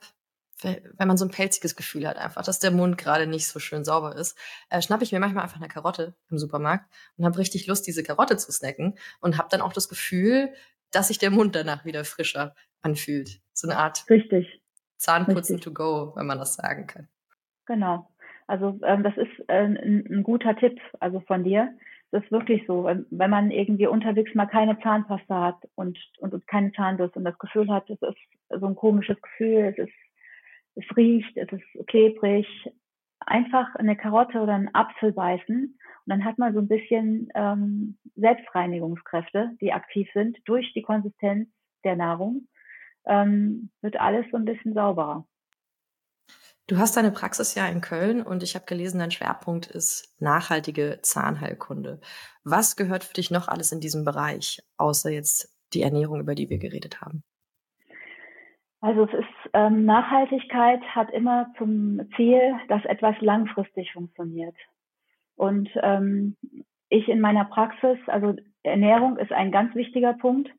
wenn 0.62 1.08
man 1.08 1.18
so 1.18 1.26
ein 1.26 1.32
pelziges 1.32 1.76
Gefühl 1.76 2.08
hat, 2.08 2.18
einfach, 2.18 2.44
dass 2.44 2.60
der 2.60 2.72
Mund 2.72 2.98
gerade 2.98 3.28
nicht 3.28 3.48
so 3.48 3.60
schön 3.60 3.86
sauber 3.86 4.16
ist, 4.16 4.38
äh, 4.70 4.82
schnappe 4.82 5.04
ich 5.04 5.12
mir 5.12 5.20
manchmal 5.20 5.44
einfach 5.44 5.58
eine 5.58 5.70
Karotte 5.70 6.16
im 6.30 6.38
Supermarkt 6.38 6.92
und 7.18 7.26
habe 7.26 7.38
richtig 7.38 7.68
Lust, 7.68 7.88
diese 7.88 8.04
Karotte 8.04 8.36
zu 8.38 8.52
snacken 8.52 8.96
und 9.22 9.38
habe 9.38 9.48
dann 9.50 9.62
auch 9.62 9.74
das 9.74 9.88
Gefühl, 9.88 10.52
dass 10.92 11.08
sich 11.08 11.18
der 11.18 11.32
Mund 11.32 11.56
danach 11.56 11.86
wieder 11.86 12.04
frischer 12.04 12.56
anfühlt. 12.82 13.42
So 13.54 13.68
eine 13.70 13.78
Art 13.78 14.10
Richtig. 14.10 14.62
Zahnputzen 14.98 15.56
Richtig. 15.56 15.62
to 15.62 15.72
go, 15.72 16.14
wenn 16.16 16.26
man 16.26 16.40
das 16.40 16.56
sagen 16.56 16.88
kann. 16.88 17.08
Genau. 17.66 18.10
Also 18.48 18.80
ähm, 18.84 19.04
das 19.04 19.16
ist 19.16 19.48
äh, 19.48 19.64
ein, 19.64 19.78
ein, 19.78 20.24
guter 20.24 20.56
Tipp, 20.56 20.80
also 21.00 21.20
von 21.22 21.44
dir. 21.44 21.78
Das 22.12 22.24
ist 22.24 22.32
wirklich 22.32 22.66
so, 22.66 22.86
wenn 22.86 23.30
man 23.30 23.52
irgendwie 23.52 23.88
unterwegs 23.88 24.34
mal 24.34 24.48
keine 24.48 24.80
Zahnpasta 24.80 25.46
hat 25.46 25.70
und, 25.76 25.98
und, 26.20 26.34
und 26.34 26.48
keine 26.48 26.72
Zahnbürste 26.72 27.20
und 27.20 27.26
das 27.26 27.38
Gefühl 27.38 27.70
hat, 27.70 27.90
es 27.90 28.02
ist 28.02 28.18
so 28.50 28.66
ein 28.66 28.76
komisches 28.76 29.22
Gefühl, 29.22 29.76
es 29.76 29.78
ist, 29.78 29.94
es 30.76 30.98
riecht, 30.98 31.38
es 31.38 31.52
ist 31.52 31.88
klebrig, 31.88 32.48
einfach 33.20 33.76
eine 33.76 33.96
Karotte 33.96 34.40
oder 34.40 34.56
einen 34.56 34.74
Apfel 34.74 35.12
beißen 35.12 35.78
und 36.10 36.10
dann 36.10 36.26
hat 36.26 36.40
man 36.40 36.54
so 36.54 36.60
ein 36.60 36.68
bisschen 36.68 37.30
ähm, 37.36 37.98
Selbstreinigungskräfte, 38.16 39.52
die 39.62 39.74
aktiv 39.74 40.10
sind 40.14 40.38
durch 40.46 40.74
die 40.74 40.82
Konsistenz 40.82 41.50
der 41.84 41.96
Nahrung, 41.96 42.48
ähm, 43.06 43.70
wird 43.82 44.00
alles 44.00 44.26
so 44.32 44.38
ein 44.38 44.46
bisschen 44.46 44.74
sauberer. 44.74 45.28
Du 46.70 46.78
hast 46.78 46.96
deine 46.96 47.10
Praxis 47.10 47.56
ja 47.56 47.66
in 47.66 47.82
Köln 47.82 48.22
und 48.22 48.44
ich 48.44 48.54
habe 48.54 48.66
gelesen, 48.68 49.00
dein 49.00 49.10
Schwerpunkt 49.10 49.66
ist 49.66 50.16
nachhaltige 50.22 51.00
Zahnheilkunde. 51.02 52.00
Was 52.44 52.76
gehört 52.76 53.04
für 53.04 53.16
dich 53.16 53.32
noch 53.32 53.48
alles 53.48 53.72
in 53.72 53.80
diesem 53.80 54.06
Bereich, 54.06 54.62
außer 54.78 55.10
jetzt 55.10 55.52
die 55.74 55.82
Ernährung, 55.82 56.20
über 56.20 56.36
die 56.36 56.48
wir 56.48 56.60
geredet 56.60 57.02
haben? 57.02 57.24
Also 58.82 59.06
es 59.06 59.14
ist 59.14 59.50
ähm, 59.54 59.86
Nachhaltigkeit 59.86 60.82
hat 60.94 61.10
immer 61.10 61.48
zum 61.58 62.02
Ziel, 62.16 62.56
dass 62.68 62.86
etwas 62.86 63.16
langfristig 63.20 63.92
funktioniert. 63.92 64.56
Und 65.36 65.70
ähm, 65.82 66.38
ich 66.90 67.08
in 67.08 67.20
meiner 67.20 67.46
Praxis, 67.46 67.98
also 68.06 68.36
Ernährung 68.62 69.18
ist 69.18 69.32
ein 69.32 69.52
ganz 69.52 69.74
wichtiger 69.74 70.14
Punkt. 70.14 70.52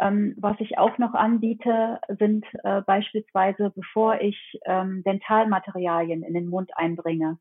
Ähm, 0.00 0.34
was 0.38 0.56
ich 0.60 0.78
auch 0.78 0.98
noch 0.98 1.14
anbiete, 1.14 2.00
sind 2.18 2.44
äh, 2.64 2.80
beispielsweise, 2.82 3.70
bevor 3.74 4.20
ich 4.20 4.38
ähm, 4.64 5.02
Dentalmaterialien 5.04 6.22
in 6.22 6.34
den 6.34 6.48
Mund 6.48 6.70
einbringe, 6.76 7.38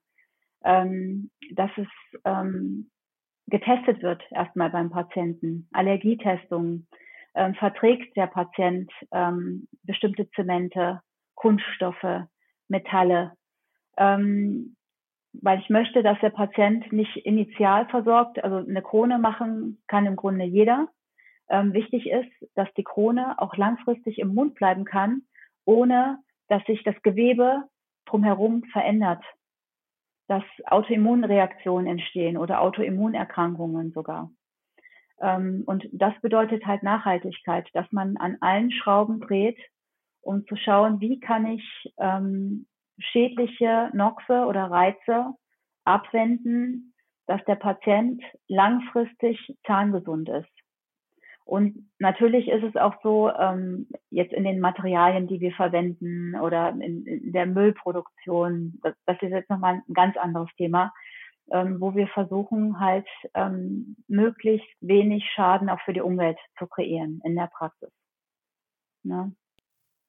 ähm, 0.63 1.31
dass 1.53 1.71
es 1.77 1.87
ähm, 2.25 2.89
getestet 3.47 4.01
wird 4.01 4.21
erstmal 4.31 4.69
beim 4.69 4.89
Patienten, 4.89 5.67
Allergietestungen, 5.71 6.87
ähm, 7.35 7.55
verträgt 7.55 8.15
der 8.17 8.27
Patient 8.27 8.91
ähm, 9.11 9.67
bestimmte 9.83 10.29
Zemente, 10.31 11.01
Kunststoffe, 11.35 12.27
Metalle, 12.67 13.33
weil 13.97 15.59
ich 15.59 15.69
möchte, 15.69 16.03
dass 16.03 16.19
der 16.19 16.29
Patient 16.29 16.91
nicht 16.91 17.17
initial 17.17 17.87
versorgt, 17.87 18.43
also 18.43 18.57
eine 18.57 18.81
Krone 18.81 19.19
machen 19.19 19.81
kann 19.87 20.05
im 20.05 20.15
Grunde 20.15 20.45
jeder, 20.45 20.87
ähm, 21.51 21.73
wichtig 21.73 22.09
ist, 22.09 22.31
dass 22.55 22.73
die 22.73 22.83
Krone 22.83 23.37
auch 23.37 23.55
langfristig 23.55 24.19
im 24.19 24.33
Mund 24.33 24.55
bleiben 24.55 24.85
kann, 24.85 25.23
ohne 25.65 26.17
dass 26.47 26.63
sich 26.63 26.83
das 26.83 26.99
Gewebe 27.03 27.63
drumherum 28.05 28.63
verändert, 28.71 29.23
dass 30.27 30.43
Autoimmunreaktionen 30.65 31.87
entstehen 31.87 32.37
oder 32.37 32.61
Autoimmunerkrankungen 32.61 33.91
sogar. 33.91 34.31
Ähm, 35.21 35.63
und 35.65 35.87
das 35.91 36.13
bedeutet 36.21 36.65
halt 36.65 36.83
Nachhaltigkeit, 36.83 37.69
dass 37.73 37.91
man 37.91 38.17
an 38.17 38.37
allen 38.39 38.71
Schrauben 38.71 39.19
dreht, 39.19 39.59
um 40.21 40.45
zu 40.47 40.55
schauen, 40.55 41.01
wie 41.01 41.19
kann 41.19 41.45
ich 41.45 41.93
ähm, 41.97 42.65
schädliche 42.97 43.89
Noxe 43.93 44.45
oder 44.45 44.71
Reize 44.71 45.33
abwenden, 45.83 46.93
dass 47.27 47.43
der 47.45 47.55
Patient 47.55 48.23
langfristig 48.47 49.57
zahngesund 49.65 50.29
ist. 50.29 50.60
Und 51.51 51.91
natürlich 51.99 52.47
ist 52.47 52.63
es 52.63 52.77
auch 52.77 52.95
so, 53.03 53.29
ähm, 53.29 53.89
jetzt 54.09 54.31
in 54.31 54.45
den 54.45 54.61
Materialien, 54.61 55.27
die 55.27 55.41
wir 55.41 55.51
verwenden 55.51 56.33
oder 56.39 56.69
in, 56.69 57.05
in 57.05 57.33
der 57.33 57.45
Müllproduktion, 57.45 58.79
das, 58.81 58.95
das 59.05 59.21
ist 59.21 59.31
jetzt 59.31 59.49
nochmal 59.49 59.81
ein 59.85 59.93
ganz 59.93 60.15
anderes 60.15 60.47
Thema, 60.55 60.93
ähm, 61.51 61.81
wo 61.81 61.93
wir 61.93 62.07
versuchen 62.07 62.79
halt 62.79 63.05
ähm, 63.33 63.97
möglichst 64.07 64.69
wenig 64.79 65.29
Schaden 65.35 65.69
auch 65.69 65.81
für 65.81 65.91
die 65.91 65.99
Umwelt 65.99 66.37
zu 66.57 66.67
kreieren 66.67 67.19
in 67.25 67.35
der 67.35 67.47
Praxis. 67.47 67.91
Ne? 69.03 69.35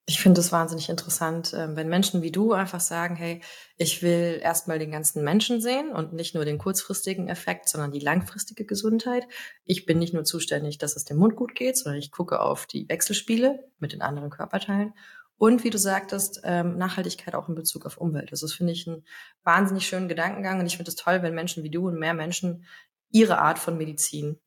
Ich 0.07 0.20
finde 0.20 0.40
es 0.40 0.50
wahnsinnig 0.50 0.88
interessant, 0.88 1.55
ähm, 1.57 1.76
wenn 1.76 1.88
Menschen 1.88 2.22
wie 2.22 2.32
du 2.32 2.53
einfach 2.53 2.80
sagen, 2.80 3.14
hey, 3.14 3.40
ich 3.76 4.03
will 4.03 4.40
erstmal 4.42 4.80
den 4.80 4.90
ganzen 4.90 5.22
Menschen 5.22 5.61
sehen 5.61 5.92
und 5.92 6.12
nicht 6.12 6.34
nur 6.34 6.44
den 6.44 6.59
kurzfristigen 6.59 7.28
Effekt, 7.28 7.68
sondern 7.68 7.92
die 7.92 8.00
langfristige 8.00 8.64
Gesundheit. 8.64 9.28
Ich 9.64 9.86
bin 9.86 10.00
nicht 10.00 10.12
nur 10.12 10.24
zuständig, 10.24 10.78
dass 10.78 10.96
es 10.96 11.05
dem 11.05 11.18
Mund 11.18 11.36
gut 11.36 11.55
geht, 11.55 11.76
sondern 11.78 12.00
ich 12.00 12.11
gucke 12.11 12.40
auf 12.40 12.66
die 12.66 12.88
Wechselspiele 12.88 13.64
mit 13.78 13.92
den 13.92 14.03
anderen 14.03 14.30
Körperteilen. 14.30 14.92
Und 15.38 15.64
wie 15.64 15.70
du 15.70 15.78
sagtest, 15.78 16.40
ähm, 16.44 16.78
Nachhaltigkeit 16.78 17.34
auch 17.34 17.48
in 17.48 17.55
Bezug 17.55 17.86
auf 17.86 17.96
Umwelt. 17.96 18.32
Das 18.32 18.42
ist, 18.42 18.55
finde 18.55 18.72
ich, 18.72 18.86
ein 18.86 19.05
wahnsinnig 19.44 19.86
schönen 19.86 20.09
Gedankengang. 20.09 20.61
Und 20.61 20.66
ich 20.66 20.76
finde 20.76 20.90
es 20.90 20.96
toll, 20.96 21.22
wenn 21.22 21.34
Menschen 21.34 21.62
wie 21.62 21.70
du 21.70 21.88
und 21.88 21.98
mehr 21.98 22.14
Menschen 22.14 22.64
ihre 23.11 23.38
Art 23.38 23.59
von 23.59 23.76
Medizin 23.76 24.40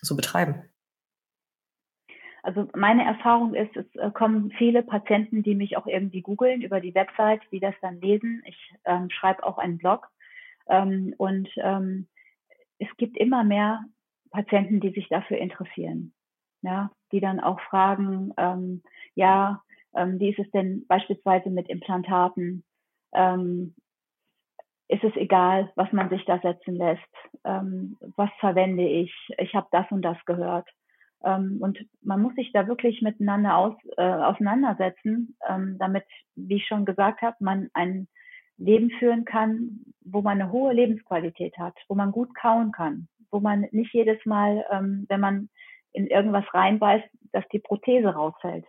so 0.00 0.16
betreiben. 0.16 0.64
Also 2.42 2.68
meine 2.74 3.04
Erfahrung 3.04 3.54
ist, 3.54 3.76
es 3.76 3.86
äh, 3.96 4.10
kommen 4.10 4.50
viele 4.52 4.82
Patienten, 4.82 5.42
die 5.42 5.54
mich 5.54 5.76
auch 5.76 5.86
irgendwie 5.86 6.22
googeln 6.22 6.62
über 6.62 6.80
die 6.80 6.94
Website, 6.94 7.42
die 7.52 7.60
das 7.60 7.74
dann 7.82 8.00
lesen. 8.00 8.42
Ich 8.46 8.74
ähm, 8.84 9.10
schreibe 9.10 9.44
auch 9.44 9.58
einen 9.58 9.78
Blog 9.78 10.08
ähm, 10.68 11.14
und 11.18 11.48
ähm, 11.56 12.06
es 12.78 12.88
gibt 12.96 13.16
immer 13.16 13.44
mehr 13.44 13.84
Patienten, 14.30 14.80
die 14.80 14.90
sich 14.90 15.08
dafür 15.08 15.38
interessieren, 15.38 16.12
ja, 16.62 16.90
die 17.12 17.20
dann 17.20 17.40
auch 17.40 17.60
fragen, 17.60 18.32
ähm, 18.36 18.82
ja, 19.14 19.62
ähm, 19.96 20.20
wie 20.20 20.30
ist 20.30 20.38
es 20.38 20.50
denn 20.52 20.86
beispielsweise 20.86 21.50
mit 21.50 21.68
Implantaten? 21.68 22.64
Ähm, 23.12 23.74
ist 24.88 25.04
es 25.04 25.14
egal, 25.16 25.70
was 25.76 25.92
man 25.92 26.08
sich 26.08 26.24
da 26.24 26.38
setzen 26.38 26.76
lässt? 26.76 27.02
Ähm, 27.44 27.96
was 28.16 28.30
verwende 28.38 28.86
ich? 28.86 29.12
Ich 29.38 29.54
habe 29.54 29.68
das 29.70 29.90
und 29.90 30.02
das 30.02 30.16
gehört. 30.24 30.68
Ähm, 31.24 31.58
und 31.60 31.78
man 32.02 32.22
muss 32.22 32.34
sich 32.34 32.52
da 32.52 32.68
wirklich 32.68 33.02
miteinander 33.02 33.56
aus, 33.56 33.74
äh, 33.96 34.02
auseinandersetzen, 34.02 35.36
ähm, 35.48 35.76
damit, 35.78 36.04
wie 36.36 36.56
ich 36.56 36.66
schon 36.66 36.84
gesagt 36.84 37.22
habe, 37.22 37.36
man 37.40 37.70
ein 37.74 38.08
Leben 38.56 38.90
führen 38.98 39.24
kann, 39.24 39.84
wo 40.04 40.20
man 40.22 40.40
eine 40.40 40.52
hohe 40.52 40.72
Lebensqualität 40.72 41.56
hat, 41.58 41.74
wo 41.88 41.94
man 41.94 42.12
gut 42.12 42.34
kauen 42.34 42.72
kann, 42.72 43.08
wo 43.30 43.40
man 43.40 43.66
nicht 43.70 43.94
jedes 43.94 44.24
Mal, 44.26 44.64
ähm, 44.70 45.06
wenn 45.08 45.20
man 45.20 45.48
in 45.92 46.06
irgendwas 46.06 46.44
reinbeißt, 46.52 47.08
dass 47.32 47.44
die 47.52 47.60
Prothese 47.60 48.08
rausfällt. 48.08 48.64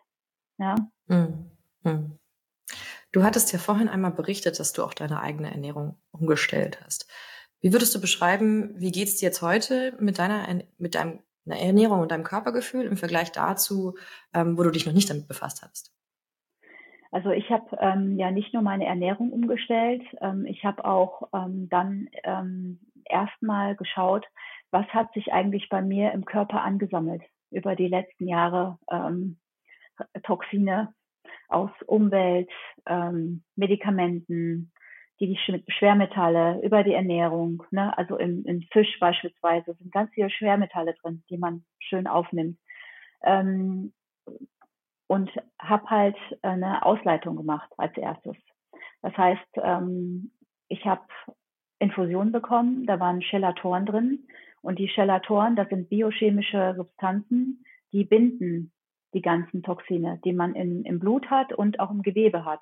Ja. 0.58 0.76
Mhm. 1.08 1.52
Mhm. 1.84 2.20
Du 3.12 3.24
hattest 3.24 3.52
ja 3.52 3.60
vorhin 3.60 3.90
einmal 3.90 4.12
berichtet, 4.12 4.60
dass 4.60 4.74
du 4.74 4.84
auch 4.84 4.94
deine 4.94 5.22
eigene 5.22 5.52
Ernährung 5.52 5.98
umgestellt 6.12 6.80
hast. 6.86 7.10
Wie 7.62 7.74
würdest 7.74 7.94
du 7.96 8.02
beschreiben, 8.02 8.80
wie 8.80 8.92
geht's 8.92 9.18
dir 9.18 9.26
jetzt 9.26 9.42
heute 9.42 9.96
mit 10.00 10.20
deiner, 10.20 10.48
mit 10.78 10.96
deinem 10.96 11.20
einer 11.52 11.62
Ernährung 11.62 12.02
und 12.02 12.12
deinem 12.12 12.24
Körpergefühl 12.24 12.86
im 12.86 12.98
Vergleich 12.98 13.32
dazu, 13.32 13.96
ähm, 14.34 14.58
wo 14.58 14.64
du 14.64 14.72
dich 14.72 14.86
noch 14.86 14.94
nicht 14.94 15.10
damit 15.10 15.28
befasst 15.28 15.62
hast? 15.64 15.94
Also 17.12 17.32
ich 17.32 17.50
habe 17.50 17.76
ähm, 17.80 18.18
ja 18.18 18.30
nicht 18.32 18.54
nur 18.54 18.62
meine 18.62 18.86
Ernährung 18.86 19.32
umgestellt, 19.32 20.04
ähm, 20.22 20.46
ich 20.46 20.64
habe 20.64 20.86
auch 20.86 21.30
ähm, 21.34 21.68
dann 21.70 22.08
ähm, 22.24 22.80
erstmal 23.06 23.76
geschaut, 23.76 24.28
was 24.72 24.86
hat 24.90 25.12
sich 25.14 25.34
eigentlich 25.34 25.70
bei 25.70 25.82
mir 25.82 26.12
im 26.12 26.26
Körper 26.26 26.62
angesammelt 26.62 27.24
über 27.50 27.76
die 27.76 27.88
letzten 27.88 28.28
Jahre 28.28 28.78
ähm, 28.92 29.40
Toxine 30.24 30.94
aus 31.50 31.72
Umwelt, 31.88 32.50
Medikamenten, 33.56 34.72
die 35.20 35.38
Schwermetalle 35.68 36.62
über 36.64 36.84
die 36.84 36.94
Ernährung, 36.94 37.64
ne? 37.72 37.98
also 37.98 38.18
im, 38.18 38.46
im 38.46 38.62
Fisch 38.72 39.00
beispielsweise 39.00 39.74
sind 39.74 39.92
ganz 39.92 40.12
viele 40.14 40.30
Schwermetalle 40.30 40.96
drin, 41.02 41.24
die 41.30 41.38
man 41.38 41.66
schön 41.80 42.08
aufnimmt. 42.08 42.58
Ähm, 43.24 43.94
und 45.08 45.32
habe 45.60 45.90
halt 45.90 46.18
eine 46.44 46.86
Ausleitung 46.86 47.36
gemacht 47.36 47.70
als 47.78 47.98
erstes. 47.98 48.38
Das 49.02 49.16
heißt, 49.18 49.50
ähm, 49.56 50.32
ich 50.68 50.86
habe 50.86 51.02
Infusionen 51.80 52.32
bekommen, 52.32 52.86
da 52.86 53.00
waren 53.00 53.22
Chelatoren 53.22 53.86
drin 53.86 54.28
und 54.62 54.80
die 54.80 54.88
Chelatoren, 54.88 55.56
das 55.56 55.70
sind 55.70 55.90
biochemische 55.90 56.76
Substanzen, 56.78 57.66
die 57.92 58.04
binden 58.04 58.72
die 59.14 59.22
ganzen 59.22 59.64
Toxine, 59.64 60.20
die 60.24 60.34
man 60.34 60.54
in, 60.54 60.86
im 60.86 61.00
Blut 61.00 61.30
hat 61.30 61.54
und 61.54 61.80
auch 61.80 61.90
im 61.90 62.04
Gewebe 62.04 62.46
hat. 62.46 62.62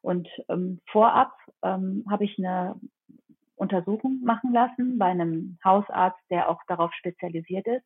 Und 0.00 0.28
ähm, 0.48 0.80
vorab 0.90 1.32
ähm, 1.62 2.04
habe 2.08 2.24
ich 2.24 2.38
eine 2.38 2.76
Untersuchung 3.56 4.20
machen 4.22 4.52
lassen 4.52 4.98
bei 4.98 5.06
einem 5.06 5.58
Hausarzt, 5.64 6.20
der 6.30 6.48
auch 6.48 6.60
darauf 6.68 6.92
spezialisiert 6.94 7.66
ist. 7.66 7.84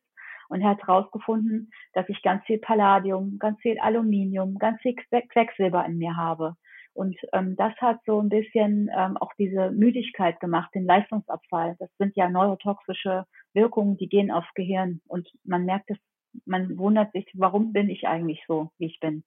Und 0.49 0.61
er 0.61 0.69
hat 0.69 0.85
herausgefunden, 0.85 1.71
dass 1.93 2.07
ich 2.09 2.21
ganz 2.21 2.45
viel 2.45 2.59
Palladium, 2.59 3.39
ganz 3.39 3.59
viel 3.61 3.79
Aluminium, 3.79 4.59
ganz 4.59 4.79
viel 4.81 4.95
Quecksilber 4.95 5.85
in 5.85 5.97
mir 5.97 6.15
habe. 6.15 6.55
Und 6.93 7.17
ähm, 7.33 7.55
das 7.55 7.73
hat 7.77 7.99
so 8.05 8.21
ein 8.21 8.29
bisschen 8.29 8.89
ähm, 8.95 9.17
auch 9.17 9.31
diese 9.39 9.71
Müdigkeit 9.71 10.39
gemacht, 10.39 10.69
den 10.75 10.85
Leistungsabfall. 10.85 11.75
Das 11.79 11.89
sind 11.97 12.15
ja 12.15 12.29
neurotoxische 12.29 13.25
Wirkungen, 13.53 13.97
die 13.97 14.07
gehen 14.07 14.29
aufs 14.29 14.53
Gehirn. 14.53 15.01
Und 15.07 15.27
man 15.43 15.65
merkt 15.65 15.89
es, 15.89 15.97
man 16.45 16.77
wundert 16.77 17.11
sich, 17.13 17.25
warum 17.33 17.73
bin 17.73 17.89
ich 17.89 18.07
eigentlich 18.07 18.43
so, 18.47 18.69
wie 18.77 18.85
ich 18.85 18.99
bin. 18.99 19.23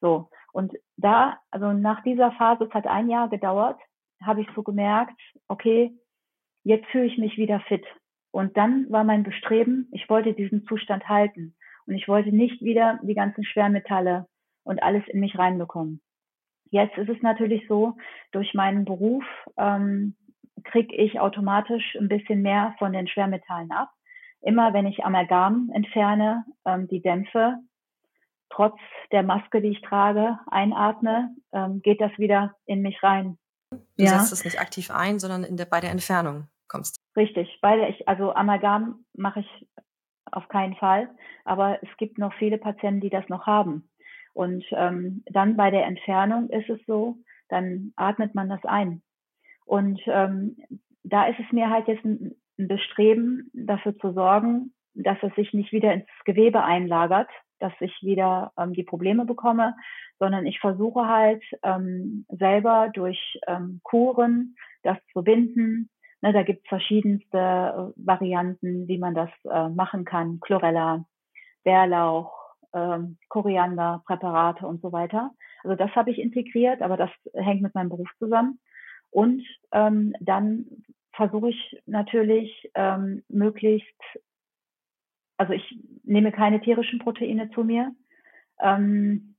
So. 0.00 0.30
Und 0.52 0.72
da, 0.96 1.38
also 1.50 1.72
nach 1.72 2.02
dieser 2.02 2.32
Phase, 2.32 2.64
es 2.64 2.74
hat 2.74 2.86
ein 2.86 3.08
Jahr 3.08 3.28
gedauert, 3.28 3.78
habe 4.22 4.40
ich 4.40 4.48
so 4.54 4.62
gemerkt, 4.62 5.20
okay, 5.48 5.92
jetzt 6.64 6.86
fühle 6.88 7.06
ich 7.06 7.18
mich 7.18 7.36
wieder 7.36 7.60
fit. 7.60 7.84
Und 8.30 8.56
dann 8.56 8.90
war 8.90 9.04
mein 9.04 9.22
Bestreben, 9.22 9.88
ich 9.92 10.08
wollte 10.08 10.32
diesen 10.34 10.64
Zustand 10.66 11.08
halten. 11.08 11.54
Und 11.86 11.94
ich 11.94 12.08
wollte 12.08 12.30
nicht 12.30 12.60
wieder 12.60 12.98
die 13.02 13.14
ganzen 13.14 13.44
Schwermetalle 13.44 14.26
und 14.64 14.82
alles 14.82 15.02
in 15.08 15.20
mich 15.20 15.38
reinbekommen. 15.38 16.02
Jetzt 16.70 16.98
ist 16.98 17.08
es 17.08 17.22
natürlich 17.22 17.66
so, 17.66 17.96
durch 18.32 18.52
meinen 18.52 18.84
Beruf 18.84 19.24
ähm, 19.56 20.14
kriege 20.64 20.94
ich 20.94 21.18
automatisch 21.18 21.96
ein 21.96 22.08
bisschen 22.08 22.42
mehr 22.42 22.74
von 22.78 22.92
den 22.92 23.08
Schwermetallen 23.08 23.70
ab. 23.70 23.90
Immer 24.42 24.74
wenn 24.74 24.86
ich 24.86 25.04
Amalgam 25.04 25.70
entferne, 25.72 26.44
ähm, 26.66 26.86
die 26.88 27.00
Dämpfe, 27.00 27.58
trotz 28.50 28.78
der 29.12 29.22
Maske, 29.22 29.60
die 29.60 29.68
ich 29.68 29.82
trage, 29.82 30.38
einatme, 30.50 31.34
ähm, 31.52 31.80
geht 31.82 32.00
das 32.00 32.12
wieder 32.18 32.54
in 32.66 32.82
mich 32.82 33.02
rein. 33.02 33.38
Du 33.70 34.04
ja. 34.04 34.18
setzt 34.18 34.32
es 34.32 34.44
nicht 34.44 34.60
aktiv 34.60 34.90
ein, 34.90 35.18
sondern 35.18 35.44
in 35.44 35.56
der, 35.56 35.66
bei 35.66 35.80
der 35.80 35.90
Entfernung 35.90 36.48
kommst. 36.68 37.00
Richtig, 37.16 37.58
weil 37.62 37.90
ich, 37.90 38.08
also 38.08 38.34
Amalgam 38.34 39.04
mache 39.14 39.40
ich 39.40 39.68
auf 40.30 40.48
keinen 40.48 40.76
Fall, 40.76 41.08
aber 41.44 41.82
es 41.82 41.88
gibt 41.96 42.18
noch 42.18 42.34
viele 42.34 42.58
Patienten, 42.58 43.00
die 43.00 43.10
das 43.10 43.28
noch 43.28 43.46
haben. 43.46 43.88
Und 44.34 44.64
ähm, 44.72 45.24
dann 45.26 45.56
bei 45.56 45.70
der 45.70 45.84
Entfernung 45.86 46.48
ist 46.50 46.68
es 46.68 46.78
so, 46.86 47.16
dann 47.48 47.92
atmet 47.96 48.34
man 48.34 48.48
das 48.48 48.64
ein. 48.64 49.02
Und 49.64 50.00
ähm, 50.06 50.56
da 51.02 51.26
ist 51.26 51.40
es 51.40 51.50
mir 51.52 51.70
halt 51.70 51.88
jetzt 51.88 52.04
ein, 52.04 52.34
ein 52.58 52.68
Bestreben, 52.68 53.50
dafür 53.52 53.96
zu 53.98 54.12
sorgen, 54.12 54.72
dass 54.94 55.18
es 55.22 55.34
sich 55.34 55.52
nicht 55.52 55.72
wieder 55.72 55.92
ins 55.92 56.06
Gewebe 56.24 56.62
einlagert, 56.62 57.28
dass 57.60 57.72
ich 57.80 57.94
wieder 58.02 58.52
ähm, 58.58 58.72
die 58.72 58.84
Probleme 58.84 59.24
bekomme, 59.24 59.74
sondern 60.18 60.46
ich 60.46 60.60
versuche 60.60 61.06
halt 61.06 61.42
ähm, 61.62 62.26
selber 62.28 62.90
durch 62.92 63.38
ähm, 63.46 63.80
Kuren 63.82 64.56
das 64.82 64.98
zu 65.12 65.22
binden. 65.22 65.90
Ne, 66.20 66.32
da 66.32 66.42
gibt 66.42 66.62
es 66.64 66.68
verschiedenste 66.68 67.38
äh, 67.38 67.92
Varianten, 67.96 68.88
wie 68.88 68.98
man 68.98 69.14
das 69.14 69.30
äh, 69.44 69.68
machen 69.68 70.04
kann. 70.04 70.40
Chlorella, 70.40 71.04
Bärlauch, 71.62 72.32
ähm, 72.72 73.18
Koriander, 73.28 74.02
Präparate 74.06 74.66
und 74.66 74.82
so 74.82 74.92
weiter. 74.92 75.30
Also 75.62 75.76
das 75.76 75.90
habe 75.94 76.10
ich 76.10 76.18
integriert, 76.18 76.82
aber 76.82 76.96
das 76.96 77.10
hängt 77.34 77.62
mit 77.62 77.74
meinem 77.74 77.88
Beruf 77.88 78.08
zusammen. 78.18 78.58
Und 79.10 79.44
ähm, 79.72 80.14
dann 80.20 80.66
versuche 81.12 81.50
ich 81.50 81.82
natürlich 81.86 82.70
ähm, 82.74 83.22
möglichst 83.28 84.00
also 85.38 85.52
ich 85.54 85.78
nehme 86.02 86.32
keine 86.32 86.60
tierischen 86.60 86.98
Proteine 86.98 87.50
zu 87.50 87.64
mir. 87.64 87.94
Ähm, 88.60 89.36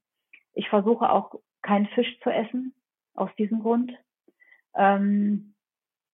ich 0.53 0.67
versuche 0.69 1.11
auch 1.11 1.35
keinen 1.61 1.87
Fisch 1.87 2.19
zu 2.21 2.31
essen, 2.31 2.73
aus 3.13 3.29
diesem 3.37 3.59
Grund. 3.59 3.91
Ähm, 4.75 5.53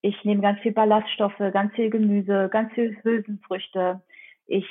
ich 0.01 0.23
nehme 0.23 0.41
ganz 0.41 0.59
viel 0.59 0.73
Ballaststoffe, 0.73 1.37
ganz 1.37 1.73
viel 1.75 1.89
Gemüse, 1.89 2.49
ganz 2.51 2.73
viel 2.73 2.97
Hülsenfrüchte. 3.03 4.03
Ich 4.47 4.67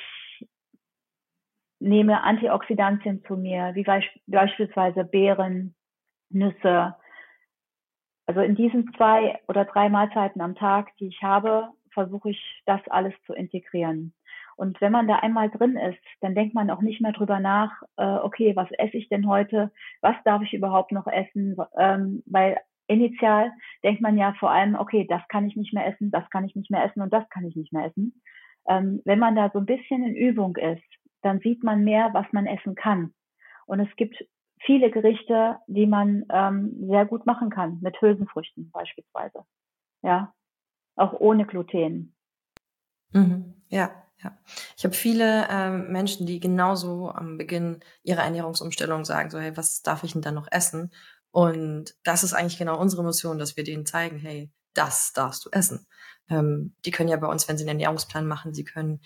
nehme 1.79 2.23
Antioxidantien 2.23 3.23
zu 3.25 3.35
mir, 3.35 3.71
wie 3.73 3.83
beisp 3.83 4.09
beispielsweise 4.27 5.03
Beeren, 5.03 5.75
Nüsse. 6.29 6.95
Also 8.25 8.41
in 8.41 8.55
diesen 8.55 8.93
zwei 8.95 9.39
oder 9.47 9.65
drei 9.65 9.89
Mahlzeiten 9.89 10.41
am 10.41 10.55
Tag, 10.55 10.95
die 10.97 11.07
ich 11.07 11.21
habe, 11.21 11.69
versuche 11.91 12.31
ich 12.31 12.61
das 12.65 12.81
alles 12.87 13.13
zu 13.25 13.33
integrieren. 13.33 14.13
Und 14.55 14.79
wenn 14.79 14.91
man 14.91 15.07
da 15.07 15.17
einmal 15.17 15.49
drin 15.49 15.75
ist, 15.75 15.99
dann 16.21 16.35
denkt 16.35 16.55
man 16.55 16.69
auch 16.69 16.81
nicht 16.81 17.01
mehr 17.01 17.11
drüber 17.11 17.39
nach, 17.39 17.71
äh, 17.97 18.05
okay, 18.05 18.55
was 18.55 18.71
esse 18.71 18.97
ich 18.97 19.09
denn 19.09 19.27
heute? 19.27 19.71
Was 20.01 20.15
darf 20.23 20.41
ich 20.41 20.53
überhaupt 20.53 20.91
noch 20.91 21.07
essen? 21.07 21.57
Ähm, 21.77 22.23
weil 22.25 22.57
initial 22.87 23.51
denkt 23.83 24.01
man 24.01 24.17
ja 24.17 24.33
vor 24.39 24.51
allem, 24.51 24.75
okay, 24.75 25.05
das 25.09 25.21
kann 25.27 25.47
ich 25.47 25.55
nicht 25.55 25.73
mehr 25.73 25.85
essen, 25.87 26.11
das 26.11 26.29
kann 26.29 26.45
ich 26.45 26.55
nicht 26.55 26.71
mehr 26.71 26.85
essen 26.85 27.01
und 27.01 27.11
das 27.11 27.27
kann 27.29 27.45
ich 27.45 27.55
nicht 27.55 27.73
mehr 27.73 27.85
essen. 27.85 28.21
Ähm, 28.67 29.01
wenn 29.05 29.19
man 29.19 29.35
da 29.35 29.49
so 29.51 29.59
ein 29.59 29.65
bisschen 29.65 30.05
in 30.05 30.15
Übung 30.15 30.55
ist, 30.55 30.83
dann 31.21 31.39
sieht 31.39 31.63
man 31.63 31.83
mehr, 31.83 32.09
was 32.13 32.25
man 32.31 32.45
essen 32.45 32.75
kann. 32.75 33.13
Und 33.65 33.79
es 33.79 33.93
gibt 33.95 34.23
viele 34.59 34.91
Gerichte, 34.91 35.57
die 35.67 35.87
man 35.87 36.25
ähm, 36.29 36.75
sehr 36.87 37.05
gut 37.05 37.25
machen 37.25 37.49
kann, 37.49 37.79
mit 37.81 37.99
Hülsenfrüchten 37.99 38.71
beispielsweise. 38.71 39.43
Ja, 40.01 40.33
auch 40.95 41.13
ohne 41.19 41.45
Gluten. 41.45 42.15
Mhm. 43.11 43.55
Ja, 43.69 44.04
ja. 44.23 44.37
Ich 44.77 44.83
habe 44.83 44.95
viele 44.95 45.47
ähm, 45.49 45.91
Menschen, 45.91 46.25
die 46.25 46.39
genauso 46.39 47.09
am 47.09 47.37
Beginn 47.37 47.79
ihrer 48.03 48.23
Ernährungsumstellung 48.23 49.05
sagen, 49.05 49.29
so, 49.29 49.39
hey, 49.39 49.55
was 49.55 49.81
darf 49.81 50.03
ich 50.03 50.13
denn 50.13 50.21
dann 50.21 50.35
noch 50.35 50.47
essen? 50.51 50.91
Und 51.31 51.95
das 52.03 52.23
ist 52.23 52.33
eigentlich 52.33 52.57
genau 52.57 52.79
unsere 52.79 53.03
Mission, 53.03 53.37
dass 53.37 53.57
wir 53.57 53.63
denen 53.63 53.85
zeigen, 53.85 54.17
hey, 54.17 54.51
das 54.73 55.13
darfst 55.13 55.45
du 55.45 55.49
essen. 55.51 55.87
Ähm, 56.29 56.75
die 56.85 56.91
können 56.91 57.09
ja 57.09 57.17
bei 57.17 57.27
uns, 57.27 57.47
wenn 57.47 57.57
sie 57.57 57.63
einen 57.63 57.79
Ernährungsplan 57.79 58.25
machen, 58.25 58.53
sie 58.53 58.63
können 58.63 59.01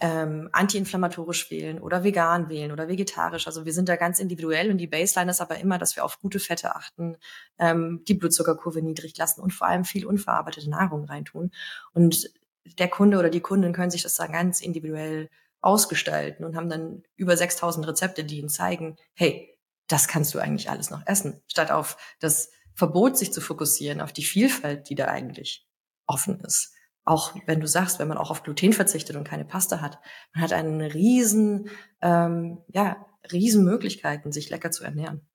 ähm, 0.00 0.48
antiinflammatorisch 0.52 1.50
wählen 1.50 1.78
oder 1.78 2.04
vegan 2.04 2.48
wählen 2.48 2.72
oder 2.72 2.88
vegetarisch. 2.88 3.46
Also 3.46 3.64
wir 3.64 3.72
sind 3.72 3.88
da 3.88 3.96
ganz 3.96 4.18
individuell 4.18 4.70
und 4.70 4.78
die 4.78 4.86
Baseline 4.86 5.30
ist 5.30 5.40
aber 5.40 5.58
immer, 5.58 5.78
dass 5.78 5.94
wir 5.94 6.04
auf 6.04 6.20
gute 6.20 6.40
Fette 6.40 6.74
achten, 6.74 7.16
ähm, 7.58 8.02
die 8.08 8.14
Blutzuckerkurve 8.14 8.82
niedrig 8.82 9.16
lassen 9.18 9.40
und 9.42 9.52
vor 9.52 9.66
allem 9.66 9.84
viel 9.84 10.06
unverarbeitete 10.06 10.70
Nahrung 10.70 11.04
reintun. 11.04 11.50
Und 11.92 12.30
der 12.64 12.88
Kunde 12.88 13.18
oder 13.18 13.30
die 13.30 13.40
Kundin 13.40 13.72
können 13.72 13.90
sich 13.90 14.02
das 14.02 14.14
dann 14.14 14.32
ganz 14.32 14.60
individuell 14.60 15.28
ausgestalten 15.60 16.44
und 16.44 16.56
haben 16.56 16.68
dann 16.68 17.02
über 17.16 17.36
6000 17.36 17.86
Rezepte, 17.86 18.24
die 18.24 18.38
ihnen 18.38 18.48
zeigen, 18.48 18.96
hey, 19.14 19.56
das 19.88 20.08
kannst 20.08 20.34
du 20.34 20.38
eigentlich 20.38 20.70
alles 20.70 20.90
noch 20.90 21.06
essen, 21.06 21.42
statt 21.48 21.70
auf 21.70 21.96
das 22.20 22.52
Verbot 22.74 23.16
sich 23.16 23.32
zu 23.32 23.40
fokussieren, 23.40 24.00
auf 24.00 24.12
die 24.12 24.22
Vielfalt, 24.22 24.88
die 24.88 24.94
da 24.94 25.06
eigentlich 25.06 25.66
offen 26.06 26.40
ist. 26.40 26.74
Auch 27.04 27.34
wenn 27.46 27.60
du 27.60 27.66
sagst, 27.66 27.98
wenn 27.98 28.08
man 28.08 28.18
auch 28.18 28.30
auf 28.30 28.42
Gluten 28.42 28.72
verzichtet 28.72 29.16
und 29.16 29.24
keine 29.24 29.44
Pasta 29.44 29.80
hat, 29.80 29.98
man 30.34 30.44
hat 30.44 30.52
einen 30.52 30.80
riesen, 30.80 31.70
ähm, 32.00 32.62
ja, 32.68 33.04
riesen 33.32 33.64
Möglichkeiten, 33.64 34.32
sich 34.32 34.50
lecker 34.50 34.70
zu 34.70 34.84
ernähren. 34.84 35.26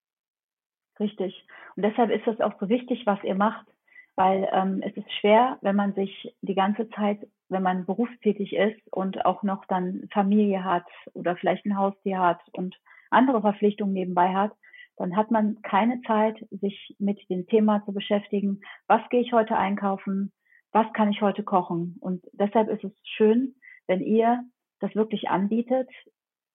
Richtig. 1.00 1.46
Und 1.76 1.84
deshalb 1.84 2.10
ist 2.10 2.26
es 2.28 2.40
auch 2.40 2.54
so 2.60 2.70
wichtig, 2.70 3.04
was 3.06 3.22
ihr 3.24 3.36
macht, 3.36 3.68
weil 4.16 4.48
ähm, 4.52 4.82
es 4.86 4.96
ist 4.96 5.12
schwer, 5.20 5.58
wenn 5.62 5.76
man 5.76 5.94
sich 5.94 6.36
die 6.42 6.56
ganze 6.56 6.90
Zeit, 6.90 7.20
wenn 7.50 7.64
man 7.64 7.86
berufstätig 7.86 8.54
ist 8.54 8.82
und 8.92 9.26
auch 9.26 9.44
noch 9.44 9.66
dann 9.66 10.08
Familie 10.12 10.64
hat 10.64 10.86
oder 11.14 11.36
vielleicht 11.36 11.66
ein 11.66 11.78
Haustier 11.78 12.20
hat 12.20 12.40
und 12.54 12.76
andere 13.12 13.42
Verpflichtungen 13.42 13.94
nebenbei 13.94 14.34
hat, 14.34 14.52
dann 14.98 15.16
hat 15.16 15.32
man 15.32 15.62
keine 15.62 16.02
Zeit, 16.04 16.38
sich 16.52 16.96
mit 17.00 17.20
dem 17.30 17.48
Thema 17.48 17.84
zu 17.86 17.94
beschäftigen, 17.94 18.62
was 18.88 19.02
gehe 19.10 19.22
ich 19.22 19.34
heute 19.34 19.58
einkaufen, 19.58 20.32
was 20.72 20.92
kann 20.94 21.12
ich 21.12 21.22
heute 21.22 21.44
kochen. 21.44 21.98
Und 22.00 22.24
deshalb 22.34 22.70
ist 22.70 22.84
es 22.84 22.94
schön, 23.04 23.56
wenn 23.88 24.02
ihr 24.02 24.44
das 24.80 24.96
wirklich 24.96 25.30
anbietet 25.30 25.90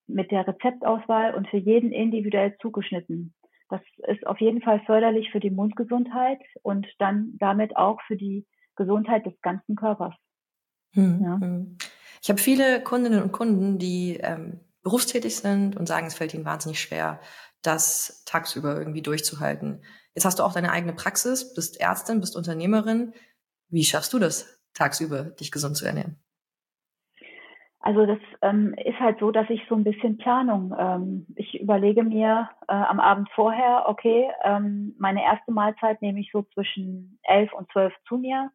mit 0.06 0.30
der 0.30 0.46
Rezeptauswahl 0.46 1.34
und 1.34 1.48
für 1.48 1.58
jeden 1.58 1.92
individuell 1.92 2.56
zugeschnitten. 2.60 3.34
Das 3.70 3.80
ist 4.08 4.26
auf 4.26 4.40
jeden 4.40 4.60
Fall 4.60 4.80
förderlich 4.84 5.30
für 5.30 5.40
die 5.40 5.50
Mundgesundheit 5.50 6.40
und 6.62 6.86
dann 6.98 7.36
damit 7.38 7.76
auch 7.76 8.00
für 8.06 8.16
die 8.16 8.44
Gesundheit 8.74 9.24
des 9.24 9.40
ganzen 9.42 9.76
Körpers. 9.76 10.14
Hm, 10.94 11.22
ja. 11.22 11.38
Hm. 11.40 11.78
Ich 12.20 12.28
habe 12.28 12.40
viele 12.40 12.82
Kundinnen 12.82 13.22
und 13.22 13.32
Kunden, 13.32 13.78
die 13.78 14.16
ähm, 14.16 14.60
berufstätig 14.82 15.36
sind 15.36 15.76
und 15.76 15.86
sagen, 15.86 16.06
es 16.06 16.14
fällt 16.14 16.34
ihnen 16.34 16.44
wahnsinnig 16.44 16.80
schwer, 16.80 17.20
das 17.62 18.24
tagsüber 18.26 18.76
irgendwie 18.76 19.02
durchzuhalten. 19.02 19.84
Jetzt 20.14 20.24
hast 20.24 20.40
du 20.40 20.42
auch 20.42 20.52
deine 20.52 20.72
eigene 20.72 20.92
Praxis, 20.92 21.54
bist 21.54 21.80
Ärztin, 21.80 22.20
bist 22.20 22.36
Unternehmerin. 22.36 23.14
Wie 23.68 23.84
schaffst 23.84 24.12
du 24.12 24.18
das, 24.18 24.58
tagsüber 24.74 25.24
dich 25.24 25.52
gesund 25.52 25.76
zu 25.76 25.84
ernähren? 25.84 26.18
Also 27.82 28.04
das 28.04 28.18
ähm, 28.42 28.74
ist 28.74 29.00
halt 29.00 29.18
so, 29.20 29.30
dass 29.30 29.48
ich 29.48 29.62
so 29.66 29.74
ein 29.74 29.84
bisschen 29.84 30.18
Planung, 30.18 30.74
ähm, 30.78 31.26
ich 31.34 31.60
überlege 31.60 32.02
mir 32.02 32.50
äh, 32.68 32.72
am 32.72 33.00
Abend 33.00 33.30
vorher, 33.30 33.84
okay, 33.88 34.30
ähm, 34.44 34.94
meine 34.98 35.22
erste 35.22 35.50
Mahlzeit 35.50 36.02
nehme 36.02 36.20
ich 36.20 36.30
so 36.30 36.42
zwischen 36.52 37.18
elf 37.22 37.50
und 37.54 37.72
zwölf 37.72 37.94
zu 38.06 38.18
mir. 38.18 38.50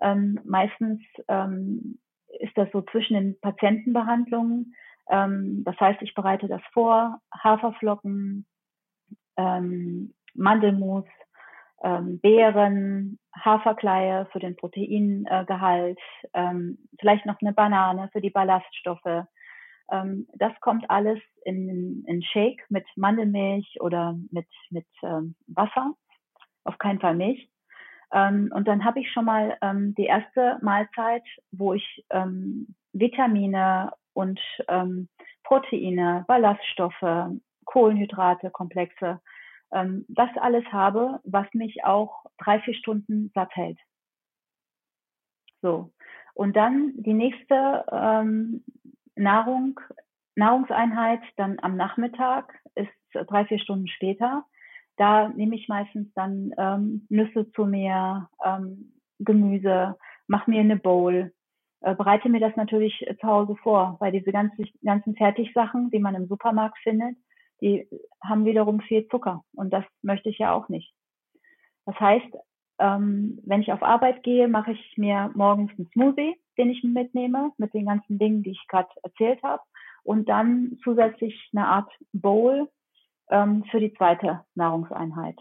Ähm, 0.00 0.38
meistens 0.44 1.00
ähm, 1.28 1.98
ist 2.40 2.56
das 2.56 2.68
so 2.70 2.82
zwischen 2.82 3.14
den 3.14 3.40
Patientenbehandlungen. 3.40 4.74
Ähm, 5.08 5.64
das 5.64 5.78
heißt, 5.80 6.02
ich 6.02 6.14
bereite 6.14 6.46
das 6.46 6.62
vor, 6.74 7.20
Haferflocken, 7.32 8.44
ähm, 9.38 10.12
Mandelmus, 10.34 11.04
ähm, 11.82 12.18
Beeren, 12.20 13.18
Haferkleie 13.34 14.26
für 14.32 14.38
den 14.38 14.56
Proteingehalt, 14.56 15.98
ähm, 16.34 16.78
vielleicht 16.98 17.26
noch 17.26 17.40
eine 17.40 17.52
Banane 17.52 18.08
für 18.12 18.20
die 18.20 18.30
Ballaststoffe. 18.30 19.26
Ähm, 19.90 20.26
das 20.34 20.52
kommt 20.60 20.88
alles 20.90 21.20
in, 21.44 22.04
in 22.06 22.22
Shake 22.22 22.64
mit 22.70 22.86
Mandelmilch 22.96 23.80
oder 23.80 24.16
mit, 24.30 24.48
mit 24.70 24.86
ähm, 25.02 25.34
Wasser, 25.46 25.92
auf 26.64 26.78
keinen 26.78 27.00
Fall 27.00 27.14
Milch. 27.14 27.48
Ähm, 28.12 28.50
und 28.54 28.66
dann 28.68 28.84
habe 28.84 29.00
ich 29.00 29.10
schon 29.12 29.24
mal 29.24 29.56
ähm, 29.62 29.94
die 29.96 30.06
erste 30.06 30.58
Mahlzeit, 30.62 31.24
wo 31.52 31.74
ich 31.74 32.04
ähm, 32.10 32.74
Vitamine 32.92 33.92
und 34.14 34.40
ähm, 34.68 35.08
Proteine, 35.44 36.24
Ballaststoffe, 36.26 37.30
Kohlenhydrate, 37.64 38.50
Komplexe 38.50 39.20
ähm, 39.72 40.04
das 40.08 40.30
alles 40.36 40.64
habe, 40.72 41.20
was 41.24 41.46
mich 41.54 41.84
auch 41.84 42.24
drei, 42.38 42.60
vier 42.60 42.74
Stunden 42.74 43.30
satt 43.34 43.54
hält. 43.54 43.78
So. 45.62 45.92
Und 46.34 46.54
dann 46.56 46.92
die 46.96 47.14
nächste 47.14 47.84
ähm, 47.90 48.62
Nahrung, 49.14 49.80
Nahrungseinheit 50.34 51.20
dann 51.36 51.58
am 51.62 51.76
Nachmittag 51.76 52.52
ist 52.74 52.90
drei, 53.12 53.46
vier 53.46 53.58
Stunden 53.58 53.88
später. 53.88 54.44
Da 54.96 55.28
nehme 55.28 55.56
ich 55.56 55.68
meistens 55.68 56.12
dann 56.14 56.52
ähm, 56.58 57.06
Nüsse 57.08 57.50
zu 57.52 57.64
mir, 57.66 58.28
ähm, 58.44 58.92
Gemüse, 59.18 59.96
mache 60.26 60.50
mir 60.50 60.60
eine 60.60 60.76
Bowl, 60.76 61.32
äh, 61.80 61.94
bereite 61.94 62.28
mir 62.28 62.40
das 62.40 62.56
natürlich 62.56 63.04
zu 63.20 63.26
Hause 63.26 63.56
vor, 63.56 63.96
weil 64.00 64.12
diese 64.12 64.32
ganzen, 64.32 64.66
ganzen 64.84 65.14
Fertigsachen, 65.16 65.90
die 65.90 65.98
man 65.98 66.14
im 66.14 66.26
Supermarkt 66.26 66.78
findet, 66.78 67.16
die 67.60 67.88
haben 68.22 68.44
wiederum 68.44 68.80
viel 68.80 69.08
Zucker 69.08 69.44
und 69.54 69.72
das 69.72 69.84
möchte 70.02 70.28
ich 70.28 70.38
ja 70.38 70.52
auch 70.52 70.68
nicht. 70.68 70.92
Das 71.84 71.98
heißt, 71.98 72.36
ähm, 72.78 73.40
wenn 73.44 73.62
ich 73.62 73.72
auf 73.72 73.82
Arbeit 73.82 74.22
gehe, 74.22 74.48
mache 74.48 74.72
ich 74.72 74.94
mir 74.96 75.30
morgens 75.34 75.70
einen 75.78 75.88
Smoothie, 75.92 76.38
den 76.58 76.70
ich 76.70 76.82
mitnehme, 76.82 77.52
mit 77.56 77.72
den 77.74 77.86
ganzen 77.86 78.18
Dingen, 78.18 78.42
die 78.42 78.50
ich 78.50 78.66
gerade 78.68 78.88
erzählt 79.02 79.42
habe, 79.42 79.62
und 80.02 80.28
dann 80.28 80.78
zusätzlich 80.84 81.50
eine 81.52 81.66
Art 81.66 81.90
Bowl 82.12 82.68
ähm, 83.28 83.64
für 83.70 83.80
die 83.80 83.92
zweite 83.94 84.44
Nahrungseinheit. 84.54 85.38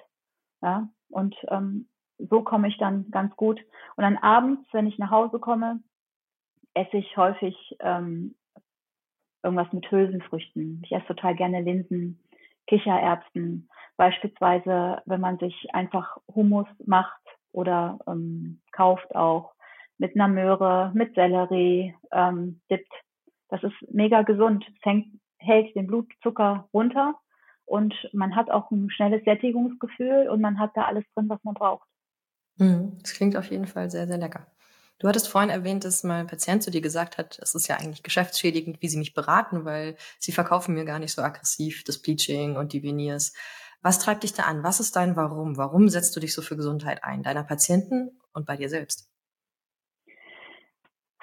Ja? 0.62 0.90
Und 1.10 1.36
ähm, 1.50 1.88
so 2.18 2.42
komme 2.42 2.68
ich 2.68 2.78
dann 2.78 3.12
ganz 3.12 3.36
gut. 3.36 3.60
Und 3.96 4.04
dann 4.04 4.18
abends, 4.18 4.68
wenn 4.72 4.88
ich 4.88 4.98
nach 4.98 5.12
Hause 5.12 5.40
komme, 5.40 5.82
esse 6.74 6.98
ich 6.98 7.16
häufig 7.16 7.56
ähm, 7.80 8.36
irgendwas 9.46 9.72
mit 9.72 9.90
Hülsenfrüchten. 9.90 10.82
Ich 10.84 10.92
esse 10.92 11.08
total 11.08 11.36
gerne 11.36 11.62
Linsen, 11.62 12.20
Kichererbsen. 12.68 13.70
Beispielsweise, 13.98 15.02
wenn 15.06 15.22
man 15.22 15.38
sich 15.38 15.74
einfach 15.74 16.18
Hummus 16.34 16.68
macht 16.86 17.22
oder 17.54 18.00
ähm, 18.08 18.62
kauft 18.74 19.16
auch 19.16 19.54
mit 19.98 20.16
einer 20.16 20.28
Möhre, 20.28 20.92
mit 20.94 21.16
Sellerie, 21.16 21.96
ähm, 22.12 22.60
dippt. 22.70 22.92
Das 23.50 23.64
ist 23.64 23.76
mega 23.90 24.24
gesund. 24.24 24.66
Es 24.84 25.04
hält 25.38 25.76
den 25.76 25.88
Blutzucker 25.88 26.68
runter 26.74 27.16
und 27.66 27.94
man 28.12 28.36
hat 28.36 28.50
auch 28.50 28.72
ein 28.72 28.90
schnelles 28.90 29.24
Sättigungsgefühl 29.24 30.28
und 30.30 30.42
man 30.42 30.60
hat 30.60 30.72
da 30.76 30.84
alles 30.84 31.06
drin, 31.14 31.30
was 31.30 31.44
man 31.44 31.54
braucht. 31.54 31.88
Mhm. 32.58 32.98
Das 33.02 33.14
klingt 33.14 33.38
auf 33.38 33.50
jeden 33.50 33.68
Fall 33.68 33.90
sehr, 33.90 34.08
sehr 34.08 34.18
lecker. 34.18 34.48
Du 35.00 35.10
hattest 35.10 35.28
vorhin 35.28 35.50
erwähnt, 35.50 35.84
dass 35.84 36.04
mal 36.04 36.22
ein 36.22 36.28
Patient 36.28 36.64
zu 36.64 36.72
dir 36.72 36.82
gesagt 36.82 37.18
hat, 37.18 37.38
es 37.42 37.54
ist 37.54 37.68
ja 37.68 37.76
eigentlich 37.76 38.04
geschäftsschädigend, 38.04 38.82
wie 38.82 38.88
sie 38.88 38.98
mich 38.98 39.14
beraten, 39.14 39.66
weil 39.66 39.98
sie 40.20 40.32
verkaufen 40.32 40.74
mir 40.74 40.86
gar 40.86 41.00
nicht 41.00 41.14
so 41.14 41.22
aggressiv 41.22 41.84
das 41.84 42.02
Bleaching 42.02 42.56
und 42.56 42.72
die 42.72 42.82
Veneers. 42.82 43.34
Was 43.82 44.00
treibt 44.00 44.24
dich 44.24 44.34
da 44.34 44.44
an? 44.44 44.64
Was 44.64 44.80
ist 44.80 44.96
dein 44.96 45.16
Warum? 45.16 45.58
Warum 45.58 45.90
setzt 45.90 46.16
du 46.16 46.20
dich 46.20 46.34
so 46.34 46.42
für 46.42 46.56
Gesundheit 46.56 47.04
ein, 47.04 47.24
deiner 47.24 47.44
Patienten 47.44 48.20
und 48.34 48.46
bei 48.46 48.56
dir 48.56 48.70
selbst? 48.70 49.12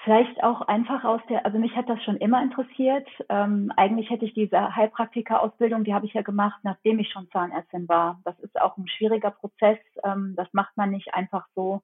Vielleicht 0.05 0.43
auch 0.43 0.62
einfach 0.62 1.05
aus 1.05 1.20
der, 1.29 1.47
also 1.47 1.59
mich 1.59 1.75
hat 1.77 1.89
das 1.89 2.03
schon 2.03 2.16
immer 2.16 2.43
interessiert. 2.43 3.09
Ähm, 3.29 3.73
eigentlich 3.77 4.11
hätte 4.11 4.25
ich 4.25 4.35
diese 4.35 4.75
Heilpraktika-Ausbildung, 4.75 5.85
die 5.85 5.95
habe 5.95 6.07
ich 6.07 6.12
ja 6.12 6.23
gemacht, 6.23 6.61
nachdem 6.64 6.99
ich 6.99 7.11
schon 7.11 7.31
Zahnärztin 7.31 7.89
war. 7.89 8.20
Das 8.25 8.39
ist 8.41 8.61
auch 8.61 8.77
ein 8.77 8.89
schwieriger 8.89 9.31
Prozess. 9.31 9.79
Ähm, 10.05 10.35
das 10.37 10.49
macht 10.53 10.77
man 10.77 10.91
nicht 10.91 11.14
einfach 11.14 11.47
so 11.55 11.83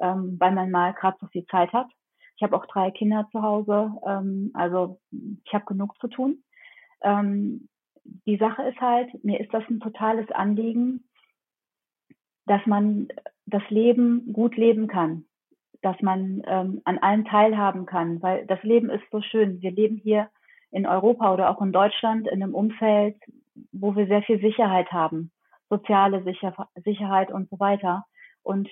ähm, 0.00 0.36
weil 0.38 0.52
man 0.52 0.70
mal 0.70 0.92
gerade 0.94 1.16
so 1.20 1.26
viel 1.28 1.46
Zeit 1.46 1.72
hat. 1.72 1.88
Ich 2.36 2.42
habe 2.42 2.56
auch 2.56 2.66
drei 2.66 2.90
Kinder 2.90 3.28
zu 3.32 3.42
Hause, 3.42 3.92
ähm, 4.06 4.50
also 4.54 5.00
ich 5.10 5.52
habe 5.52 5.64
genug 5.64 5.98
zu 6.00 6.08
tun. 6.08 6.42
Ähm, 7.02 7.68
die 8.26 8.36
Sache 8.36 8.62
ist 8.62 8.80
halt, 8.80 9.24
mir 9.24 9.40
ist 9.40 9.52
das 9.52 9.64
ein 9.68 9.80
totales 9.80 10.30
Anliegen, 10.30 11.04
dass 12.46 12.64
man 12.66 13.08
das 13.46 13.62
Leben 13.68 14.32
gut 14.32 14.56
leben 14.56 14.86
kann, 14.88 15.24
dass 15.82 16.00
man 16.00 16.42
ähm, 16.46 16.80
an 16.84 16.98
allem 16.98 17.24
teilhaben 17.24 17.86
kann, 17.86 18.22
weil 18.22 18.46
das 18.46 18.62
Leben 18.62 18.90
ist 18.90 19.04
so 19.10 19.20
schön. 19.20 19.60
Wir 19.60 19.70
leben 19.70 19.96
hier 19.96 20.30
in 20.70 20.86
Europa 20.86 21.32
oder 21.32 21.50
auch 21.50 21.60
in 21.60 21.72
Deutschland 21.72 22.26
in 22.28 22.42
einem 22.42 22.54
Umfeld, 22.54 23.16
wo 23.72 23.96
wir 23.96 24.06
sehr 24.06 24.22
viel 24.22 24.40
Sicherheit 24.40 24.90
haben, 24.92 25.30
soziale 25.68 26.22
Sicher 26.24 26.68
Sicherheit 26.84 27.30
und 27.30 27.48
so 27.50 27.58
weiter. 27.58 28.04
Und 28.42 28.68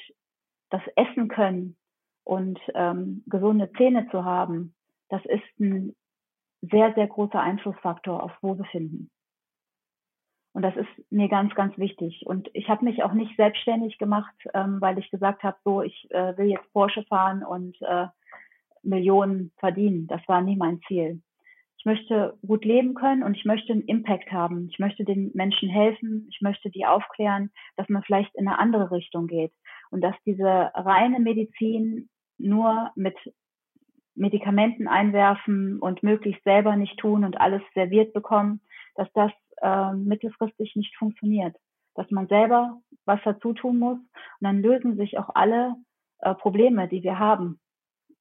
das 0.71 0.83
Essen 0.97 1.29
können 1.29 1.77
und 2.25 2.59
ähm, 2.75 3.23
gesunde 3.27 3.71
Zähne 3.73 4.09
zu 4.11 4.25
haben, 4.25 4.75
das 5.09 5.25
ist 5.27 5.61
ein 5.61 5.95
sehr, 6.61 6.93
sehr 6.95 7.07
großer 7.07 7.41
Einflussfaktor 7.41 8.23
auf 8.23 8.33
Wohlbefinden. 8.43 9.11
Und 10.53 10.62
das 10.62 10.75
ist 10.75 10.89
mir 11.12 11.29
ganz, 11.29 11.55
ganz 11.55 11.77
wichtig. 11.77 12.25
Und 12.27 12.49
ich 12.55 12.69
habe 12.69 12.85
mich 12.85 13.03
auch 13.03 13.12
nicht 13.12 13.37
selbstständig 13.37 13.99
gemacht, 13.99 14.35
ähm, 14.55 14.81
weil 14.81 14.99
ich 14.99 15.11
gesagt 15.11 15.43
habe, 15.43 15.57
so, 15.64 15.83
ich 15.83 16.11
äh, 16.11 16.37
will 16.39 16.47
jetzt 16.47 16.73
Porsche 16.73 17.05
fahren 17.05 17.45
und 17.45 17.77
äh, 17.83 18.07
Millionen 18.83 19.53
verdienen. 19.59 20.07
Das 20.07 20.27
war 20.27 20.41
nie 20.41 20.57
mein 20.57 20.81
Ziel. 20.89 21.21
Ich 21.79 21.85
möchte 21.85 22.39
gut 22.45 22.64
leben 22.64 22.95
können 22.95 23.23
und 23.23 23.37
ich 23.37 23.45
möchte 23.45 23.73
einen 23.73 23.83
Impact 23.83 24.33
haben. 24.33 24.69
Ich 24.71 24.79
möchte 24.79 25.05
den 25.05 25.31
Menschen 25.35 25.69
helfen. 25.69 26.27
Ich 26.31 26.41
möchte 26.41 26.71
die 26.71 26.87
aufklären, 26.87 27.51
dass 27.77 27.89
man 27.89 28.03
vielleicht 28.03 28.35
in 28.35 28.49
eine 28.49 28.59
andere 28.59 28.91
Richtung 28.91 29.27
geht 29.27 29.53
und 29.91 30.01
dass 30.01 30.14
diese 30.24 30.70
reine 30.74 31.20
Medizin 31.20 32.09
nur 32.39 32.91
mit 32.95 33.16
Medikamenten 34.14 34.89
einwerfen 34.89 35.78
und 35.78 36.03
möglichst 36.03 36.43
selber 36.45 36.76
nicht 36.76 36.99
tun 36.99 37.24
und 37.24 37.41
alles 37.41 37.62
serviert 37.74 38.12
bekommen, 38.12 38.61
dass 38.95 39.12
das 39.12 39.30
äh, 39.62 39.93
mittelfristig 39.93 40.74
nicht 40.76 40.97
funktioniert. 40.97 41.57
Dass 41.95 42.11
man 42.11 42.26
selber 42.28 42.80
was 43.05 43.20
dazu 43.24 43.53
tun 43.53 43.78
muss 43.78 43.99
und 43.99 44.41
dann 44.41 44.62
lösen 44.62 44.97
sich 44.97 45.18
auch 45.18 45.30
alle 45.34 45.76
äh, 46.20 46.34
Probleme, 46.34 46.89
die 46.89 47.03
wir 47.03 47.18
haben, 47.18 47.61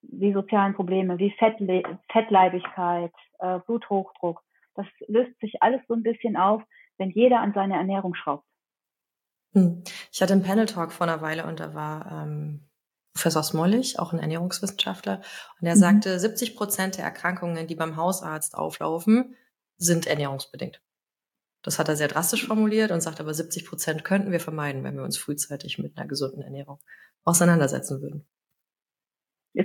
wie 0.02 0.34
sozialen 0.34 0.74
Probleme, 0.74 1.18
wie 1.18 1.32
Fettle 1.32 1.84
Fettleibigkeit, 2.12 3.14
äh, 3.40 3.60
Bluthochdruck. 3.66 4.42
Das 4.76 4.86
löst 5.08 5.38
sich 5.40 5.62
alles 5.62 5.82
so 5.88 5.94
ein 5.94 6.04
bisschen 6.04 6.36
auf, 6.36 6.62
wenn 6.98 7.10
jeder 7.10 7.40
an 7.40 7.54
seine 7.54 7.76
Ernährung 7.76 8.16
schraubt. 8.16 8.46
Hm. 9.56 9.84
Ich 10.12 10.22
hatte 10.22 10.34
einen 10.34 10.44
Panel-Talk 10.44 10.92
vor 10.92 11.08
einer 11.08 11.22
Weile 11.22 11.46
und 11.46 11.60
da 11.60 11.74
war 11.74 12.12
ähm, 12.12 12.68
Professor 13.14 13.42
Smollig, 13.42 13.98
auch 13.98 14.12
ein 14.12 14.20
Ernährungswissenschaftler, 14.20 15.22
und 15.60 15.68
er 15.68 15.76
mhm. 15.76 15.80
sagte, 15.80 16.20
70 16.20 16.56
Prozent 16.56 16.98
der 16.98 17.06
Erkrankungen, 17.06 17.66
die 17.66 17.76
beim 17.76 17.96
Hausarzt 17.96 18.56
auflaufen, 18.56 19.36
sind 19.78 20.06
ernährungsbedingt. 20.06 20.82
Das 21.62 21.80
hat 21.80 21.88
er 21.88 21.96
sehr 21.96 22.10
drastisch 22.10 22.46
formuliert 22.46 22.92
und 22.92 23.02
sagt 23.02 23.20
aber, 23.22 23.34
70 23.34 23.66
Prozent 23.66 24.04
könnten 24.04 24.32
wir 24.32 24.42
vermeiden, 24.42 24.84
wenn 24.84 24.98
wir 24.98 25.04
uns 25.04 25.18
frühzeitig 25.18 25.80
mit 25.80 25.98
einer 25.98 26.08
gesunden 26.08 26.42
Ernährung 26.42 26.80
auseinandersetzen 27.24 28.02
würden. 28.02 28.28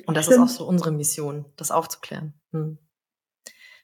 Und 0.07 0.17
das 0.17 0.27
stimmt. 0.27 0.47
ist 0.47 0.55
auch 0.55 0.59
so 0.59 0.67
unsere 0.67 0.93
Mission, 0.93 1.47
das 1.57 1.73
aufzuklären. 1.73 2.41
Hm. 2.53 2.79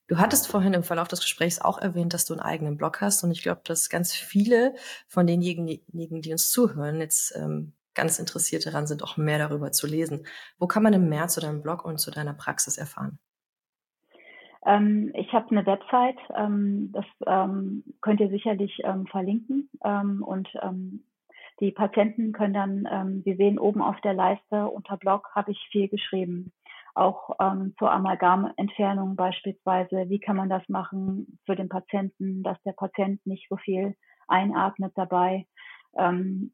Du 0.09 0.19
hattest 0.19 0.47
vorhin 0.47 0.73
im 0.73 0.85
Verlauf 0.85 1.09
des 1.09 1.21
Gesprächs 1.21 1.61
auch 1.61 1.79
erwähnt, 1.79 2.15
dass 2.15 2.25
du 2.25 2.35
einen 2.35 2.41
eigenen 2.41 2.77
Blog 2.77 3.01
hast 3.01 3.25
und 3.25 3.33
ich 3.33 3.43
glaube, 3.43 3.63
dass 3.65 3.91
ganz 3.91 4.15
viele 4.15 4.75
von 5.09 5.27
denjenigen, 5.27 6.23
die 6.23 6.33
uns 6.33 6.51
zuhören, 6.51 7.01
jetzt 7.01 7.35
ähm, 7.37 7.73
ganz 7.95 8.21
interessiert 8.21 8.67
daran 8.67 8.87
sind, 8.87 9.03
auch 9.03 9.17
mehr 9.17 9.39
darüber 9.39 9.73
zu 9.73 9.89
lesen. 9.89 10.25
Wo 10.59 10.69
kann 10.69 10.85
man 10.85 10.93
im 10.93 11.09
mehr 11.09 11.27
zu 11.27 11.41
deinem 11.41 11.63
Blog 11.63 11.85
und 11.85 11.99
zu 11.99 12.13
deiner 12.13 12.35
Praxis 12.35 12.79
erfahren? 12.79 13.19
Ähm, 14.65 15.11
ich 15.15 15.33
habe 15.33 15.51
eine 15.51 15.67
Website, 15.67 16.19
ähm, 16.37 16.93
das 16.93 17.07
ähm, 17.27 17.83
könnt 18.01 18.21
ihr 18.21 18.29
sicherlich 18.29 18.79
ähm, 18.85 19.07
verlinken 19.07 19.69
ähm, 19.85 20.23
und 20.23 20.49
ähm, 20.63 21.05
die 21.59 21.73
Patienten 21.73 22.33
können 22.33 22.53
dann, 22.53 23.23
Sie 23.25 23.35
sehen 23.35 23.59
oben 23.59 23.81
auf 23.81 23.99
der 24.03 24.13
Leiste 24.13 24.67
unter 24.67 24.99
Blog 24.99 25.31
habe 25.35 25.53
ich 25.53 25.69
viel 25.73 25.89
geschrieben. 25.89 26.53
Auch 26.97 27.37
ähm, 27.41 27.75
zur 27.79 27.93
Amalgamentfernung 27.93 29.17
beispielsweise. 29.17 30.09
Wie 30.09 30.19
kann 30.19 30.37
man 30.37 30.49
das 30.49 30.67
machen 30.69 31.39
für 31.45 31.57
den 31.57 31.69
Patienten, 31.69 32.43
dass 32.43 32.61
der 32.63 32.73
Patient 32.73 33.25
nicht 33.27 33.47
so 33.49 33.57
viel 33.57 33.95
einatmet 34.29 34.93
dabei? 34.97 35.47
Ähm, 35.97 36.53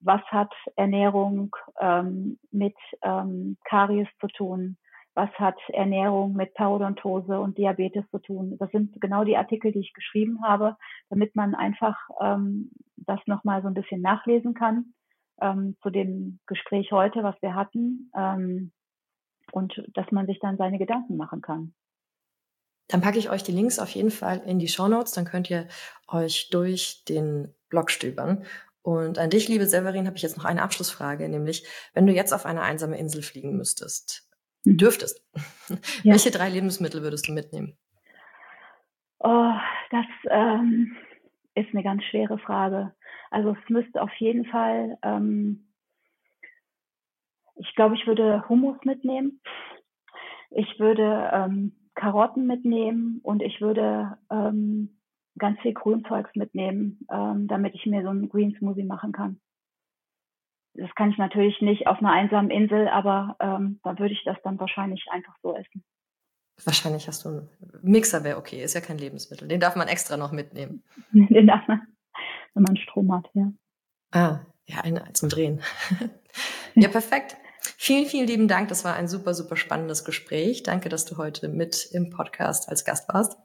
was 0.00 0.22
hat 0.26 0.52
Ernährung 0.76 1.54
ähm, 1.80 2.38
mit 2.50 2.76
ähm, 3.02 3.56
Karies 3.64 4.08
zu 4.20 4.28
tun? 4.28 4.76
Was 5.14 5.30
hat 5.34 5.56
Ernährung 5.68 6.32
mit 6.32 6.54
Parodontose 6.54 7.38
und 7.38 7.56
Diabetes 7.56 8.04
zu 8.10 8.18
tun? 8.18 8.56
Das 8.58 8.70
sind 8.72 9.00
genau 9.00 9.22
die 9.24 9.36
Artikel, 9.36 9.70
die 9.70 9.80
ich 9.80 9.92
geschrieben 9.92 10.40
habe, 10.42 10.76
damit 11.08 11.36
man 11.36 11.54
einfach 11.54 11.96
ähm, 12.20 12.70
das 12.96 13.20
nochmal 13.26 13.62
so 13.62 13.68
ein 13.68 13.74
bisschen 13.74 14.00
nachlesen 14.00 14.54
kann 14.54 14.92
ähm, 15.40 15.76
zu 15.82 15.90
dem 15.90 16.40
Gespräch 16.46 16.90
heute, 16.90 17.22
was 17.22 17.40
wir 17.42 17.54
hatten. 17.54 18.10
Und 19.54 19.72
dass 19.94 20.10
man 20.10 20.26
sich 20.26 20.40
dann 20.40 20.56
seine 20.56 20.78
Gedanken 20.78 21.16
machen 21.16 21.40
kann. 21.40 21.74
Dann 22.88 23.00
packe 23.00 23.18
ich 23.18 23.30
euch 23.30 23.44
die 23.44 23.52
Links 23.52 23.78
auf 23.78 23.90
jeden 23.90 24.10
Fall 24.10 24.42
in 24.44 24.58
die 24.58 24.66
Show 24.66 24.88
Notes, 24.88 25.12
dann 25.12 25.24
könnt 25.24 25.48
ihr 25.48 25.68
euch 26.08 26.50
durch 26.50 27.04
den 27.04 27.54
Blog 27.68 27.92
stöbern. 27.92 28.44
Und 28.82 29.16
an 29.16 29.30
dich, 29.30 29.48
liebe 29.48 29.66
Severin, 29.66 30.06
habe 30.06 30.16
ich 30.16 30.22
jetzt 30.22 30.36
noch 30.36 30.44
eine 30.44 30.60
Abschlussfrage, 30.60 31.28
nämlich 31.28 31.66
wenn 31.94 32.04
du 32.04 32.12
jetzt 32.12 32.32
auf 32.32 32.46
eine 32.46 32.62
einsame 32.62 32.98
Insel 32.98 33.22
fliegen 33.22 33.56
müsstest, 33.56 34.28
mhm. 34.64 34.76
dürftest, 34.76 35.24
ja. 36.02 36.12
welche 36.12 36.32
drei 36.32 36.48
Lebensmittel 36.48 37.02
würdest 37.02 37.28
du 37.28 37.32
mitnehmen? 37.32 37.78
Oh, 39.20 39.54
das 39.90 40.06
ähm, 40.30 40.96
ist 41.54 41.68
eine 41.72 41.84
ganz 41.84 42.02
schwere 42.10 42.38
Frage. 42.38 42.92
Also 43.30 43.50
es 43.50 43.70
müsste 43.70 44.02
auf 44.02 44.12
jeden 44.18 44.46
Fall 44.46 44.98
ähm, 45.02 45.68
ich 47.56 47.74
glaube, 47.74 47.94
ich 47.94 48.06
würde 48.06 48.48
Hummus 48.48 48.76
mitnehmen. 48.84 49.40
Ich 50.50 50.78
würde 50.78 51.30
ähm, 51.32 51.72
Karotten 51.94 52.46
mitnehmen 52.46 53.20
und 53.22 53.42
ich 53.42 53.60
würde 53.60 54.18
ähm, 54.30 55.00
ganz 55.38 55.60
viel 55.60 55.74
Grünzeugs 55.74 56.30
mitnehmen, 56.34 57.06
ähm, 57.10 57.48
damit 57.48 57.74
ich 57.74 57.86
mir 57.86 58.02
so 58.02 58.08
einen 58.08 58.28
Green 58.28 58.54
Smoothie 58.58 58.84
machen 58.84 59.12
kann. 59.12 59.40
Das 60.74 60.92
kann 60.96 61.10
ich 61.10 61.18
natürlich 61.18 61.60
nicht 61.60 61.86
auf 61.86 61.98
einer 61.98 62.12
einsamen 62.12 62.50
Insel, 62.50 62.88
aber 62.88 63.36
ähm, 63.40 63.80
da 63.84 63.98
würde 63.98 64.12
ich 64.12 64.24
das 64.24 64.36
dann 64.42 64.58
wahrscheinlich 64.58 65.06
einfach 65.10 65.36
so 65.42 65.56
essen. 65.56 65.84
Wahrscheinlich 66.64 67.08
hast 67.08 67.24
du 67.24 67.28
einen 67.28 67.48
Mixer, 67.82 68.22
wäre 68.22 68.38
okay, 68.38 68.62
ist 68.62 68.74
ja 68.74 68.80
kein 68.80 68.98
Lebensmittel. 68.98 69.48
Den 69.48 69.60
darf 69.60 69.76
man 69.76 69.88
extra 69.88 70.16
noch 70.16 70.32
mitnehmen. 70.32 70.82
Den 71.12 71.46
darf 71.46 71.66
man, 71.66 71.82
wenn 72.54 72.62
man 72.62 72.76
Strom 72.76 73.12
hat, 73.12 73.28
ja. 73.34 73.52
Ah, 74.12 74.40
ja, 74.66 74.80
eine 74.82 75.12
zum 75.12 75.28
Drehen. 75.28 75.60
ja, 76.74 76.88
perfekt. 76.88 77.36
Vielen, 77.86 78.06
vielen 78.06 78.26
lieben 78.26 78.48
Dank. 78.48 78.68
Das 78.68 78.82
war 78.86 78.96
ein 78.96 79.08
super, 79.08 79.34
super 79.34 79.56
spannendes 79.56 80.06
Gespräch. 80.06 80.62
Danke, 80.62 80.88
dass 80.88 81.04
du 81.04 81.18
heute 81.18 81.50
mit 81.50 81.90
im 81.92 82.08
Podcast 82.08 82.70
als 82.70 82.86
Gast 82.86 83.12
warst. 83.12 83.38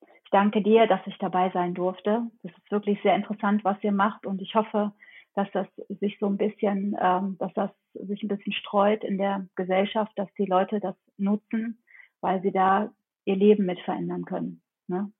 Ich 0.00 0.30
danke 0.30 0.62
dir, 0.62 0.86
dass 0.86 1.02
ich 1.04 1.18
dabei 1.18 1.50
sein 1.50 1.74
durfte. 1.74 2.22
Das 2.42 2.52
ist 2.52 2.70
wirklich 2.70 2.98
sehr 3.02 3.14
interessant, 3.14 3.64
was 3.64 3.76
ihr 3.82 3.92
macht 3.92 4.24
und 4.24 4.40
ich 4.40 4.54
hoffe, 4.54 4.94
dass 5.34 5.48
das 5.52 5.66
sich 6.00 6.16
so 6.18 6.28
ein 6.28 6.38
bisschen, 6.38 6.96
ähm, 6.98 7.36
dass 7.40 7.52
das 7.52 7.70
sich 7.92 8.22
ein 8.22 8.28
bisschen 8.28 8.54
streut 8.54 9.04
in 9.04 9.18
der 9.18 9.46
Gesellschaft, 9.54 10.12
dass 10.16 10.32
die 10.38 10.46
Leute 10.46 10.80
das 10.80 10.96
nutzen, 11.18 11.84
weil 12.22 12.40
sie 12.40 12.52
da 12.52 12.90
ihr 13.26 13.36
Leben 13.36 13.66
mit 13.66 13.80
verändern 13.80 14.24
können. 14.24 14.62
Ne? 14.86 15.12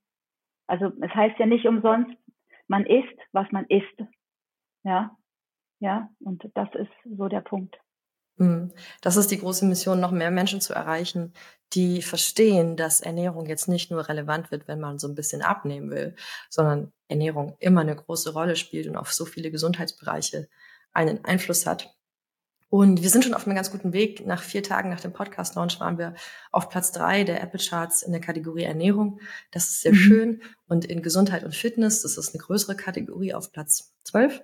Also 0.66 0.90
es 1.02 1.14
heißt 1.14 1.38
ja 1.38 1.44
nicht 1.44 1.66
umsonst, 1.66 2.16
man 2.66 2.86
isst, 2.86 3.18
was 3.32 3.52
man 3.52 3.66
isst. 3.66 4.04
Ja, 4.84 5.14
ja, 5.80 6.08
und 6.20 6.50
das 6.54 6.74
ist 6.76 6.92
so 7.04 7.28
der 7.28 7.42
Punkt. 7.42 7.78
Mhm. 8.38 8.72
Das 9.00 9.16
ist 9.16 9.30
die 9.30 9.38
große 9.38 9.66
Mission, 9.66 10.00
noch 10.00 10.12
mehr 10.12 10.30
Menschen 10.30 10.60
zu 10.60 10.72
erreichen, 10.72 11.34
die 11.74 12.00
verstehen, 12.02 12.76
dass 12.76 13.00
Ernährung 13.00 13.46
jetzt 13.46 13.68
nicht 13.68 13.90
nur 13.90 14.08
relevant 14.08 14.50
wird, 14.50 14.68
wenn 14.68 14.80
man 14.80 14.98
so 14.98 15.06
ein 15.06 15.14
bisschen 15.14 15.42
abnehmen 15.42 15.90
will, 15.90 16.14
sondern 16.48 16.92
Ernährung 17.08 17.56
immer 17.60 17.82
eine 17.82 17.94
große 17.94 18.32
Rolle 18.32 18.56
spielt 18.56 18.86
und 18.86 18.96
auf 18.96 19.12
so 19.12 19.26
viele 19.26 19.50
Gesundheitsbereiche 19.50 20.48
einen 20.92 21.24
Einfluss 21.24 21.66
hat. 21.66 21.94
Und 22.70 23.02
wir 23.02 23.08
sind 23.08 23.24
schon 23.24 23.34
auf 23.34 23.46
einem 23.46 23.56
ganz 23.56 23.70
guten 23.70 23.94
Weg. 23.94 24.26
Nach 24.26 24.42
vier 24.42 24.62
Tagen 24.62 24.90
nach 24.90 25.00
dem 25.00 25.12
Podcast-Launch 25.12 25.80
waren 25.80 25.96
wir 25.96 26.14
auf 26.52 26.68
Platz 26.68 26.92
drei 26.92 27.24
der 27.24 27.42
Apple-Charts 27.42 28.02
in 28.02 28.12
der 28.12 28.20
Kategorie 28.20 28.64
Ernährung. 28.64 29.20
Das 29.50 29.70
ist 29.70 29.80
sehr 29.80 29.92
mhm. 29.92 29.96
schön. 29.96 30.42
Und 30.66 30.84
in 30.84 31.02
Gesundheit 31.02 31.44
und 31.44 31.54
Fitness, 31.54 32.02
das 32.02 32.18
ist 32.18 32.34
eine 32.34 32.42
größere 32.42 32.76
Kategorie 32.76 33.32
auf 33.32 33.52
Platz 33.52 33.94
zwölf. 34.04 34.42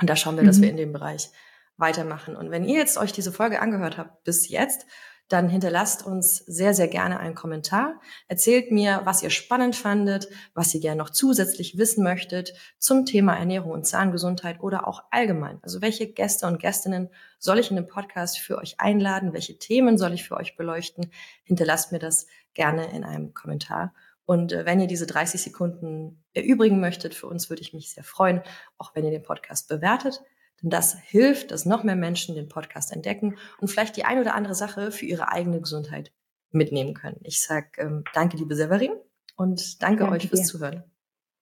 Und 0.00 0.08
da 0.08 0.14
schauen 0.14 0.36
wir, 0.36 0.44
mhm. 0.44 0.46
dass 0.46 0.62
wir 0.62 0.70
in 0.70 0.76
dem 0.76 0.92
Bereich 0.92 1.30
weitermachen. 1.78 2.36
Und 2.36 2.50
wenn 2.50 2.64
ihr 2.64 2.76
jetzt 2.76 2.98
euch 2.98 3.12
diese 3.12 3.32
Folge 3.32 3.60
angehört 3.60 3.96
habt 3.96 4.24
bis 4.24 4.48
jetzt, 4.48 4.86
dann 5.28 5.50
hinterlasst 5.50 6.04
uns 6.04 6.38
sehr, 6.38 6.72
sehr 6.72 6.88
gerne 6.88 7.20
einen 7.20 7.34
Kommentar. 7.34 8.00
Erzählt 8.28 8.72
mir, 8.72 9.02
was 9.04 9.22
ihr 9.22 9.28
spannend 9.28 9.76
fandet, 9.76 10.28
was 10.54 10.74
ihr 10.74 10.80
gerne 10.80 10.98
noch 10.98 11.10
zusätzlich 11.10 11.76
wissen 11.76 12.02
möchtet 12.02 12.54
zum 12.78 13.04
Thema 13.04 13.36
Ernährung 13.36 13.72
und 13.72 13.86
Zahngesundheit 13.86 14.60
oder 14.60 14.88
auch 14.88 15.04
allgemein. 15.10 15.58
Also 15.62 15.82
welche 15.82 16.10
Gäste 16.10 16.46
und 16.46 16.60
Gästinnen 16.60 17.10
soll 17.38 17.58
ich 17.58 17.70
in 17.70 17.76
dem 17.76 17.86
Podcast 17.86 18.38
für 18.38 18.56
euch 18.56 18.80
einladen? 18.80 19.34
Welche 19.34 19.58
Themen 19.58 19.98
soll 19.98 20.14
ich 20.14 20.24
für 20.24 20.36
euch 20.36 20.56
beleuchten? 20.56 21.10
Hinterlasst 21.44 21.92
mir 21.92 21.98
das 21.98 22.26
gerne 22.54 22.90
in 22.90 23.04
einem 23.04 23.34
Kommentar. 23.34 23.92
Und 24.24 24.52
äh, 24.52 24.64
wenn 24.64 24.80
ihr 24.80 24.86
diese 24.86 25.06
30 25.06 25.42
Sekunden 25.42 26.24
erübrigen 26.32 26.80
möchtet, 26.80 27.14
für 27.14 27.26
uns 27.26 27.50
würde 27.50 27.62
ich 27.62 27.74
mich 27.74 27.92
sehr 27.92 28.04
freuen, 28.04 28.42
auch 28.78 28.94
wenn 28.94 29.04
ihr 29.04 29.10
den 29.10 29.22
Podcast 29.22 29.68
bewertet. 29.68 30.22
Denn 30.62 30.70
das 30.70 30.98
hilft, 30.98 31.50
dass 31.50 31.66
noch 31.66 31.84
mehr 31.84 31.96
Menschen 31.96 32.34
den 32.34 32.48
Podcast 32.48 32.92
entdecken 32.92 33.36
und 33.60 33.68
vielleicht 33.68 33.96
die 33.96 34.04
ein 34.04 34.18
oder 34.18 34.34
andere 34.34 34.54
Sache 34.54 34.90
für 34.90 35.06
ihre 35.06 35.30
eigene 35.30 35.60
Gesundheit 35.60 36.12
mitnehmen 36.50 36.94
können. 36.94 37.20
Ich 37.22 37.42
sage 37.42 37.70
ähm, 37.78 38.04
danke, 38.14 38.36
liebe 38.36 38.54
Severin, 38.54 38.92
und 39.38 39.82
danke, 39.82 40.00
danke 40.00 40.16
euch 40.16 40.28
fürs 40.28 40.40
dir. 40.40 40.46
Zuhören. 40.46 40.84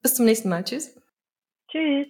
Bis 0.02 0.14
zum 0.14 0.26
nächsten 0.26 0.50
Mal. 0.50 0.62
Tschüss. 0.64 0.94
Tschüss. 1.68 2.08